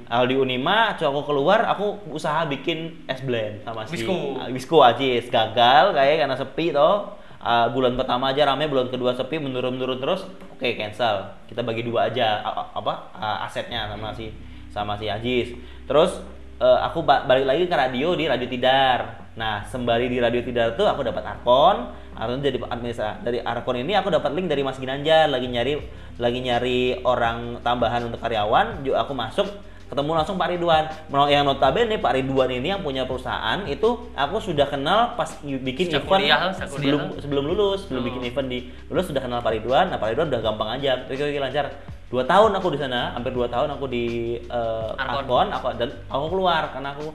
Kalau 0.07 0.25
di 0.25 0.39
Unima, 0.39 0.95
coba 0.95 1.11
aku 1.11 1.23
keluar, 1.27 1.67
aku 1.67 1.99
usaha 2.15 2.47
bikin 2.47 3.05
es 3.11 3.19
blend 3.27 3.67
sama 3.67 3.83
si 3.83 3.99
Wisco. 3.99 4.39
Ah, 4.39 4.47
Wisco 4.47 4.77
Ajis 4.79 5.27
gagal 5.27 5.91
kayak 5.93 6.23
karena 6.23 6.37
sepi 6.39 6.71
toh. 6.71 7.11
Ah, 7.43 7.67
bulan 7.67 7.99
pertama 7.99 8.31
aja 8.31 8.47
rame, 8.47 8.71
bulan 8.71 8.87
kedua 8.87 9.15
sepi, 9.15 9.43
menurun-menurun 9.43 9.99
terus. 9.99 10.23
Oke, 10.55 10.79
cancel. 10.79 11.27
Kita 11.51 11.67
bagi 11.67 11.83
dua 11.83 12.07
aja 12.07 12.39
a- 12.41 12.71
apa 12.73 13.11
ah, 13.13 13.47
asetnya 13.47 13.91
sama 13.91 14.15
si 14.15 14.31
sama 14.71 14.95
si 14.95 15.11
Ajis. 15.11 15.59
Terus 15.85 16.23
eh, 16.63 16.79
aku 16.87 17.03
ba- 17.03 17.27
balik 17.27 17.45
lagi 17.45 17.67
ke 17.67 17.75
radio 17.75 18.15
di 18.15 18.31
Radio 18.31 18.47
Tidar. 18.47 19.27
Nah, 19.37 19.61
sembari 19.67 20.07
di 20.07 20.23
Radio 20.23 20.41
Tidar 20.41 20.73
tuh 20.73 20.87
aku 20.89 21.03
dapat 21.03 21.21
Arkon, 21.27 21.93
Arkon 22.17 22.41
jadi 22.41 22.57
administrasi. 22.63 23.21
Dari 23.21 23.39
Arkon 23.43 23.83
ini 23.83 23.93
aku 23.93 24.09
dapat 24.09 24.33
link 24.33 24.49
dari 24.49 24.63
Mas 24.63 24.79
Ginanjar 24.79 25.29
lagi 25.29 25.51
nyari 25.51 25.77
lagi 26.17 26.41
nyari 26.41 26.79
orang 27.05 27.61
tambahan 27.61 28.09
untuk 28.09 28.23
karyawan, 28.23 28.81
juga 28.81 29.05
aku 29.05 29.13
masuk 29.13 29.45
ketemu 29.87 30.11
langsung 30.19 30.35
Pak 30.35 30.49
Ridwan. 30.51 30.85
Yang 31.31 31.45
notabene 31.47 31.97
Pak 32.03 32.13
Ridwan 32.19 32.51
ini 32.51 32.69
yang 32.75 32.83
punya 32.83 33.07
perusahaan 33.07 33.63
itu 33.71 34.11
aku 34.13 34.37
sudah 34.43 34.67
kenal 34.67 35.15
pas 35.15 35.31
bikin 35.43 35.91
Sejak 35.91 36.03
event 36.03 36.11
kuliah, 36.27 36.39
kuliah. 36.51 36.69
sebelum 36.69 37.01
sebelum 37.23 37.45
lulus, 37.47 37.87
sebelum 37.87 38.03
Oh. 38.03 38.09
bikin 38.11 38.23
event 38.27 38.49
di 38.51 38.59
lulus 38.91 39.07
sudah 39.07 39.23
kenal 39.23 39.39
Pak 39.41 39.53
Ridwan. 39.57 39.91
Nah 39.91 39.99
Pak 39.99 40.11
Ridwan 40.15 40.29
udah 40.29 40.41
gampang 40.43 40.69
aja, 40.75 41.07
oke 41.07 41.23
oke 41.23 41.39
lancar. 41.39 41.67
Dua 42.07 42.23
tahun 42.23 42.55
aku 42.55 42.71
di 42.71 42.79
sana, 42.79 43.19
hampir 43.19 43.35
dua 43.35 43.51
tahun 43.51 43.75
aku 43.75 43.91
di 43.91 44.39
Arkon. 44.47 45.27
Arkon, 45.27 45.47
aku 45.51 45.67
dan 45.75 45.91
aku 46.07 46.25
keluar 46.31 46.71
karena 46.71 46.95
aku 46.95 47.11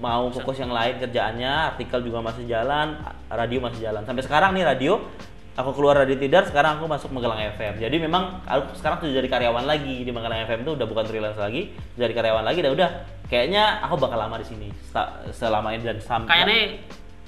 mau 0.00 0.32
fokus 0.32 0.56
yang 0.56 0.72
lain 0.72 0.96
kerjaannya, 0.96 1.76
artikel 1.76 2.00
juga 2.00 2.24
masih 2.24 2.48
jalan, 2.48 2.96
radio 3.28 3.60
masih 3.60 3.84
jalan. 3.84 4.00
Sampai 4.08 4.24
sekarang 4.24 4.56
nih 4.56 4.64
radio 4.64 4.96
aku 5.60 5.76
keluar 5.76 6.00
dari 6.00 6.16
Tidar, 6.16 6.48
sekarang 6.48 6.80
aku 6.80 6.88
masuk 6.88 7.12
Magelang 7.12 7.40
FM. 7.56 7.76
Jadi 7.78 7.96
memang 8.00 8.40
aku 8.48 8.72
sekarang 8.76 9.00
sudah 9.04 9.14
jadi 9.20 9.28
karyawan 9.28 9.64
lagi 9.64 10.04
di 10.04 10.10
Magelang 10.10 10.44
FM 10.48 10.64
itu 10.64 10.72
udah 10.76 10.86
bukan 10.88 11.04
freelance 11.06 11.38
lagi, 11.40 11.72
jadi 11.94 12.12
karyawan 12.12 12.44
lagi 12.44 12.60
dan 12.64 12.72
udah 12.76 12.88
kayaknya 13.28 13.80
aku 13.84 13.94
bakal 14.00 14.18
lama 14.18 14.36
di 14.40 14.46
sini 14.48 14.68
selama 15.30 15.72
ini 15.72 15.86
dan 15.86 15.98
sampai 16.02 16.28
Kayaknya 16.28 16.60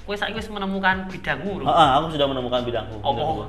kowe 0.03 0.15
saiki 0.19 0.37
wis 0.37 0.49
menemukan 0.51 1.07
bidangmu, 1.09 1.51
Bro. 1.61 1.65
Heeh, 1.65 1.89
aku 1.97 2.05
sudah 2.13 2.27
menemukan 2.27 2.61
bidangku. 2.67 2.97
Apa? 2.99 3.09
bidangku. 3.09 3.43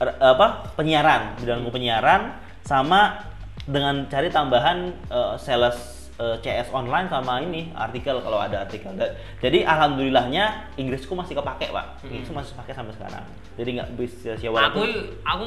Er- 0.00 0.18
apa? 0.18 0.46
Penyiaran, 0.74 1.36
bidangku 1.38 1.68
penyiaran 1.68 2.34
sama 2.64 3.22
dengan 3.68 4.10
cari 4.10 4.32
tambahan 4.32 4.90
eh, 5.12 5.34
sales 5.38 6.01
eh, 6.22 6.36
CS 6.38 6.70
online 6.70 7.10
sama 7.10 7.42
ini 7.42 7.74
artikel 7.74 8.22
kalau 8.22 8.38
ada 8.38 8.62
artikel. 8.62 8.94
Jadi 9.42 9.66
alhamdulillahnya 9.66 10.70
Inggrisku 10.78 11.18
masih 11.18 11.34
kepake, 11.34 11.74
Pak. 11.74 12.06
Inggrisku 12.06 12.30
masih 12.30 12.54
pakai 12.54 12.72
sampai 12.78 12.94
sekarang. 12.94 13.24
Jadi 13.58 13.70
nggak 13.74 13.88
bisa 13.98 14.38
sia 14.38 14.50
Aku 14.54 14.86
aku 15.26 15.46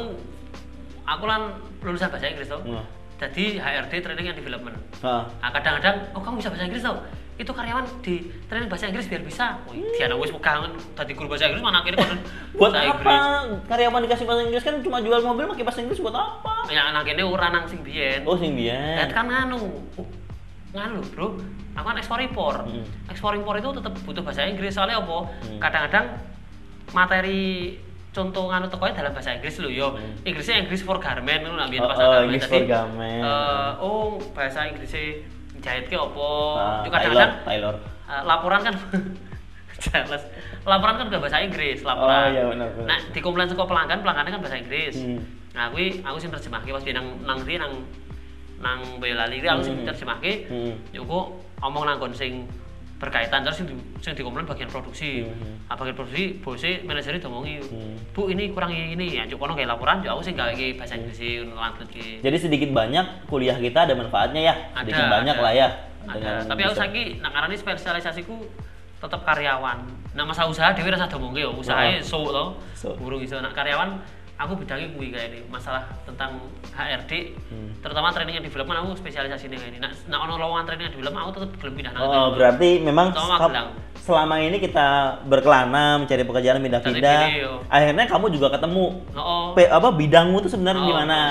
aku 1.05 1.23
kan 1.23 1.41
lulusan 1.85 2.11
bahasa 2.11 2.27
Inggris 2.27 2.49
tuh. 2.51 2.61
Hmm. 2.65 2.85
Jadi 3.15 3.55
HRD 3.55 3.93
training 4.03 4.27
and 4.27 4.37
development. 4.43 4.75
Heeh. 4.99 5.23
Nah, 5.39 5.49
kadang-kadang, 5.55 6.11
oh 6.11 6.19
kamu 6.19 6.43
bisa 6.43 6.51
bahasa 6.51 6.67
Inggris 6.67 6.83
tau? 6.83 6.99
Itu 7.39 7.51
karyawan 7.55 7.87
di 8.03 8.27
training 8.51 8.67
bahasa 8.67 8.91
Inggris 8.91 9.07
biar 9.07 9.23
bisa. 9.23 9.55
Wih, 9.71 9.79
dia 9.95 10.11
wis 10.11 10.31
pegangan 10.35 10.75
tadi 10.99 11.15
guru 11.15 11.31
bahasa 11.31 11.47
Inggris 11.47 11.63
mana 11.63 11.79
akhirnya 11.79 12.03
kon 12.03 12.19
Buat 12.59 12.75
apa? 12.75 13.15
Karyawan 13.71 14.03
dikasih 14.03 14.25
bahasa 14.27 14.41
Inggris 14.43 14.63
kan 14.67 14.75
cuma 14.83 14.99
jual 14.99 15.19
mobil 15.23 15.47
pakai 15.47 15.63
bahasa 15.63 15.79
Inggris 15.79 16.03
buat 16.03 16.15
apa? 16.15 16.67
Ya 16.67 16.91
anak 16.91 17.07
ini 17.07 17.23
ora 17.23 17.47
nang 17.55 17.63
sing 17.71 17.79
biyen. 17.87 18.27
Oh, 18.27 18.35
sing 18.35 18.51
biyen. 18.51 19.07
kan 19.15 19.31
nganu. 19.31 19.63
Uh, 20.75 20.83
nganu, 20.83 20.99
Bro. 21.15 21.27
Aku 21.79 21.85
kan 21.87 21.95
ekspor 21.95 22.19
impor. 22.19 22.55
Hmm. 22.67 22.83
Ekspor 23.07 23.31
impor 23.39 23.55
itu 23.55 23.71
tetap 23.71 23.95
butuh 24.03 24.23
bahasa 24.23 24.43
Inggris 24.43 24.75
soalnya 24.75 24.99
apa? 24.99 25.17
Hmm. 25.47 25.59
Kadang-kadang 25.63 26.05
materi 26.91 27.79
contoh 28.15 28.47
nganu 28.47 28.67
tekonya 28.67 28.93
dalam 28.95 29.11
bahasa 29.15 29.31
Inggris 29.35 29.55
lho 29.59 29.69
yo. 29.71 29.87
Hmm. 29.95 30.27
Inggrisnya 30.27 30.63
Inggris 30.63 30.83
for 30.83 30.99
garment 30.99 31.43
ngono 31.43 31.59
lah 31.59 31.67
biyen 31.67 31.83
Oh, 31.83 31.89
pas 31.91 31.99
oh, 31.99 32.11
garment. 32.11 32.43
For 32.43 32.63
eh, 32.63 33.71
oh, 33.79 34.19
bahasa 34.35 34.67
Inggrisnya 34.67 35.23
jahit 35.63 35.87
ke 35.87 35.95
apa? 35.95 36.29
Ah, 36.59 36.83
Juga 36.83 36.95
kadang-kadang 36.99 37.33
Taylor, 37.43 37.75
eh, 37.83 38.21
laporan 38.23 38.61
kan 38.63 38.75
jelas. 39.83 40.23
Laporan 40.63 40.95
kan 40.95 41.05
udah 41.11 41.19
bahasa 41.19 41.39
Inggris, 41.43 41.83
laporan. 41.83 42.15
Oh, 42.15 42.27
iya, 42.31 42.43
benar, 42.47 42.67
benar. 42.71 42.87
Nah, 42.87 42.99
di 43.11 43.19
komplain 43.19 43.47
saka 43.51 43.67
pelanggan, 43.67 43.99
pelanggannya 43.99 44.31
kan 44.31 44.41
bahasa 44.43 44.57
Inggris. 44.59 44.95
Hmm. 44.95 45.19
Nah, 45.55 45.71
aku 45.71 45.79
aku 46.03 46.17
sing 46.19 46.31
terjemahke 46.31 46.71
pas 46.71 46.83
biyen 46.83 46.99
nang 46.99 47.07
nang 47.23 47.39
nang 47.43 47.73
nang 48.65 48.81
Boyolali 48.97 49.37
aku 49.45 49.61
sing 49.61 49.75
Hmm. 49.77 49.85
terjemahke. 49.85 50.49
Hmm. 50.49 50.73
Ya 50.89 50.99
aku 51.05 51.37
omong 51.61 51.85
nang 51.85 52.01
sing 52.17 52.49
berkaitan 52.95 53.43
terus 53.45 53.61
sing 53.61 53.67
di, 53.69 53.75
sing 54.01 54.17
dikomplain 54.17 54.49
bagian 54.49 54.65
produksi. 54.65 55.21
Hmm. 55.21 55.61
Nah, 55.69 55.75
bagian 55.77 55.93
produksi 55.93 56.41
bose 56.41 56.81
manajernya 56.81 57.21
domongi. 57.21 57.61
Hmm. 57.61 57.93
Bu, 58.09 58.31
ini 58.33 58.49
kurang 58.49 58.73
ini 58.73 59.21
ya. 59.21 59.23
Cuk 59.29 59.37
kono 59.37 59.53
kayak 59.53 59.69
laporan, 59.69 60.01
ya 60.01 60.17
aku 60.17 60.25
sing 60.25 60.33
gawe 60.33 60.49
iki 60.49 60.73
bahasa 60.73 60.97
Inggris 60.97 61.21
lanjut. 61.45 61.87
Jadi 62.25 62.37
sedikit 62.41 62.69
banyak 62.73 63.29
kuliah 63.29 63.59
kita 63.59 63.85
ada 63.85 63.93
manfaatnya 63.93 64.41
ya. 64.41 64.53
Sedikit 64.81 65.05
Ada, 65.05 65.13
banyak 65.13 65.35
ada. 65.37 65.43
lah 65.45 65.53
ya. 65.53 65.67
Ada. 66.05 66.31
Tapi 66.49 66.61
aku 66.65 66.73
bisa- 66.73 66.81
saiki 66.87 67.03
nak 67.21 67.31
ngarani 67.33 67.55
spesialisasiku 67.57 68.35
tetap 68.95 69.21
karyawan. 69.21 69.77
Nah, 70.15 70.23
masa 70.23 70.47
usaha 70.47 70.71
dhewe 70.71 70.89
rasa 70.89 71.05
domongke 71.05 71.43
yo, 71.43 71.51
usahae 71.53 71.99
Oh. 71.99 72.01
sok 72.01 72.27
to. 72.31 72.45
Sok. 72.73 72.93
Burung 72.97 73.19
iso 73.19 73.37
nak 73.37 73.51
karyawan 73.53 73.99
aku 74.35 74.51
bidangnya 74.57 74.91
kuwi 74.91 75.07
kayak 75.09 75.27
ini 75.29 75.39
masalah 75.47 75.87
tentang 76.03 76.35
HRD 76.69 77.11
Hmm. 77.47 77.71
terutama 77.79 78.11
training 78.11 78.35
and 78.35 78.43
development 78.43 78.77
aku 78.77 78.99
spesialisasi 78.99 79.47
ini 79.47 79.55
kayak 79.55 79.71
ini 79.71 79.79
nak 79.79 79.91
nak 80.05 80.19
ono 80.21 80.35
lowongan 80.35 80.63
training 80.65 80.85
and 80.85 80.93
development 80.93 81.21
aku 81.23 81.31
tetap 81.37 81.49
gelem 81.57 81.73
pindah 81.73 81.91
Oh, 81.95 82.27
berarti 82.33 82.69
memang 82.79 83.07
selama 83.97 84.35
ini 84.37 84.57
kita 84.59 84.87
berkelana 85.25 85.97
mencari 85.97 86.21
pekerjaan 86.21 86.61
pindah-pindah. 86.61 87.21
Video. 87.25 87.51
Akhirnya 87.65 88.05
kamu 88.05 88.29
juga 88.29 88.53
ketemu 88.53 89.01
Oh, 89.11 89.51
pe- 89.51 89.65
apa 89.67 89.89
bidangmu 89.89 90.37
tuh 90.39 90.51
sebenarnya 90.51 90.77
Oh. 90.79 90.85
di 90.85 90.95
mana. 90.95 91.21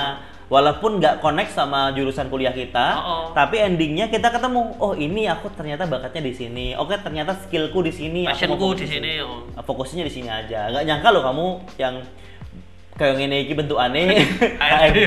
Walaupun 0.45 1.01
nggak 1.01 1.25
connect 1.25 1.49
sama 1.51 1.89
jurusan 1.91 2.27
kuliah 2.27 2.53
kita, 2.53 2.87
Oh. 2.95 3.31
tapi 3.31 3.57
endingnya 3.57 4.05
kita 4.07 4.29
ketemu. 4.29 4.77
Oh 4.77 4.93
ini 4.93 5.25
aku 5.25 5.49
ternyata 5.49 5.87
bakatnya 5.87 6.21
di 6.21 6.33
sini. 6.33 6.65
Oke 6.75 6.99
ternyata 6.99 7.33
skillku 7.39 7.79
di 7.79 7.89
sini. 7.89 8.27
passionku 8.27 8.75
di 8.75 8.85
sini 8.85 9.23
oh. 9.23 9.41
Fokusnya 9.55 10.03
di 10.03 10.11
sini 10.11 10.27
aja. 10.27 10.67
Gak 10.67 10.83
nyangka 10.83 11.09
loh 11.09 11.23
kamu 11.23 11.47
yang 11.77 11.97
kayak 12.95 13.15
gini 13.21 13.37
iki 13.41 13.53
bentuk 13.53 13.75
aneh. 13.75 14.23
HRD. 14.55 14.97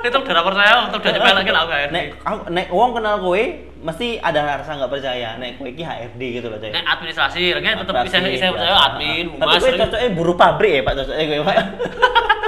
Itu 0.00 0.16
udah 0.16 0.42
percaya, 0.42 0.72
itu 0.82 0.96
udah 0.96 1.10
nyepel 1.12 1.34
lagi 1.36 1.50
lah 1.50 1.62
HRD. 1.62 1.90
nek 1.90 2.04
aku- 2.20 2.48
nek 2.48 2.66
wong 2.70 2.90
kenal 2.90 3.20
kowe 3.20 3.42
mesti 3.80 4.16
ada 4.18 4.40
rasa 4.56 4.72
nggak 4.74 4.88
percaya 4.90 5.36
nek 5.36 5.56
kowe 5.56 5.66
iki 5.66 5.80
HRD 5.80 6.22
gitu 6.34 6.46
loh 6.48 6.56
coy 6.56 6.68
Nek 6.68 6.84
administrasi, 6.86 7.52
lagi 7.52 7.68
tetap 7.76 7.94
bisa 8.00 8.16
bisa 8.18 8.48
percaya 8.48 8.72
biasa. 8.72 8.86
admin, 8.88 9.24
tapi 9.30 9.44
humas. 9.46 9.60
kowe 9.60 9.70
cocoknya 9.78 10.08
buru 10.10 10.32
pabrik 10.34 10.72
ya 10.72 10.82
pak 10.82 10.94
cocoknya 10.96 11.24
kowe 11.26 11.42
pak 11.44 11.56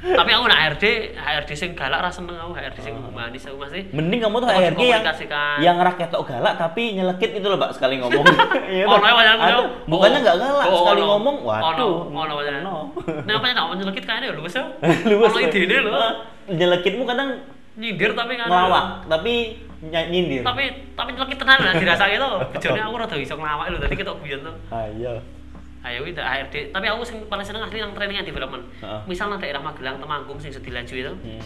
Tapi 0.00 0.30
aku 0.32 0.44
nak 0.44 0.58
HRD, 0.58 0.84
HRD 1.12 1.50
sing 1.52 1.70
galak 1.72 2.00
ra 2.00 2.08
seneng 2.08 2.32
aku, 2.32 2.52
HRD 2.52 2.78
sing 2.80 2.96
humanis 2.96 3.44
aku 3.44 3.60
masih. 3.60 3.84
mending 3.90 4.16
kamu 4.18 4.36
tuh 4.38 4.48
HRD 4.48 4.80
yang 4.82 5.04
yang 5.60 5.76
rakyat 5.76 6.08
tok 6.08 6.24
galak 6.24 6.56
tapi 6.56 6.96
nyelekit 6.96 7.30
itu 7.32 7.44
loh 7.44 7.56
pak 7.56 7.70
sekali 7.70 8.00
ngomong 8.00 8.24
Iya 8.66 8.84
Oh, 8.84 8.96
tuh. 8.96 9.12
no, 9.36 9.60
bukannya 9.86 10.18
nggak 10.20 10.36
galak 10.38 10.66
Oh, 10.66 10.78
sekali 10.80 11.02
ngomong 11.02 11.36
waduh 11.42 12.08
Ono, 12.08 12.16
ono 12.18 12.32
wajah. 12.34 12.52
ono. 12.58 12.76
Nah, 13.22 13.34
apa 13.34 13.46
nak 13.50 13.76
nyelekit 13.76 14.02
kayaknya 14.02 14.32
lu 14.32 14.40
ya? 14.40 14.64
Luwes, 15.04 15.28
Ono 15.28 15.36
Pak. 15.36 15.46
idene 15.46 15.76
lho. 15.78 15.92
Ah, 15.92 16.12
nyelekitmu 16.46 17.04
kadang 17.04 17.28
Nyindir 17.76 18.12
tapi 18.12 18.34
kan. 18.34 18.44
ngelawak 18.46 18.84
tapi 19.06 19.32
ny- 19.82 20.08
nyindir 20.08 20.42
Tapi 20.42 20.64
tapi 20.92 21.10
nyelekit 21.12 21.38
tenan 21.38 21.60
lah 21.60 21.72
dirasake 21.74 22.16
to. 22.24 22.30
Bejone 22.50 22.80
aku 22.82 22.96
rada 22.96 23.16
iso 23.16 23.34
ngelawak 23.34 23.68
lho, 23.68 23.78
tadi 23.78 23.94
kita 23.94 24.12
guyon 24.14 24.40
to. 24.42 24.52
ayo 24.70 25.20
Ayo 25.80 26.04
itu 26.04 26.20
HRD, 26.20 26.70
tapi 26.70 26.86
aku 26.86 27.00
sing 27.02 27.24
paling 27.24 27.40
seneng 27.40 27.64
asli 27.64 27.80
yang 27.80 27.90
training 27.90 28.18
and 28.18 28.26
development. 28.26 28.64
Heeh. 28.78 29.00
Misal 29.06 29.28
nang 29.28 29.40
daerah 29.40 29.58
Magelang, 29.58 29.96
Temanggung 29.96 30.36
sing 30.36 30.52
Sedilanju 30.52 30.92
itu, 30.94 31.12
Hmm. 31.16 31.40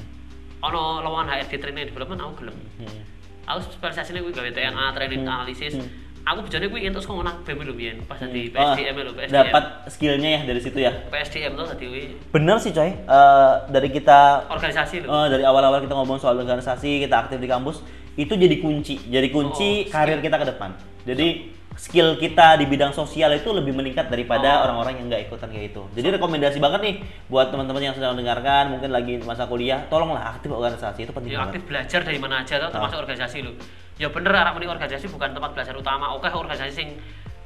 ono 0.61 1.01
lowongan 1.01 1.39
HRD 1.39 1.55
training 1.57 1.83
and 1.83 1.91
development 1.91 2.19
aku 2.19 2.33
gelem. 2.41 2.57
Hmm. 2.77 2.99
Aku 3.47 3.59
spesialisasinya 3.69 4.21
kuwi 4.21 4.33
gawe 4.33 4.51
TNA 4.51 4.85
training 4.91 5.23
analisis. 5.23 5.79
Aku 6.25 6.41
bejone 6.41 6.67
kuwi 6.67 6.83
entuk 6.83 6.99
saka 6.99 7.21
nang 7.21 7.37
BEM 7.45 7.61
lho 7.63 7.75
biyen 7.75 7.97
pas 8.03 8.17
dadi 8.17 8.49
Oh, 8.49 8.73
PSDM 8.73 8.97
lho, 8.99 9.13
PSDM. 9.13 9.37
dapat 9.45 9.65
skillnya 9.87 10.31
ya 10.31 10.41
dari 10.43 10.57
situ 10.59 10.79
ya. 10.79 10.93
PSDM 11.07 11.53
tuh 11.53 11.69
dadi 11.69 11.85
kuwi 11.85 12.03
Bener 12.33 12.57
sih 12.57 12.73
coy. 12.73 12.91
Eh, 12.91 13.53
dari 13.69 13.89
kita 13.89 14.19
organisasi 14.49 15.05
lho. 15.05 15.07
eh, 15.07 15.27
dari 15.31 15.45
awal-awal 15.45 15.79
kita 15.79 15.93
ngomong 15.93 16.17
soal 16.17 16.35
organisasi, 16.35 17.05
kita 17.05 17.23
aktif 17.23 17.37
di 17.37 17.47
kampus, 17.47 17.85
itu 18.17 18.33
jadi 18.33 18.57
kunci, 18.57 19.05
jadi 19.05 19.29
kunci 19.29 19.85
Oh, 19.85 19.93
karir 19.93 20.19
kita 20.19 20.35
ke 20.35 20.47
depan. 20.49 20.73
Jadi 21.05 21.54
skill 21.77 22.15
kita 22.15 22.55
di 22.55 22.65
bidang 22.65 22.91
sosial 22.91 23.31
itu 23.31 23.51
lebih 23.51 23.71
meningkat 23.71 24.07
daripada 24.07 24.47
Oh. 24.57 24.65
orang-orang 24.65 24.95
yang 24.97 25.07
nggak 25.09 25.23
ikutan 25.25 25.49
kayak 25.49 25.71
itu. 25.71 25.83
Jadi 25.93 26.07
rekomendasi 26.15 26.59
banget 26.59 26.81
nih 26.81 26.95
buat 27.27 27.49
teman-teman 27.49 27.83
yang 27.83 27.95
sedang 27.95 28.15
mendengarkan, 28.15 28.71
mungkin 28.71 28.89
lagi 28.89 29.19
masa 29.21 29.45
kuliah, 29.45 29.83
tolonglah 29.85 30.23
aktif 30.33 30.49
organisasi 30.49 31.03
itu 31.03 31.13
penting 31.13 31.31
Ya 31.31 31.39
banget. 31.41 31.51
aktif 31.51 31.63
belajar 31.67 32.01
dari 32.03 32.19
mana 32.19 32.35
aja 32.41 32.55
tuh 32.59 32.71
termasuk 32.71 32.99
organisasi 32.99 33.39
lho. 33.41 33.53
Ya 33.95 34.09
bener 34.09 34.33
arek 34.33 34.53
muni 34.53 34.67
organisasi 34.67 35.07
bukan 35.07 35.31
tempat 35.31 35.51
belajar 35.51 35.75
utama. 35.75 36.11
Oke 36.13 36.27
organisasi 36.27 36.73
sing 36.73 36.89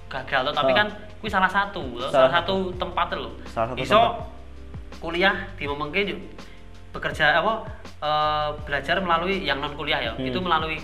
gagal 0.06 0.40
tuh, 0.42 0.54
tapi 0.54 0.72
Oh. 0.72 0.76
kan 0.76 0.86
kuwi 1.18 1.28
salah 1.28 1.48
satu, 1.48 1.82
loh. 1.94 2.08
Salah 2.08 2.28
salah, 2.28 2.32
satu 2.40 2.54
tempat 2.74 3.06
lho. 3.12 3.30
Salah 3.46 3.68
satu 3.72 3.78
Iso 3.78 3.92
tempat. 3.92 4.12
kuliah 4.98 5.36
di 5.54 5.64
memengke 5.64 6.00
bekerja 6.88 7.38
apa 7.38 7.64
eh, 7.98 8.48
belajar 8.62 8.96
melalui 8.98 9.42
yang 9.42 9.58
non 9.58 9.74
kuliah 9.74 10.00
ya. 10.00 10.12
Hmm. 10.14 10.24
Itu 10.24 10.38
melalui 10.38 10.78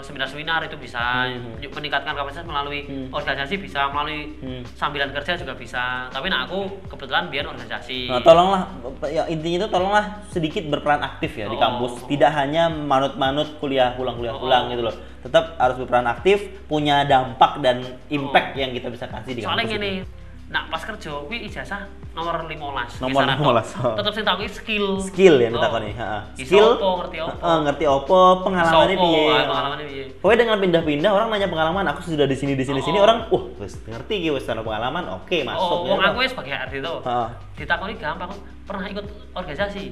seminar-seminar 0.00 0.60
itu 0.64 0.76
bisa 0.76 1.26
Hmm. 1.26 1.56
meningkatkan 1.56 2.12
kapasitas 2.12 2.44
melalui 2.44 2.84
Hmm. 2.84 3.08
organisasi 3.10 3.56
bisa 3.56 3.88
melalui 3.88 4.36
Hmm. 4.36 4.62
sambilan 4.66 5.10
kerja 5.12 5.36
juga 5.36 5.54
bisa. 5.54 6.08
Tapi 6.08 6.26
nah 6.28 6.44
aku 6.44 6.66
kebetulan 6.86 7.28
biar 7.28 7.46
organisasi. 7.46 8.10
Nah, 8.10 8.20
tolonglah 8.20 8.68
ya 9.08 9.24
intinya 9.26 9.64
itu 9.64 9.68
tolonglah 9.68 10.04
sedikit 10.28 10.66
berperan 10.66 11.00
aktif 11.00 11.36
ya 11.36 11.46
di 11.46 11.56
Oh. 11.56 11.60
kampus. 11.60 12.04
Tidak 12.04 12.30
hanya 12.30 12.68
manut-manut 12.68 13.56
kuliah 13.58 13.94
pulang 13.94 14.16
kuliah 14.16 14.34
Oh. 14.34 14.42
pulang 14.42 14.68
gitu 14.68 14.82
loh. 14.82 14.94
Tetap 15.20 15.56
harus 15.56 15.76
berperan 15.76 16.08
aktif, 16.08 16.38
punya 16.64 17.04
dampak 17.04 17.60
dan 17.60 17.80
impact 18.08 18.56
yang 18.56 18.72
kita 18.72 18.88
bisa 18.88 19.04
kasih 19.04 19.36
di 19.36 19.42
Soalnya 19.44 19.64
kampus. 19.64 19.76
gini, 19.76 19.90
itu. 20.00 20.19
Nah 20.50 20.66
pas 20.66 20.82
kerja 20.82 21.14
kuwi 21.30 21.46
ijazah 21.46 21.86
nomor 22.10 22.42
15. 22.42 22.98
Nomor 22.98 23.22
Kisaran 23.22 23.38
15, 23.38 23.70
tok. 23.70 23.86
oh. 23.86 23.94
Tetep 23.94 24.12
sing 24.18 24.24
tak 24.26 24.34
kuwi 24.34 24.48
skill. 24.50 24.86
Skill 24.98 25.34
Oh. 25.38 25.54
ditakoni, 25.54 25.94
heeh. 25.94 26.22
Iso 26.36 26.50
Skill 26.50 26.68
apa, 26.74 26.88
ngerti 26.98 27.16
apa. 27.22 27.32
Heeh, 27.38 27.58
ngerti 27.62 27.84
opo, 27.86 28.20
pengalamannya 28.42 28.96
piye. 28.98 29.26
pengalamannya 29.46 29.86
piye. 29.86 30.04
Pokoknya 30.18 30.38
dengan 30.42 30.58
pindah-pindah 30.58 31.10
orang 31.14 31.28
nanya 31.30 31.46
pengalaman, 31.46 31.84
aku 31.86 32.00
sudah 32.02 32.26
di 32.26 32.34
sini 32.34 32.58
di 32.58 32.66
sini 32.66 32.82
Oh. 32.82 32.84
sini 32.84 32.98
orang, 32.98 33.30
wah, 33.30 33.44
wis 33.62 33.78
ngerti 33.86 34.14
iki 34.18 34.30
wis 34.34 34.42
ana 34.50 34.66
pengalaman, 34.66 35.06
oke 35.06 35.38
masuk 35.46 35.62
Oh, 35.62 35.78
ya. 35.86 35.90
wong 35.94 35.98
toh. 36.02 36.08
aku 36.10 36.18
wis 36.18 36.30
sebagai 36.34 36.52
RD 36.66 36.74
to. 36.82 36.94
Heeh. 37.06 37.28
Ditakoni 37.62 37.94
gampang, 37.94 38.30
pernah 38.66 38.84
ikut 38.90 39.06
organisasi. 39.38 39.82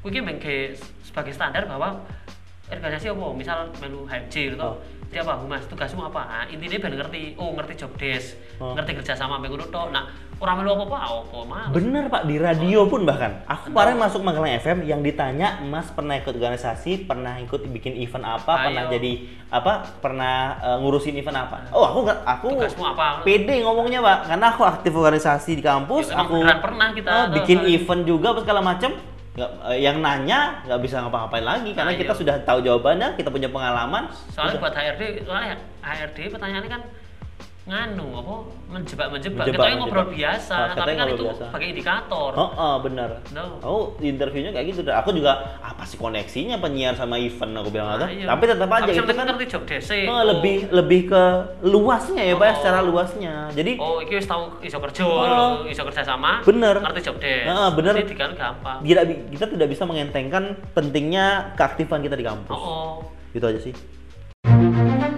Kuwi 0.00 0.10
ki 0.40 0.72
sebagai 1.04 1.36
standar 1.36 1.68
bahwa 1.68 2.00
organisasi 2.72 3.12
apa? 3.12 3.26
Misal 3.36 3.58
melu 3.76 4.08
HMJ 4.08 4.56
gitu. 4.56 4.64
Oh. 4.64 4.80
Jadi 5.08 5.24
apa, 5.24 5.40
Humas, 5.40 5.64
tugasmu 5.64 6.04
apa? 6.04 6.20
Nah, 6.22 6.44
intinya 6.46 6.76
ben 6.78 6.92
ngerti, 6.94 7.32
oh 7.34 7.56
ngerti 7.56 7.80
job 7.80 7.96
desk, 7.96 8.36
Oh. 8.60 8.76
ngerti 8.76 8.92
kerja 8.92 9.16
sama 9.16 9.40
mbek 9.40 9.48
ngono 9.48 9.64
tok. 9.66 9.88
Nah, 9.88 10.04
ora 10.36 10.52
melu 10.52 10.76
apa-apa, 10.76 10.98
apa 11.00 11.38
males. 11.42 11.72
Bener 11.72 12.04
pak, 12.06 12.22
di 12.24 12.36
radio 12.36 12.84
pun 12.84 13.02
bahkan. 13.02 13.40
Aku 13.46 13.72
kemarin 13.72 13.96
masuk 13.96 14.20
Magelang 14.20 14.52
FM 14.52 14.84
yang 14.84 15.00
ditanya, 15.00 15.64
Mas 15.64 15.88
pernah 15.88 16.12
ikut 16.12 16.28
organisasi, 16.30 17.08
pernah 17.08 17.40
ikut 17.40 17.56
bikin 17.66 17.96
event 17.96 18.20
apa, 18.26 18.52
Ayo. 18.52 18.64
pernah 18.68 18.82
jadi 18.90 19.12
apa, 19.48 19.72
pernah 19.98 20.34
eh, 20.60 20.76
ngurusin 20.78 21.16
event 21.16 21.38
apa? 21.40 21.56
Oh 21.72 21.80
aku 21.82 21.98
aku 22.04 22.46
Tugasmu 22.52 22.84
apa? 22.84 23.24
pede 23.24 23.64
ngomongnya 23.64 24.04
pak, 24.04 24.28
karena 24.28 24.46
aku 24.50 24.62
aktif 24.62 24.92
organisasi 24.92 25.50
di 25.54 25.64
kampus, 25.64 26.12
Ya, 26.12 26.20
aku 26.20 26.36
pernah 26.60 26.92
kita 26.92 27.08
oh, 27.08 27.24
bikin 27.32 27.64
soalnya. 27.64 27.74
event 27.74 28.02
juga 28.04 28.26
apa 28.30 28.40
segala 28.44 28.60
macem. 28.60 28.92
Nggak, 29.38 29.50
eh, 29.70 29.78
yang 29.78 30.02
nanya 30.02 30.38
nggak 30.66 30.80
bisa 30.82 30.98
ngapa-ngapain 30.98 31.46
lagi 31.46 31.70
karena 31.70 31.94
Nah, 31.94 32.00
kita 32.02 32.12
iya. 32.12 32.20
sudah 32.20 32.36
tahu 32.42 32.58
jawabannya, 32.60 33.08
kita 33.14 33.30
punya 33.30 33.46
pengalaman. 33.48 34.10
soalnya 34.34 34.58
Udah. 34.58 34.62
buat 34.66 34.74
HRD 34.74 35.02
soalnya 35.22 35.54
HRD 35.80 36.18
pertanyaannya 36.28 36.70
kan 36.70 36.82
nganu 37.68 38.06
apa 38.14 38.34
menjebak 38.66 39.08
menjebak 39.08 39.44
Menjebak, 39.44 39.60
kita 39.60 39.76
ngobrol 39.76 40.08
menjebak. 40.08 40.16
biasa 40.16 40.54
Ah, 40.56 40.68
tapi 40.72 40.90
kan 40.94 41.06
itu 41.06 41.20
biasa. 41.22 41.44
pakai 41.52 41.66
indikator 41.68 42.30
Oh, 42.32 42.48
oh 42.50 42.74
benar. 42.80 43.10
No. 43.30 43.44
Oh, 43.60 43.82
interviewnya 43.98 44.50
kayak 44.50 44.72
gitu. 44.72 44.88
Aku 44.88 45.12
juga 45.12 45.32
apa 45.58 45.84
sih 45.84 45.94
koneksinya 45.94 46.56
penyiar 46.56 46.96
sama 46.96 47.16
event 47.18 47.52
aku 47.54 47.68
bilang 47.68 48.00
Nah, 48.00 48.08
iya. 48.08 48.24
Tapi 48.24 48.44
tetap 48.46 48.68
aja 48.70 48.82
Tapi 48.82 48.92
itu 48.94 49.12
kan 49.12 49.24
ngerti 49.28 49.44
job 49.46 49.62
desk 49.62 49.92
oh, 50.02 50.22
lebih 50.26 50.56
lebih 50.70 51.00
ke 51.06 51.22
luasnya 51.62 52.22
ya, 52.24 52.34
Pak, 52.34 52.40
ya, 52.40 52.48
Oh. 52.48 52.56
secara 52.56 52.78
luasnya. 52.80 53.34
Jadi 53.52 53.72
oh 53.76 53.96
iki 54.00 54.12
wis 54.16 54.24
tau 54.24 54.42
iso 54.58 54.78
kerja 54.80 55.02
Oh. 55.04 55.68
iso 55.68 55.82
kerja 55.84 56.02
sama 56.02 56.40
Bener. 56.42 56.72
ngerti 56.74 57.00
job 57.04 57.16
desk 57.18 57.46
Ah, 57.46 57.68
bener. 57.68 57.94
Jadi 57.98 58.14
kan 58.14 58.30
gampang 58.32 58.80
kita, 58.80 59.00
kita 59.28 59.44
tidak 59.46 59.68
bisa 59.68 59.84
mengentengkan 59.84 60.44
pentingnya 60.72 61.52
keaktifan 61.54 62.00
kita 62.00 62.16
di 62.16 62.24
kampus. 62.24 62.48
oh, 62.48 62.56
oh. 62.56 62.92
Gitu 63.28 63.44
aja 63.44 63.60
sih. 63.60 63.76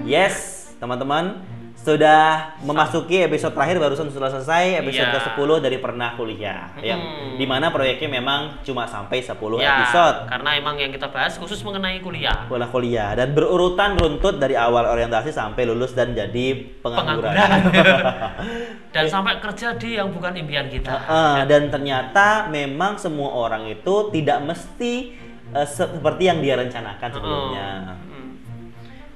Yes, 0.02 0.34
teman-teman. 0.76 1.38
Sudah 1.80 2.52
memasuki 2.60 3.24
episode 3.24 3.50
terakhir 3.50 3.80
barusan 3.80 4.04
sudah 4.06 4.28
selesai 4.28 4.76
episode 4.76 5.00
Iya. 5.06 5.16
ke-10 5.16 5.50
dari 5.58 5.78
Pernah 5.78 6.12
Kuliah 6.12 6.68
yang 6.78 7.00
Hmm. 7.00 7.34
di 7.34 7.46
mana 7.46 7.72
proyeknya 7.72 8.12
memang 8.12 8.60
cuma 8.60 8.84
sampai 8.84 9.18
10 9.18 9.56
ya 9.56 9.80
episode. 9.80 10.28
karena 10.28 10.50
emang 10.54 10.76
yang 10.76 10.92
kita 10.92 11.08
bahas 11.08 11.34
khusus 11.34 11.56
mengenai 11.62 11.96
kuliah 11.98 12.44
Kuliah 12.46 12.68
kuliah 12.68 13.10
dan 13.14 13.32
berurutan 13.32 13.96
runtut 13.96 14.36
dari 14.36 14.52
awal 14.54 14.84
orientasi 14.86 15.30
sampai 15.30 15.64
lulus 15.64 15.96
dan 15.96 16.12
jadi 16.12 16.52
pengangguran. 16.78 17.32
dan 18.94 19.04
sampai 19.06 19.40
kerja 19.40 19.72
di 19.74 19.96
yang 19.96 20.12
bukan 20.12 20.36
impian 20.36 20.68
kita 20.68 20.92
Heeh, 20.92 21.48
dan 21.48 21.72
ternyata 21.72 22.28
memang 22.46 23.00
semua 23.00 23.32
orang 23.32 23.64
itu 23.66 24.12
tidak 24.12 24.36
mesti 24.42 25.16
se- 25.64 25.88
seperti 25.88 26.28
yang 26.28 26.38
dia 26.38 26.54
rencanakan 26.54 27.08
sebelumnya. 27.08 27.68
Hmm. 27.96 28.28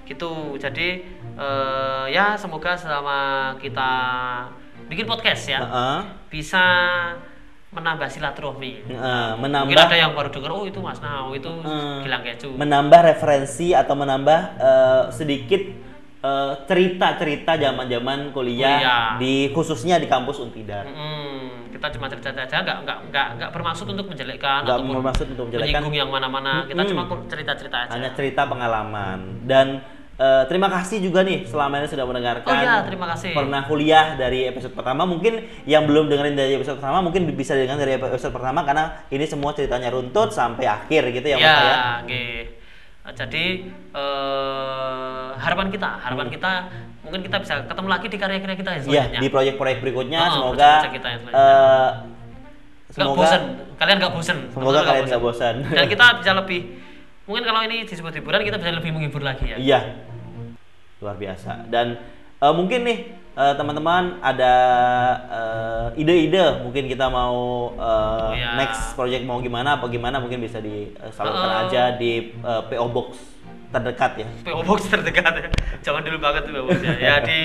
gitu 0.05 0.57
jadi 0.57 1.14
eh, 1.37 2.05
ya 2.09 2.35
semoga 2.35 2.73
selama 2.73 3.19
kita 3.57 3.91
bikin 4.85 5.05
podcast 5.05 5.49
ya 5.49 5.61
Heeh. 5.61 5.99
bisa 6.29 6.65
menambah 7.71 8.07
silaturahmi 8.07 8.87
mungkin 8.87 9.41
menambah 9.41 9.75
ada 9.81 9.99
yang 9.99 10.15
baru 10.15 10.31
dengar 10.31 10.51
oh 10.53 10.63
itu 10.63 10.79
Mas 10.79 11.01
Nau 11.01 11.33
itu 11.33 11.51
Hmm. 11.51 12.01
Gilang 12.01 12.23
Kecu 12.23 12.55
menambah 12.55 13.01
referensi 13.05 13.73
atau 13.73 13.95
menambah 13.95 14.39
eh, 14.57 15.03
sedikit 15.11 15.63
eh, 16.21 16.53
cerita-cerita 16.65 17.53
zaman-zaman 17.57 18.31
kuliah 18.31 18.79
Kuliah. 18.79 19.07
di 19.19 19.35
khususnya 19.51 19.99
di 19.99 20.07
kampus 20.07 20.39
Untidar. 20.39 20.87
Mm, 20.87 21.69
kita 21.69 21.91
cuma 21.91 22.07
cerita 22.07 22.31
aja 22.31 22.63
nggak 22.63 22.79
nggak 22.81 22.99
nggak 23.11 23.27
nggak 23.35 23.51
bermaksud 23.51 23.87
untuk 23.87 24.07
menjelekkan 24.07 24.63
Nggak 24.63 24.79
bermaksud 24.87 25.27
untuk 25.29 25.45
menjelekkan. 25.49 25.69
menyinggung 25.75 25.97
yang 25.97 26.09
mana-mana 26.09 26.53
kita 26.63 26.79
Mm-mm. 26.79 26.93
cuma 26.95 27.03
cerita 27.27 27.53
cerita 27.55 27.77
aja 27.83 27.91
Hanya 27.91 28.11
cerita 28.15 28.47
pengalaman 28.47 29.19
dan 29.43 29.83
eh, 30.15 30.45
terima 30.47 30.69
kasih 30.69 30.99
juga 31.01 31.21
nih 31.21 31.43
selama 31.45 31.75
ini 31.77 31.87
sudah 31.87 32.05
mendengarkan. 32.05 32.47
Oh 32.47 32.57
iya, 32.57 32.75
terima 32.83 33.07
kasih. 33.11 33.33
Pernah 33.33 33.63
kuliah 33.65 34.15
dari 34.15 34.47
episode 34.47 34.73
pertama. 34.73 35.03
Mungkin 35.05 35.33
yang 35.65 35.85
belum 35.85 36.07
dengerin 36.07 36.35
dari 36.35 36.55
episode 36.55 36.79
pertama 36.79 37.01
mungkin 37.01 37.27
bisa 37.31 37.53
dengerin 37.53 37.81
dari 37.81 37.93
episode 37.95 38.31
pertama 38.31 38.63
karena 38.63 39.05
ini 39.09 39.25
semua 39.25 39.51
ceritanya 39.53 39.91
runtut 39.91 40.31
sampai 40.31 40.65
akhir 40.65 41.11
gitu 41.11 41.27
ya, 41.27 41.37
Mas 41.37 41.45
ya 41.45 41.59
ya. 41.59 41.77
Nah, 43.05 43.13
jadi 43.13 43.45
eh, 43.93 45.29
harapan 45.37 45.69
kita 45.69 45.89
harapan 46.01 46.29
kita 46.31 46.53
mungkin 47.05 47.21
kita 47.21 47.37
bisa 47.37 47.55
ketemu 47.63 47.89
lagi 47.91 48.07
di 48.09 48.17
karya-karya 48.17 48.57
kita 48.57 48.71
yang 48.71 48.81
Iya, 48.81 48.89
selanjutnya 48.89 49.21
di 49.21 49.29
proyek-proyek 49.29 49.79
berikutnya 49.79 50.21
Oh, 50.23 50.33
semoga 50.33 50.57
proyek-proyek 50.57 50.95
kita 50.95 51.09
yang 51.11 51.21
selanjutnya. 51.21 51.53
eh, 51.53 51.91
semoga 52.89 53.19
bosen 53.19 53.43
kalian 53.75 53.97
nggak 53.99 54.15
bosen 54.15 54.39
Semoga 54.49 54.81
kalian 54.81 55.05
nggak 55.05 55.23
bosan. 55.23 55.55
dan 55.69 55.85
kita 55.85 56.05
bisa 56.23 56.33
lebih 56.33 56.61
mungkin 57.25 57.43
kalau 57.43 57.61
ini 57.63 57.83
disebut 57.83 58.13
hiburan 58.15 58.41
kita 58.41 58.57
bisa 58.57 58.71
lebih 58.71 58.91
menghibur 58.91 59.21
lagi 59.21 59.47
ya 59.47 59.57
Iya. 59.57 59.81
Luar 60.99 61.17
biasa. 61.17 61.67
Dan 61.67 61.97
eh, 62.37 62.53
mungkin 62.53 62.81
nih 62.83 62.99
eh, 63.35 63.55
teman-teman 63.55 64.21
ada 64.21 64.55
eh, 65.27 66.01
ide-ide 66.01 66.61
mungkin 66.61 66.85
kita 66.85 67.09
mau 67.09 67.37
eh, 67.71 67.83
Oh, 67.85 68.33
iya. 68.33 68.57
next 68.57 68.93
project 68.93 69.23
mau 69.23 69.39
gimana 69.39 69.77
apa 69.77 69.87
gimana 69.87 70.17
mungkin 70.17 70.39
bisa 70.39 70.59
disalurkan 70.59 71.51
Oh. 71.51 71.63
aja 71.65 71.95
di 71.95 72.33
eh, 72.35 72.63
PO 72.65 72.87
Box 72.89 73.09
terdekat 73.71 74.13
ya. 74.17 74.29
PO 74.45 74.61
Box 74.63 74.87
terdekat 74.87 75.33
ya 75.35 75.49
jangan 75.83 76.03
dulu 76.03 76.19
banget 76.19 76.45
tuh 76.45 76.53
PO 76.53 76.65
Box 76.67 76.79
ya 76.81 76.95
ya 76.95 77.15
di 77.27 77.39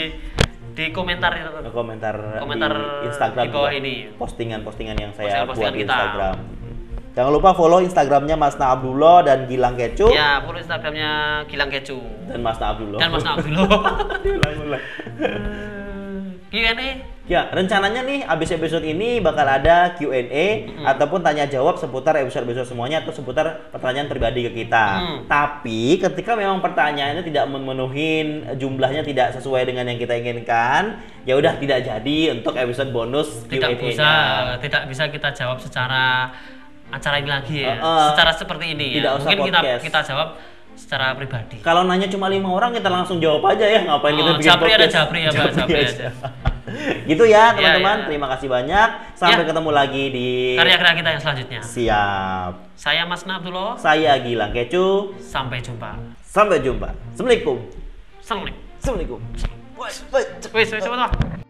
di 0.70 0.86
komentar 0.90 1.34
itu 1.34 1.50
Ke 1.50 1.72
komentar, 1.74 2.16
Komentar 2.40 2.72
di 2.72 3.08
Instagram 3.10 3.44
di 3.44 3.52
bawah 3.52 3.72
ini. 3.74 3.94
postingan-postingan 4.16 4.96
yang 4.96 5.12
saya 5.12 5.44
buat 5.44 5.52
Postingan-postingan 5.52 5.74
di 5.74 5.80
kita. 5.82 5.92
Instagram. 5.92 6.36
Jangan 7.18 7.32
lupa 7.34 7.52
follow 7.58 7.82
Instagramnya 7.82 8.38
Mas 8.38 8.56
Na 8.62 8.78
Abdullah 8.78 9.26
dan 9.26 9.50
Gilang 9.50 9.74
Kecu 9.76 10.14
ya 10.14 10.40
follow 10.46 10.62
Instagramnya 10.62 11.44
Gilang 11.50 11.70
Kecu 11.74 12.00
dan 12.30 12.40
Mas 12.40 12.58
Na 12.62 12.72
Abdullah. 12.72 13.00
dan 13.02 13.10
Mas 13.10 13.26
Abdullah 13.26 13.68
Diulang-ulang. 14.22 14.84
Q&A 16.50 17.20
Ya, 17.30 17.46
rencananya 17.54 18.02
nih 18.10 18.26
abis 18.26 18.58
episode 18.58 18.82
ini 18.82 19.22
bakal 19.22 19.46
ada 19.46 19.94
Q&A 19.94 20.66
ataupun 20.82 21.22
tanya 21.22 21.46
jawab 21.46 21.78
seputar 21.78 22.18
episode-episode 22.18 22.66
semuanya 22.74 23.06
atau 23.06 23.14
seputar 23.14 23.70
pertanyaan 23.70 24.10
pribadi 24.10 24.50
ke 24.50 24.66
kita. 24.66 24.86
Hmm. 24.98 25.20
Tapi 25.30 26.02
ketika 26.02 26.34
memang 26.34 26.58
pertanyaannya 26.58 27.22
tidak 27.22 27.46
memenuhi 27.54 28.42
jumlahnya 28.58 29.06
tidak 29.06 29.38
sesuai 29.38 29.70
dengan 29.70 29.86
yang 29.94 30.02
kita 30.02 30.18
inginkan, 30.18 31.06
ya 31.22 31.38
udah 31.38 31.54
tidak 31.62 31.86
jadi 31.86 32.34
untuk 32.34 32.58
episode 32.58 32.90
bonus 32.90 33.46
tidak 33.46 33.78
Q&A-nya. 33.78 33.86
bisa 33.94 34.10
tidak 34.66 34.82
bisa 34.90 35.04
kita 35.14 35.30
jawab 35.30 35.62
secara 35.62 36.34
acara 36.90 37.16
ini 37.18 37.30
lagi 37.30 37.56
ya 37.60 37.72
Eh, 37.72 37.78
eh. 37.80 38.08
secara 38.10 38.32
seperti 38.32 38.66
ini 38.72 38.88
Tidak 38.98 39.06
ya 39.06 39.16
usah 39.16 39.30
mungkin 39.30 39.46
kita 39.46 39.60
podcast. 39.60 39.84
kita 39.84 40.00
jawab 40.06 40.30
secara 40.74 41.06
pribadi 41.12 41.58
Kalau 41.60 41.82
nanya 41.84 42.08
cuma 42.08 42.28
lima 42.28 42.50
orang 42.50 42.72
kita 42.72 42.88
langsung 42.88 43.18
jawab 43.18 43.44
aja 43.48 43.66
ya 43.66 43.80
ngapain 43.84 44.14
kita 44.14 44.26
Oh, 44.26 44.36
bikin 44.36 44.48
Japri 44.48 44.70
ada 44.70 44.78
podcast. 44.80 44.96
Japri 44.96 45.20
ya, 45.20 45.30
Pak, 45.30 45.48
Japri 45.54 45.80
aja. 45.82 46.10
gitu 47.04 47.24
ya 47.26 47.44
teman-teman. 47.52 47.98
ya. 47.98 48.06
Terima 48.06 48.28
kasih 48.30 48.48
banyak. 48.48 48.90
Sampai 49.14 49.42
Ya. 49.42 49.48
ketemu 49.48 49.70
lagi 49.72 50.04
di 50.08 50.28
karya-karya 50.56 50.94
kita 50.96 51.10
yang 51.10 51.22
selanjutnya 51.22 51.60
siap. 51.62 52.52
saya 52.74 53.04
Mas 53.04 53.22
Abdullah 53.24 53.74
Saya 53.76 54.14
Gilang 54.22 54.50
Kecu. 54.50 55.18
sampai 55.20 55.60
jumpa 55.60 55.98
Sampai 56.22 56.62
jumpa. 56.62 56.94
Assalamualaikum. 57.12 57.58
Assalamualaikum 58.22 58.62
Assalamualaikum. 58.80 59.20
Wis 59.76 59.96
wis 60.08 60.26
wis, 60.70 60.88
wis. 60.88 61.49